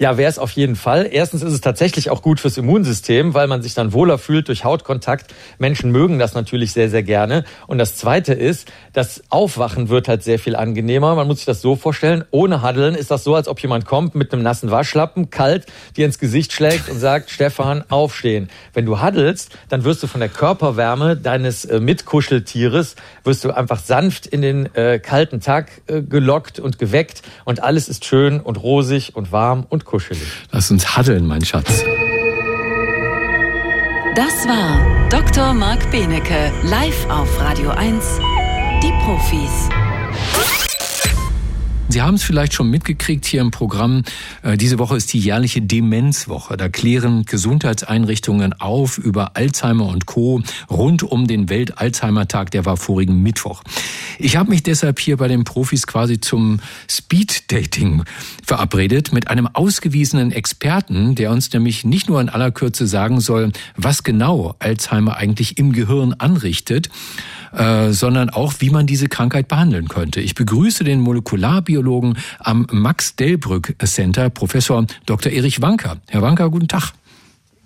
Ja, 0.00 0.16
wäre 0.16 0.30
es 0.30 0.38
auf 0.38 0.52
jeden 0.52 0.76
Fall. 0.76 1.08
Erstens 1.10 1.42
ist 1.42 1.52
es 1.52 1.60
tatsächlich 1.60 2.08
auch 2.08 2.22
gut 2.22 2.38
fürs 2.38 2.56
Immunsystem, 2.56 3.34
weil 3.34 3.48
man 3.48 3.62
sich 3.62 3.74
dann 3.74 3.92
wohler 3.92 4.16
fühlt 4.16 4.46
durch 4.46 4.62
Hautkontakt. 4.62 5.34
Menschen 5.58 5.90
mögen 5.90 6.20
das 6.20 6.34
natürlich 6.34 6.72
sehr, 6.72 6.88
sehr 6.88 7.02
gerne. 7.02 7.42
Und 7.66 7.78
das 7.78 7.96
Zweite 7.96 8.32
ist, 8.32 8.70
das 8.92 9.24
Aufwachen 9.28 9.88
wird 9.88 10.06
halt 10.06 10.22
sehr 10.22 10.38
viel 10.38 10.54
angenehmer. 10.54 11.16
Man 11.16 11.26
muss 11.26 11.38
sich 11.38 11.46
das 11.46 11.60
so 11.60 11.74
vorstellen, 11.74 12.22
ohne 12.30 12.62
Haddeln 12.62 12.94
ist 12.94 13.10
das 13.10 13.24
so, 13.24 13.34
als 13.34 13.48
ob 13.48 13.58
jemand 13.58 13.86
kommt 13.86 14.14
mit 14.14 14.32
einem 14.32 14.42
nassen 14.42 14.70
Waschlappen, 14.70 15.30
kalt, 15.30 15.66
dir 15.96 16.06
ins 16.06 16.20
Gesicht 16.20 16.52
schlägt 16.52 16.88
und 16.88 17.00
sagt, 17.00 17.30
Stefan, 17.38 17.82
aufstehen. 17.88 18.50
Wenn 18.74 18.86
du 18.86 19.00
haddelst, 19.00 19.50
dann 19.68 19.82
wirst 19.82 20.00
du 20.04 20.06
von 20.06 20.20
der 20.20 20.28
Körperwärme 20.28 21.16
deines 21.16 21.64
äh, 21.64 21.80
Mitkuscheltieres, 21.80 22.94
wirst 23.24 23.44
du 23.44 23.50
einfach 23.50 23.80
sanft 23.80 24.26
in 24.26 24.42
den 24.42 24.72
äh, 24.76 25.00
kalten 25.00 25.40
Tag 25.40 25.82
äh, 25.88 26.02
gelockt 26.02 26.60
und 26.60 26.78
geweckt 26.78 27.22
und 27.44 27.64
alles 27.64 27.88
ist 27.88 28.04
schön 28.04 28.38
und 28.38 28.62
rosig 28.62 29.16
und 29.16 29.32
warm 29.32 29.66
und 29.68 29.87
kuschelig. 29.88 30.28
Lass 30.52 30.70
uns 30.70 30.96
haddeln, 30.96 31.26
mein 31.26 31.44
Schatz. 31.44 31.82
Das 34.14 34.46
war 34.46 35.08
Dr. 35.08 35.54
Marc 35.54 35.90
Benecke, 35.90 36.52
live 36.62 37.08
auf 37.08 37.40
Radio 37.40 37.70
1, 37.70 38.04
die 38.82 38.92
Profis. 39.04 39.87
Sie 41.90 42.02
haben 42.02 42.16
es 42.16 42.22
vielleicht 42.22 42.52
schon 42.52 42.68
mitgekriegt 42.68 43.24
hier 43.24 43.40
im 43.40 43.50
Programm. 43.50 44.02
Äh, 44.42 44.58
diese 44.58 44.78
Woche 44.78 44.96
ist 44.96 45.10
die 45.14 45.18
jährliche 45.18 45.62
Demenzwoche. 45.62 46.58
Da 46.58 46.68
klären 46.68 47.24
Gesundheitseinrichtungen 47.24 48.52
auf 48.60 48.98
über 48.98 49.36
Alzheimer 49.38 49.86
und 49.86 50.04
Co. 50.04 50.42
rund 50.70 51.02
um 51.02 51.26
den 51.26 51.48
Welt-Alzheimer-Tag, 51.48 52.50
der 52.50 52.66
war 52.66 52.76
vorigen 52.76 53.22
Mittwoch. 53.22 53.62
Ich 54.18 54.36
habe 54.36 54.50
mich 54.50 54.62
deshalb 54.62 55.00
hier 55.00 55.16
bei 55.16 55.28
den 55.28 55.44
Profis 55.44 55.86
quasi 55.86 56.20
zum 56.20 56.60
Speed-Dating 56.90 58.04
verabredet 58.44 59.12
mit 59.14 59.28
einem 59.28 59.46
ausgewiesenen 59.46 60.30
Experten, 60.30 61.14
der 61.14 61.30
uns 61.30 61.50
nämlich 61.54 61.86
nicht 61.86 62.10
nur 62.10 62.20
in 62.20 62.28
aller 62.28 62.50
Kürze 62.50 62.86
sagen 62.86 63.20
soll, 63.20 63.50
was 63.76 64.02
genau 64.02 64.56
Alzheimer 64.58 65.16
eigentlich 65.16 65.56
im 65.56 65.72
Gehirn 65.72 66.12
anrichtet, 66.12 66.90
äh, 67.52 67.90
sondern 67.92 68.30
auch, 68.30 68.54
wie 68.58 68.70
man 68.70 68.86
diese 68.86 69.08
Krankheit 69.08 69.48
behandeln 69.48 69.88
könnte. 69.88 70.20
Ich 70.20 70.34
begrüße 70.34 70.84
den 70.84 71.00
Molekularbiologen 71.00 72.18
am 72.38 72.66
Max 72.70 73.16
Delbrück 73.16 73.74
Center, 73.84 74.30
Professor 74.30 74.86
Dr. 75.06 75.32
Erich 75.32 75.62
Wanker. 75.62 75.98
Herr 76.08 76.22
Wanker, 76.22 76.50
guten 76.50 76.68
Tag. 76.68 76.92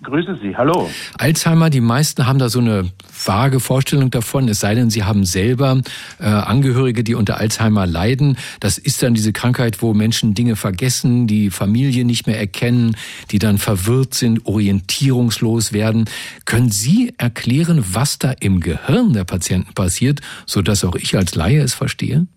Grüße 0.03 0.37
Sie, 0.41 0.55
hallo. 0.57 0.89
Alzheimer, 1.17 1.69
die 1.69 1.79
meisten 1.79 2.27
haben 2.27 2.37
da 2.37 2.49
so 2.49 2.59
eine 2.59 2.91
vage 3.25 3.61
Vorstellung 3.61 4.11
davon, 4.11 4.49
es 4.49 4.59
sei 4.59 4.75
denn, 4.75 4.89
sie 4.89 5.03
haben 5.03 5.23
selber 5.23 5.81
äh, 6.19 6.25
Angehörige, 6.25 7.03
die 7.05 7.15
unter 7.15 7.37
Alzheimer 7.37 7.87
leiden. 7.87 8.37
Das 8.59 8.77
ist 8.77 9.01
dann 9.01 9.13
diese 9.13 9.31
Krankheit, 9.31 9.81
wo 9.81 9.93
Menschen 9.93 10.33
Dinge 10.33 10.57
vergessen, 10.57 11.25
die 11.25 11.49
Familie 11.49 12.03
nicht 12.03 12.27
mehr 12.27 12.37
erkennen, 12.37 12.97
die 13.31 13.39
dann 13.39 13.57
verwirrt 13.57 14.13
sind, 14.13 14.45
orientierungslos 14.45 15.71
werden. 15.71 16.05
Können 16.45 16.69
Sie 16.69 17.13
erklären, 17.17 17.83
was 17.93 18.19
da 18.19 18.33
im 18.39 18.59
Gehirn 18.59 19.13
der 19.13 19.23
Patienten 19.23 19.73
passiert, 19.73 20.19
sodass 20.45 20.83
auch 20.83 20.95
ich 20.95 21.15
als 21.15 21.35
Laie 21.35 21.61
es 21.61 21.73
verstehe? 21.73 22.27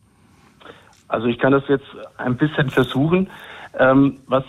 Also 1.09 1.27
ich 1.27 1.39
kann 1.39 1.53
das 1.53 1.65
jetzt 1.69 1.87
ein 2.17 2.37
bisschen 2.37 2.71
versuchen. 2.71 3.29
Ähm, 3.79 4.19
was 4.27 4.45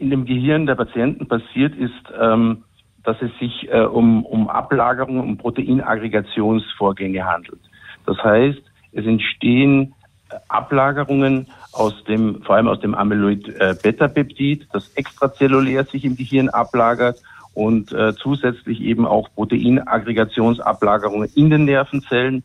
in 0.00 0.10
dem 0.10 0.24
Gehirn 0.24 0.66
der 0.66 0.74
Patienten 0.74 1.28
passiert, 1.28 1.76
ist, 1.76 1.92
ähm, 2.18 2.64
dass 3.04 3.20
es 3.20 3.30
sich 3.38 3.68
äh, 3.70 3.80
um, 3.80 4.24
um 4.24 4.48
Ablagerungen, 4.48 5.22
um 5.22 5.36
Proteinaggregationsvorgänge 5.36 7.24
handelt. 7.24 7.60
Das 8.06 8.16
heißt, 8.24 8.62
es 8.92 9.06
entstehen 9.06 9.94
äh, 10.30 10.36
Ablagerungen 10.48 11.46
aus 11.72 12.02
dem, 12.04 12.42
vor 12.42 12.56
allem 12.56 12.68
aus 12.68 12.80
dem 12.80 12.94
Amyloid-Beta-Peptid, 12.94 14.68
das 14.72 14.88
extrazellulär 14.94 15.84
sich 15.84 16.04
im 16.04 16.16
Gehirn 16.16 16.48
ablagert 16.48 17.20
und 17.54 17.92
äh, 17.92 18.14
zusätzlich 18.14 18.80
eben 18.80 19.06
auch 19.06 19.28
Proteinaggregationsablagerungen 19.34 21.28
in 21.34 21.50
den 21.50 21.66
Nervenzellen, 21.66 22.42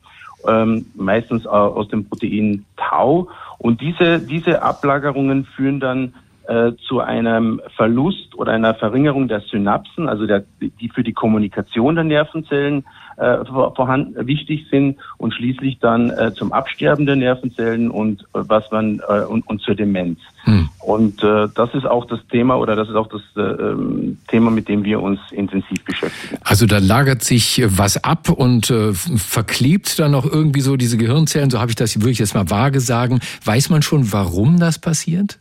ähm, 0.48 0.88
meistens 0.96 1.48
aus 1.48 1.88
dem 1.88 2.08
Protein 2.08 2.66
Tau. 2.76 3.30
Und 3.58 3.82
diese, 3.82 4.20
diese 4.20 4.62
Ablagerungen 4.62 5.46
führen 5.46 5.80
dann 5.80 6.14
äh, 6.48 6.74
zu 6.88 7.00
einem 7.00 7.62
Verlust 7.76 8.36
oder 8.36 8.52
einer 8.52 8.76
Verringerung 8.76 9.28
der 9.28 9.42
Synapsen, 9.42 10.08
also 10.08 10.26
der, 10.26 10.44
die 10.60 10.90
für 10.90 11.04
die 11.04 11.14
Kommunikation 11.14 11.96
der 11.96 12.04
Nervenzellen 12.04 12.86
äh, 13.18 13.46
vorhanden, 13.46 14.28
wichtig 14.28 14.66
sind 14.70 14.98
und 15.18 15.34
schließlich 15.34 15.80
dann 15.80 16.10
äh, 16.10 16.34
zum 16.34 16.52
Absterben 16.52 17.06
der 17.06 17.16
Nervenzellen 17.16 17.90
und 17.90 18.22
äh, 18.34 18.42
was 18.48 18.70
man 18.72 19.02
äh, 19.08 19.22
und, 19.22 19.48
und 19.48 19.62
zur 19.62 19.76
Demenz. 19.76 20.20
Hm. 20.44 20.70
Und 20.80 21.24
äh, 21.24 21.48
das 21.56 21.74
ist 21.74 21.86
auch 21.86 22.06
das 22.06 22.20
Thema 22.30 22.58
oder 22.58 22.76
das 22.76 22.90
ist 22.90 22.96
auch 22.96 23.08
das 23.08 23.22
äh, 23.38 23.42
ähm, 23.42 24.18
Thema, 24.28 24.52
mit 24.52 24.68
dem 24.68 24.84
wir 24.84 25.02
uns 25.02 25.20
intensiv 25.32 25.84
beschäftigen. 25.86 26.38
Also 26.44 26.66
da 26.66 26.78
lagert 26.80 27.24
sich 27.24 27.64
was 27.66 28.04
ab 28.04 28.30
und 28.30 28.70
äh, 28.70 28.94
verklebt 28.94 29.98
dann 29.98 30.12
noch 30.12 30.26
irgendwie 30.26 30.62
so 30.62 30.76
diese 30.76 30.98
Gehirnzellen, 30.98 31.50
so 31.50 31.60
habe 31.60 31.72
ich 31.72 31.76
das, 31.76 31.96
würde 31.96 32.12
ich 32.12 32.20
jetzt 32.20 32.36
mal 32.36 32.50
vage 32.50 32.82
sagen. 32.82 33.20
Weiß 33.44 33.70
man 33.70 33.82
schon, 33.82 34.12
warum 34.12 34.60
das 34.60 34.78
passiert? 34.78 35.40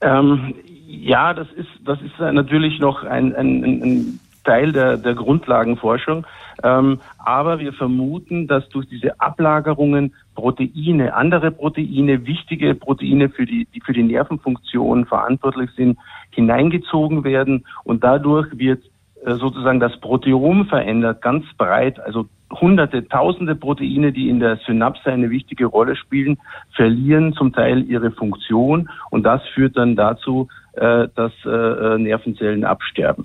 Ähm, 0.00 0.54
ja, 0.86 1.34
das 1.34 1.48
ist, 1.52 1.68
das 1.84 2.00
ist 2.02 2.18
natürlich 2.18 2.78
noch 2.78 3.04
ein, 3.04 3.34
ein, 3.34 3.64
ein 3.64 4.20
Teil 4.44 4.72
der, 4.72 4.96
der 4.96 5.14
Grundlagenforschung. 5.14 6.26
Ähm, 6.62 7.00
aber 7.18 7.58
wir 7.58 7.72
vermuten, 7.72 8.46
dass 8.46 8.66
durch 8.70 8.88
diese 8.88 9.20
Ablagerungen 9.20 10.14
Proteine, 10.34 11.14
andere 11.14 11.50
Proteine, 11.50 12.26
wichtige 12.26 12.74
Proteine 12.74 13.28
für 13.28 13.44
die, 13.44 13.66
die 13.74 13.80
für 13.80 13.92
die 13.92 14.02
Nervenfunktion 14.02 15.04
verantwortlich 15.04 15.70
sind, 15.76 15.98
hineingezogen 16.30 17.24
werden 17.24 17.66
und 17.84 18.04
dadurch 18.04 18.46
wird 18.58 18.82
äh, 19.24 19.34
sozusagen 19.34 19.80
das 19.80 19.98
Proteom 20.00 20.66
verändert, 20.66 21.20
ganz 21.20 21.44
breit, 21.58 22.00
also 22.00 22.26
hunderte, 22.50 23.08
tausende 23.08 23.54
Proteine, 23.54 24.12
die 24.12 24.28
in 24.28 24.40
der 24.40 24.58
Synapse 24.66 25.10
eine 25.10 25.30
wichtige 25.30 25.66
Rolle 25.66 25.96
spielen, 25.96 26.38
verlieren 26.74 27.32
zum 27.32 27.52
Teil 27.52 27.84
ihre 27.88 28.10
Funktion 28.10 28.88
und 29.10 29.24
das 29.24 29.42
führt 29.54 29.76
dann 29.76 29.96
dazu, 29.96 30.48
äh, 30.74 31.08
dass 31.14 31.32
äh, 31.44 31.98
Nervenzellen 31.98 32.64
absterben. 32.64 33.24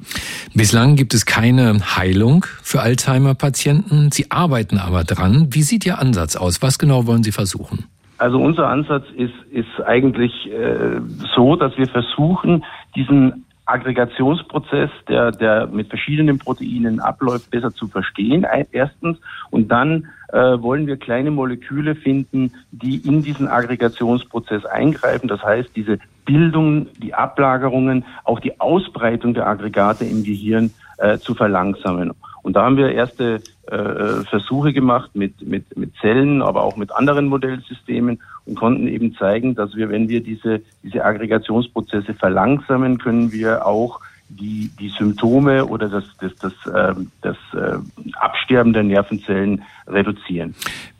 Bislang 0.53 0.95
gibt 0.95 1.13
es 1.13 1.25
keine 1.25 1.97
Heilung 1.97 2.45
für 2.63 2.81
Alzheimer-Patienten. 2.81 4.09
Sie 4.11 4.31
arbeiten 4.31 4.77
aber 4.77 5.03
dran. 5.03 5.47
Wie 5.51 5.61
sieht 5.61 5.85
Ihr 5.85 5.99
Ansatz 5.99 6.35
aus? 6.35 6.61
Was 6.61 6.79
genau 6.79 7.07
wollen 7.07 7.23
Sie 7.23 7.31
versuchen? 7.31 7.85
Also 8.17 8.39
unser 8.39 8.67
Ansatz 8.67 9.05
ist, 9.17 9.33
ist 9.51 9.83
eigentlich 9.85 10.31
äh, 10.51 11.01
so, 11.35 11.55
dass 11.55 11.77
wir 11.77 11.87
versuchen, 11.87 12.63
diesen 12.95 13.45
Aggregationsprozess, 13.71 14.89
der, 15.07 15.31
der 15.31 15.67
mit 15.67 15.87
verschiedenen 15.87 16.37
Proteinen 16.37 16.99
abläuft, 16.99 17.49
besser 17.51 17.73
zu 17.73 17.87
verstehen, 17.87 18.45
erstens. 18.71 19.19
Und 19.49 19.71
dann 19.71 20.07
äh, 20.31 20.37
wollen 20.37 20.87
wir 20.87 20.97
kleine 20.97 21.31
Moleküle 21.31 21.95
finden, 21.95 22.53
die 22.71 22.97
in 22.97 23.23
diesen 23.23 23.47
Aggregationsprozess 23.47 24.65
eingreifen. 24.65 25.27
Das 25.27 25.43
heißt, 25.43 25.69
diese 25.75 25.99
Bildung, 26.25 26.87
die 26.97 27.13
Ablagerungen, 27.13 28.05
auch 28.23 28.39
die 28.39 28.59
Ausbreitung 28.59 29.33
der 29.33 29.47
Aggregate 29.47 30.05
im 30.05 30.23
Gehirn 30.23 30.71
äh, 31.01 31.17
zu 31.17 31.35
verlangsamen. 31.35 32.11
Und 32.43 32.55
da 32.55 32.63
haben 32.63 32.77
wir 32.77 32.91
erste 32.91 33.41
äh, 33.67 34.23
Versuche 34.29 34.73
gemacht 34.73 35.11
mit, 35.13 35.45
mit, 35.47 35.77
mit 35.77 35.93
Zellen, 36.01 36.41
aber 36.41 36.63
auch 36.63 36.75
mit 36.75 36.91
anderen 36.91 37.27
Modellsystemen 37.27 38.19
und 38.45 38.55
konnten 38.55 38.87
eben 38.87 39.15
zeigen, 39.15 39.55
dass 39.55 39.75
wir, 39.75 39.89
wenn 39.89 40.09
wir 40.09 40.21
diese, 40.21 40.61
diese 40.83 41.05
Aggregationsprozesse 41.05 42.13
verlangsamen, 42.13 42.97
können 42.97 43.31
wir 43.31 43.65
auch 43.65 43.99
die, 44.29 44.71
die 44.79 44.89
Symptome 44.89 45.65
oder 45.65 45.89
das, 45.89 46.03
das, 46.19 46.31
das, 46.35 46.53
äh, 46.73 46.95
das 47.21 47.37
äh, 47.53 47.77
Absterben 48.13 48.73
der 48.73 48.83
Nervenzellen 48.83 49.63
reduzieren. 49.87 50.55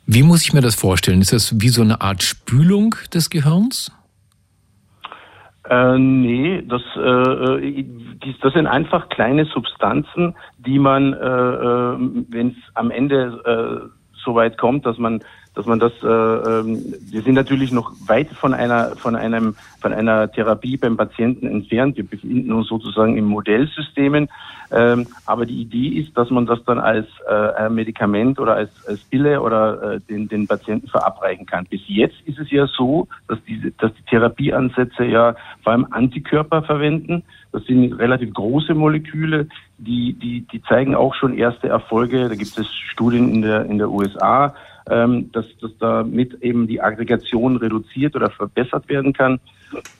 Wie 0.06 0.22
muss 0.22 0.42
ich 0.42 0.52
mir 0.52 0.60
das 0.60 0.74
vorstellen? 0.74 1.20
Ist 1.20 1.32
das 1.32 1.60
wie 1.60 1.68
so 1.68 1.82
eine 1.82 2.00
Art 2.00 2.22
Spülung 2.22 2.94
des 3.12 3.30
Gehirns? 3.30 3.90
Äh, 5.68 5.98
nee, 5.98 6.62
das, 6.66 6.82
äh, 6.96 7.80
äh 7.80 7.84
das 8.40 8.52
sind 8.52 8.66
einfach 8.66 9.08
kleine 9.08 9.44
Substanzen, 9.44 10.34
die 10.58 10.78
man, 10.78 11.12
äh, 11.12 11.16
äh 11.16 11.96
wenn 12.28 12.48
es 12.48 12.56
am 12.74 12.90
Ende 12.90 13.40
äh, 13.44 13.88
so 14.24 14.34
weit 14.34 14.58
kommt, 14.58 14.86
dass 14.86 14.98
man 14.98 15.22
dass 15.54 15.66
man 15.66 15.78
das, 15.78 15.92
äh, 16.02 16.06
ähm, 16.06 16.82
wir 17.10 17.22
sind 17.22 17.34
natürlich 17.34 17.72
noch 17.72 17.92
weit 18.06 18.30
von 18.30 18.54
einer, 18.54 18.96
von 18.96 19.16
einem, 19.16 19.54
von 19.80 19.92
einer 19.92 20.30
Therapie 20.30 20.76
beim 20.76 20.96
Patienten 20.96 21.46
entfernt. 21.46 21.96
Wir 21.96 22.06
befinden 22.06 22.52
uns 22.52 22.68
sozusagen 22.68 23.16
im 23.18 23.26
Modellsystemen. 23.26 24.28
Ähm, 24.70 25.06
aber 25.26 25.44
die 25.44 25.60
Idee 25.60 26.00
ist, 26.00 26.16
dass 26.16 26.30
man 26.30 26.46
das 26.46 26.64
dann 26.64 26.78
als 26.78 27.06
äh, 27.28 27.68
Medikament 27.68 28.40
oder 28.40 28.54
als, 28.54 28.70
als 28.86 29.00
Pille 29.00 29.42
oder 29.42 29.96
äh, 29.96 30.00
den, 30.00 30.28
den 30.28 30.46
Patienten 30.46 30.88
verabreichen 30.88 31.44
kann. 31.44 31.66
Bis 31.66 31.82
jetzt 31.86 32.16
ist 32.24 32.38
es 32.38 32.50
ja 32.50 32.66
so, 32.66 33.06
dass 33.28 33.38
diese, 33.46 33.72
dass 33.72 33.92
die 33.94 34.02
Therapieansätze 34.04 35.04
ja 35.04 35.34
vor 35.62 35.72
allem 35.72 35.86
Antikörper 35.90 36.62
verwenden. 36.62 37.22
Das 37.52 37.64
sind 37.66 37.92
relativ 37.98 38.32
große 38.32 38.72
Moleküle, 38.72 39.48
die, 39.76 40.14
die, 40.14 40.46
die 40.50 40.62
zeigen 40.62 40.94
auch 40.94 41.14
schon 41.14 41.36
erste 41.36 41.68
Erfolge. 41.68 42.30
Da 42.30 42.34
gibt 42.34 42.56
es 42.56 42.66
Studien 42.92 43.34
in 43.34 43.42
der, 43.42 43.66
in 43.66 43.76
der 43.76 43.90
USA, 43.90 44.54
ähm, 44.90 45.30
dass, 45.32 45.46
dass 45.60 45.76
damit 45.78 46.42
eben 46.42 46.66
die 46.66 46.80
Aggregation 46.80 47.56
reduziert 47.56 48.16
oder 48.16 48.30
verbessert 48.30 48.88
werden 48.88 49.12
kann, 49.12 49.40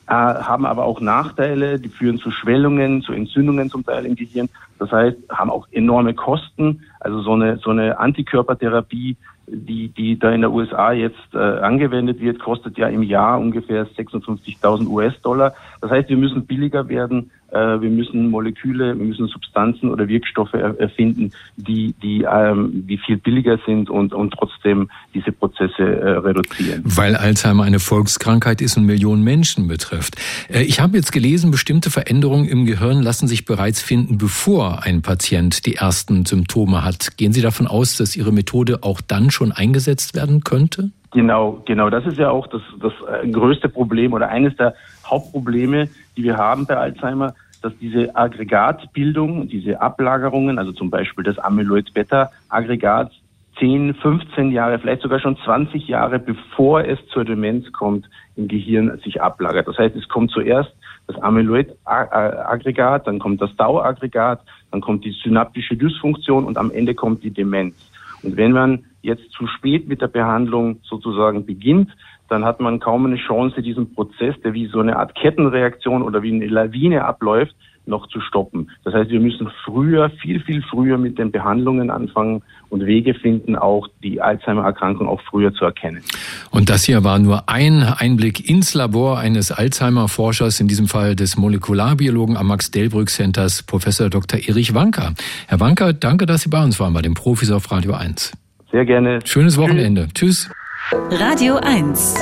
äh, 0.06 0.12
haben 0.12 0.66
aber 0.66 0.84
auch 0.84 1.00
Nachteile, 1.00 1.78
die 1.78 1.88
führen 1.88 2.18
zu 2.18 2.30
Schwellungen, 2.30 3.02
zu 3.02 3.12
Entzündungen 3.12 3.70
zum 3.70 3.84
Teil 3.84 4.06
im 4.06 4.16
Gehirn. 4.16 4.48
Das 4.78 4.90
heißt, 4.90 5.16
haben 5.30 5.50
auch 5.50 5.68
enorme 5.70 6.14
Kosten. 6.14 6.82
Also 7.00 7.22
so 7.22 7.32
eine, 7.32 7.58
so 7.58 7.70
eine 7.70 7.98
Antikörpertherapie, 7.98 9.16
die, 9.46 9.88
die 9.88 10.18
da 10.18 10.30
in 10.30 10.40
der 10.40 10.52
USA 10.52 10.92
jetzt 10.92 11.34
äh, 11.34 11.38
angewendet 11.38 12.20
wird, 12.20 12.38
kostet 12.38 12.78
ja 12.78 12.88
im 12.88 13.02
Jahr 13.02 13.38
ungefähr 13.38 13.86
56.000 13.86 14.86
US-Dollar. 14.88 15.54
Das 15.80 15.90
heißt, 15.90 16.08
wir 16.08 16.16
müssen 16.16 16.46
billiger 16.46 16.88
werden 16.88 17.30
wir 17.52 17.90
müssen 17.90 18.30
Moleküle, 18.30 18.98
wir 18.98 19.04
müssen 19.04 19.26
Substanzen 19.28 19.90
oder 19.90 20.08
Wirkstoffe 20.08 20.54
erfinden, 20.54 21.32
die, 21.56 21.94
die, 22.02 22.22
ähm, 22.22 22.86
die 22.86 22.98
viel 22.98 23.18
billiger 23.18 23.58
sind 23.66 23.90
und, 23.90 24.12
und 24.12 24.32
trotzdem 24.32 24.88
diese 25.14 25.32
Prozesse 25.32 25.82
äh, 25.82 26.10
reduzieren. 26.18 26.82
Weil 26.84 27.16
Alzheimer 27.16 27.64
eine 27.64 27.78
Volkskrankheit 27.78 28.60
ist 28.60 28.76
und 28.76 28.86
Millionen 28.86 29.22
Menschen 29.22 29.68
betrifft. 29.68 30.16
Äh, 30.48 30.62
ich 30.62 30.80
habe 30.80 30.96
jetzt 30.96 31.12
gelesen, 31.12 31.50
bestimmte 31.50 31.90
Veränderungen 31.90 32.46
im 32.46 32.64
Gehirn 32.64 33.02
lassen 33.02 33.28
sich 33.28 33.44
bereits 33.44 33.82
finden, 33.82 34.18
bevor 34.18 34.82
ein 34.84 35.02
Patient 35.02 35.66
die 35.66 35.76
ersten 35.76 36.24
Symptome 36.24 36.84
hat. 36.84 37.16
Gehen 37.16 37.32
Sie 37.32 37.42
davon 37.42 37.66
aus, 37.66 37.96
dass 37.96 38.16
Ihre 38.16 38.32
Methode 38.32 38.82
auch 38.82 39.00
dann 39.00 39.30
schon 39.30 39.52
eingesetzt 39.52 40.14
werden 40.14 40.42
könnte? 40.42 40.90
Genau, 41.12 41.62
genau. 41.66 41.90
Das 41.90 42.06
ist 42.06 42.16
ja 42.16 42.30
auch 42.30 42.46
das, 42.46 42.62
das 42.80 42.92
äh, 43.22 43.28
größte 43.28 43.68
Problem 43.68 44.14
oder 44.14 44.28
eines 44.28 44.56
der 44.56 44.74
Hauptprobleme, 45.12 45.88
die 46.16 46.24
wir 46.24 46.38
haben 46.38 46.66
bei 46.66 46.76
Alzheimer, 46.76 47.34
dass 47.62 47.72
diese 47.78 48.16
Aggregatbildung, 48.16 49.48
diese 49.48 49.80
Ablagerungen, 49.80 50.58
also 50.58 50.72
zum 50.72 50.90
Beispiel 50.90 51.22
das 51.22 51.38
Amyloid-Beta-Aggregat, 51.38 53.12
10, 53.58 53.94
15 53.94 54.50
Jahre, 54.50 54.78
vielleicht 54.78 55.02
sogar 55.02 55.20
schon 55.20 55.36
20 55.36 55.86
Jahre 55.86 56.18
bevor 56.18 56.84
es 56.84 56.98
zur 57.12 57.24
Demenz 57.24 57.70
kommt, 57.72 58.08
im 58.34 58.48
Gehirn 58.48 58.98
sich 59.04 59.20
ablagert. 59.22 59.68
Das 59.68 59.78
heißt, 59.78 59.94
es 59.94 60.08
kommt 60.08 60.30
zuerst 60.30 60.74
das 61.06 61.20
Amyloid-Aggregat, 61.22 63.06
dann 63.06 63.18
kommt 63.18 63.40
das 63.40 63.54
Tau-Aggregat, 63.56 64.40
dann 64.70 64.80
kommt 64.80 65.04
die 65.04 65.14
synaptische 65.22 65.76
Dysfunktion 65.76 66.44
und 66.44 66.56
am 66.56 66.70
Ende 66.70 66.94
kommt 66.94 67.22
die 67.22 67.30
Demenz. 67.30 67.74
Und 68.22 68.36
wenn 68.36 68.52
man 68.52 68.84
jetzt 69.02 69.30
zu 69.32 69.46
spät 69.46 69.86
mit 69.86 70.00
der 70.00 70.08
Behandlung 70.08 70.78
sozusagen 70.82 71.44
beginnt, 71.44 71.90
dann 72.32 72.44
hat 72.46 72.60
man 72.60 72.80
kaum 72.80 73.04
eine 73.04 73.16
Chance, 73.16 73.60
diesen 73.60 73.94
Prozess, 73.94 74.34
der 74.42 74.54
wie 74.54 74.66
so 74.66 74.80
eine 74.80 74.96
Art 74.96 75.14
Kettenreaktion 75.14 76.02
oder 76.02 76.22
wie 76.22 76.32
eine 76.32 76.46
Lawine 76.46 77.04
abläuft, 77.04 77.54
noch 77.84 78.06
zu 78.08 78.20
stoppen. 78.20 78.70
Das 78.84 78.94
heißt, 78.94 79.10
wir 79.10 79.20
müssen 79.20 79.50
früher, 79.64 80.08
viel, 80.22 80.40
viel 80.40 80.62
früher 80.62 80.96
mit 80.96 81.18
den 81.18 81.30
Behandlungen 81.30 81.90
anfangen 81.90 82.42
und 82.70 82.86
Wege 82.86 83.12
finden, 83.12 83.54
auch 83.54 83.86
die 84.02 84.22
Alzheimer-Erkrankung 84.22 85.08
auch 85.08 85.20
früher 85.28 85.52
zu 85.52 85.64
erkennen. 85.64 86.02
Und 86.50 86.70
das 86.70 86.84
hier 86.84 87.04
war 87.04 87.18
nur 87.18 87.50
ein 87.50 87.82
Einblick 87.82 88.48
ins 88.48 88.72
Labor 88.72 89.18
eines 89.18 89.52
Alzheimer-Forschers, 89.52 90.60
in 90.60 90.68
diesem 90.68 90.86
Fall 90.86 91.16
des 91.16 91.36
Molekularbiologen 91.36 92.38
am 92.38 92.46
Max-Delbrück-Centers, 92.46 93.64
Professor 93.64 94.08
Dr. 94.08 94.38
Erich 94.48 94.74
Wanker. 94.74 95.12
Herr 95.48 95.60
Wanker, 95.60 95.92
danke, 95.92 96.24
dass 96.24 96.42
Sie 96.42 96.48
bei 96.48 96.62
uns 96.62 96.80
waren, 96.80 96.94
bei 96.94 97.02
den 97.02 97.14
Profis 97.14 97.50
auf 97.50 97.70
Radio 97.70 97.92
1. 97.92 98.32
Sehr 98.70 98.86
gerne. 98.86 99.18
Schönes 99.24 99.58
Wochenende. 99.58 100.08
Tschüss. 100.14 100.44
Tschüss. 100.44 100.61
Radio 100.90 101.56
1. 101.56 102.14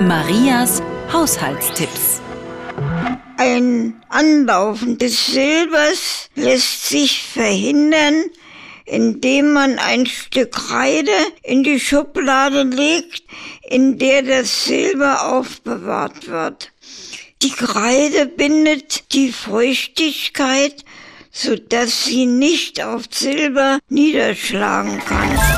Marias 0.00 0.80
Haushaltstipps. 1.12 2.22
Ein 3.36 4.00
Anlaufen 4.08 4.98
des 4.98 5.26
Silbers 5.26 6.30
lässt 6.34 6.88
sich 6.88 7.22
verhindern, 7.22 8.24
indem 8.86 9.52
man 9.52 9.78
ein 9.78 10.06
Stück 10.06 10.52
Kreide 10.52 11.10
in 11.42 11.64
die 11.64 11.80
Schublade 11.80 12.62
legt, 12.62 13.24
in 13.68 13.98
der 13.98 14.22
das 14.22 14.64
Silber 14.64 15.26
aufbewahrt 15.32 16.28
wird. 16.28 16.72
Die 17.42 17.50
Kreide 17.50 18.26
bindet 18.26 19.12
die 19.12 19.32
Feuchtigkeit, 19.32 20.84
sodass 21.30 22.04
sie 22.04 22.26
nicht 22.26 22.82
auf 22.82 23.04
Silber 23.10 23.80
niederschlagen 23.88 24.98
kann. 25.04 25.57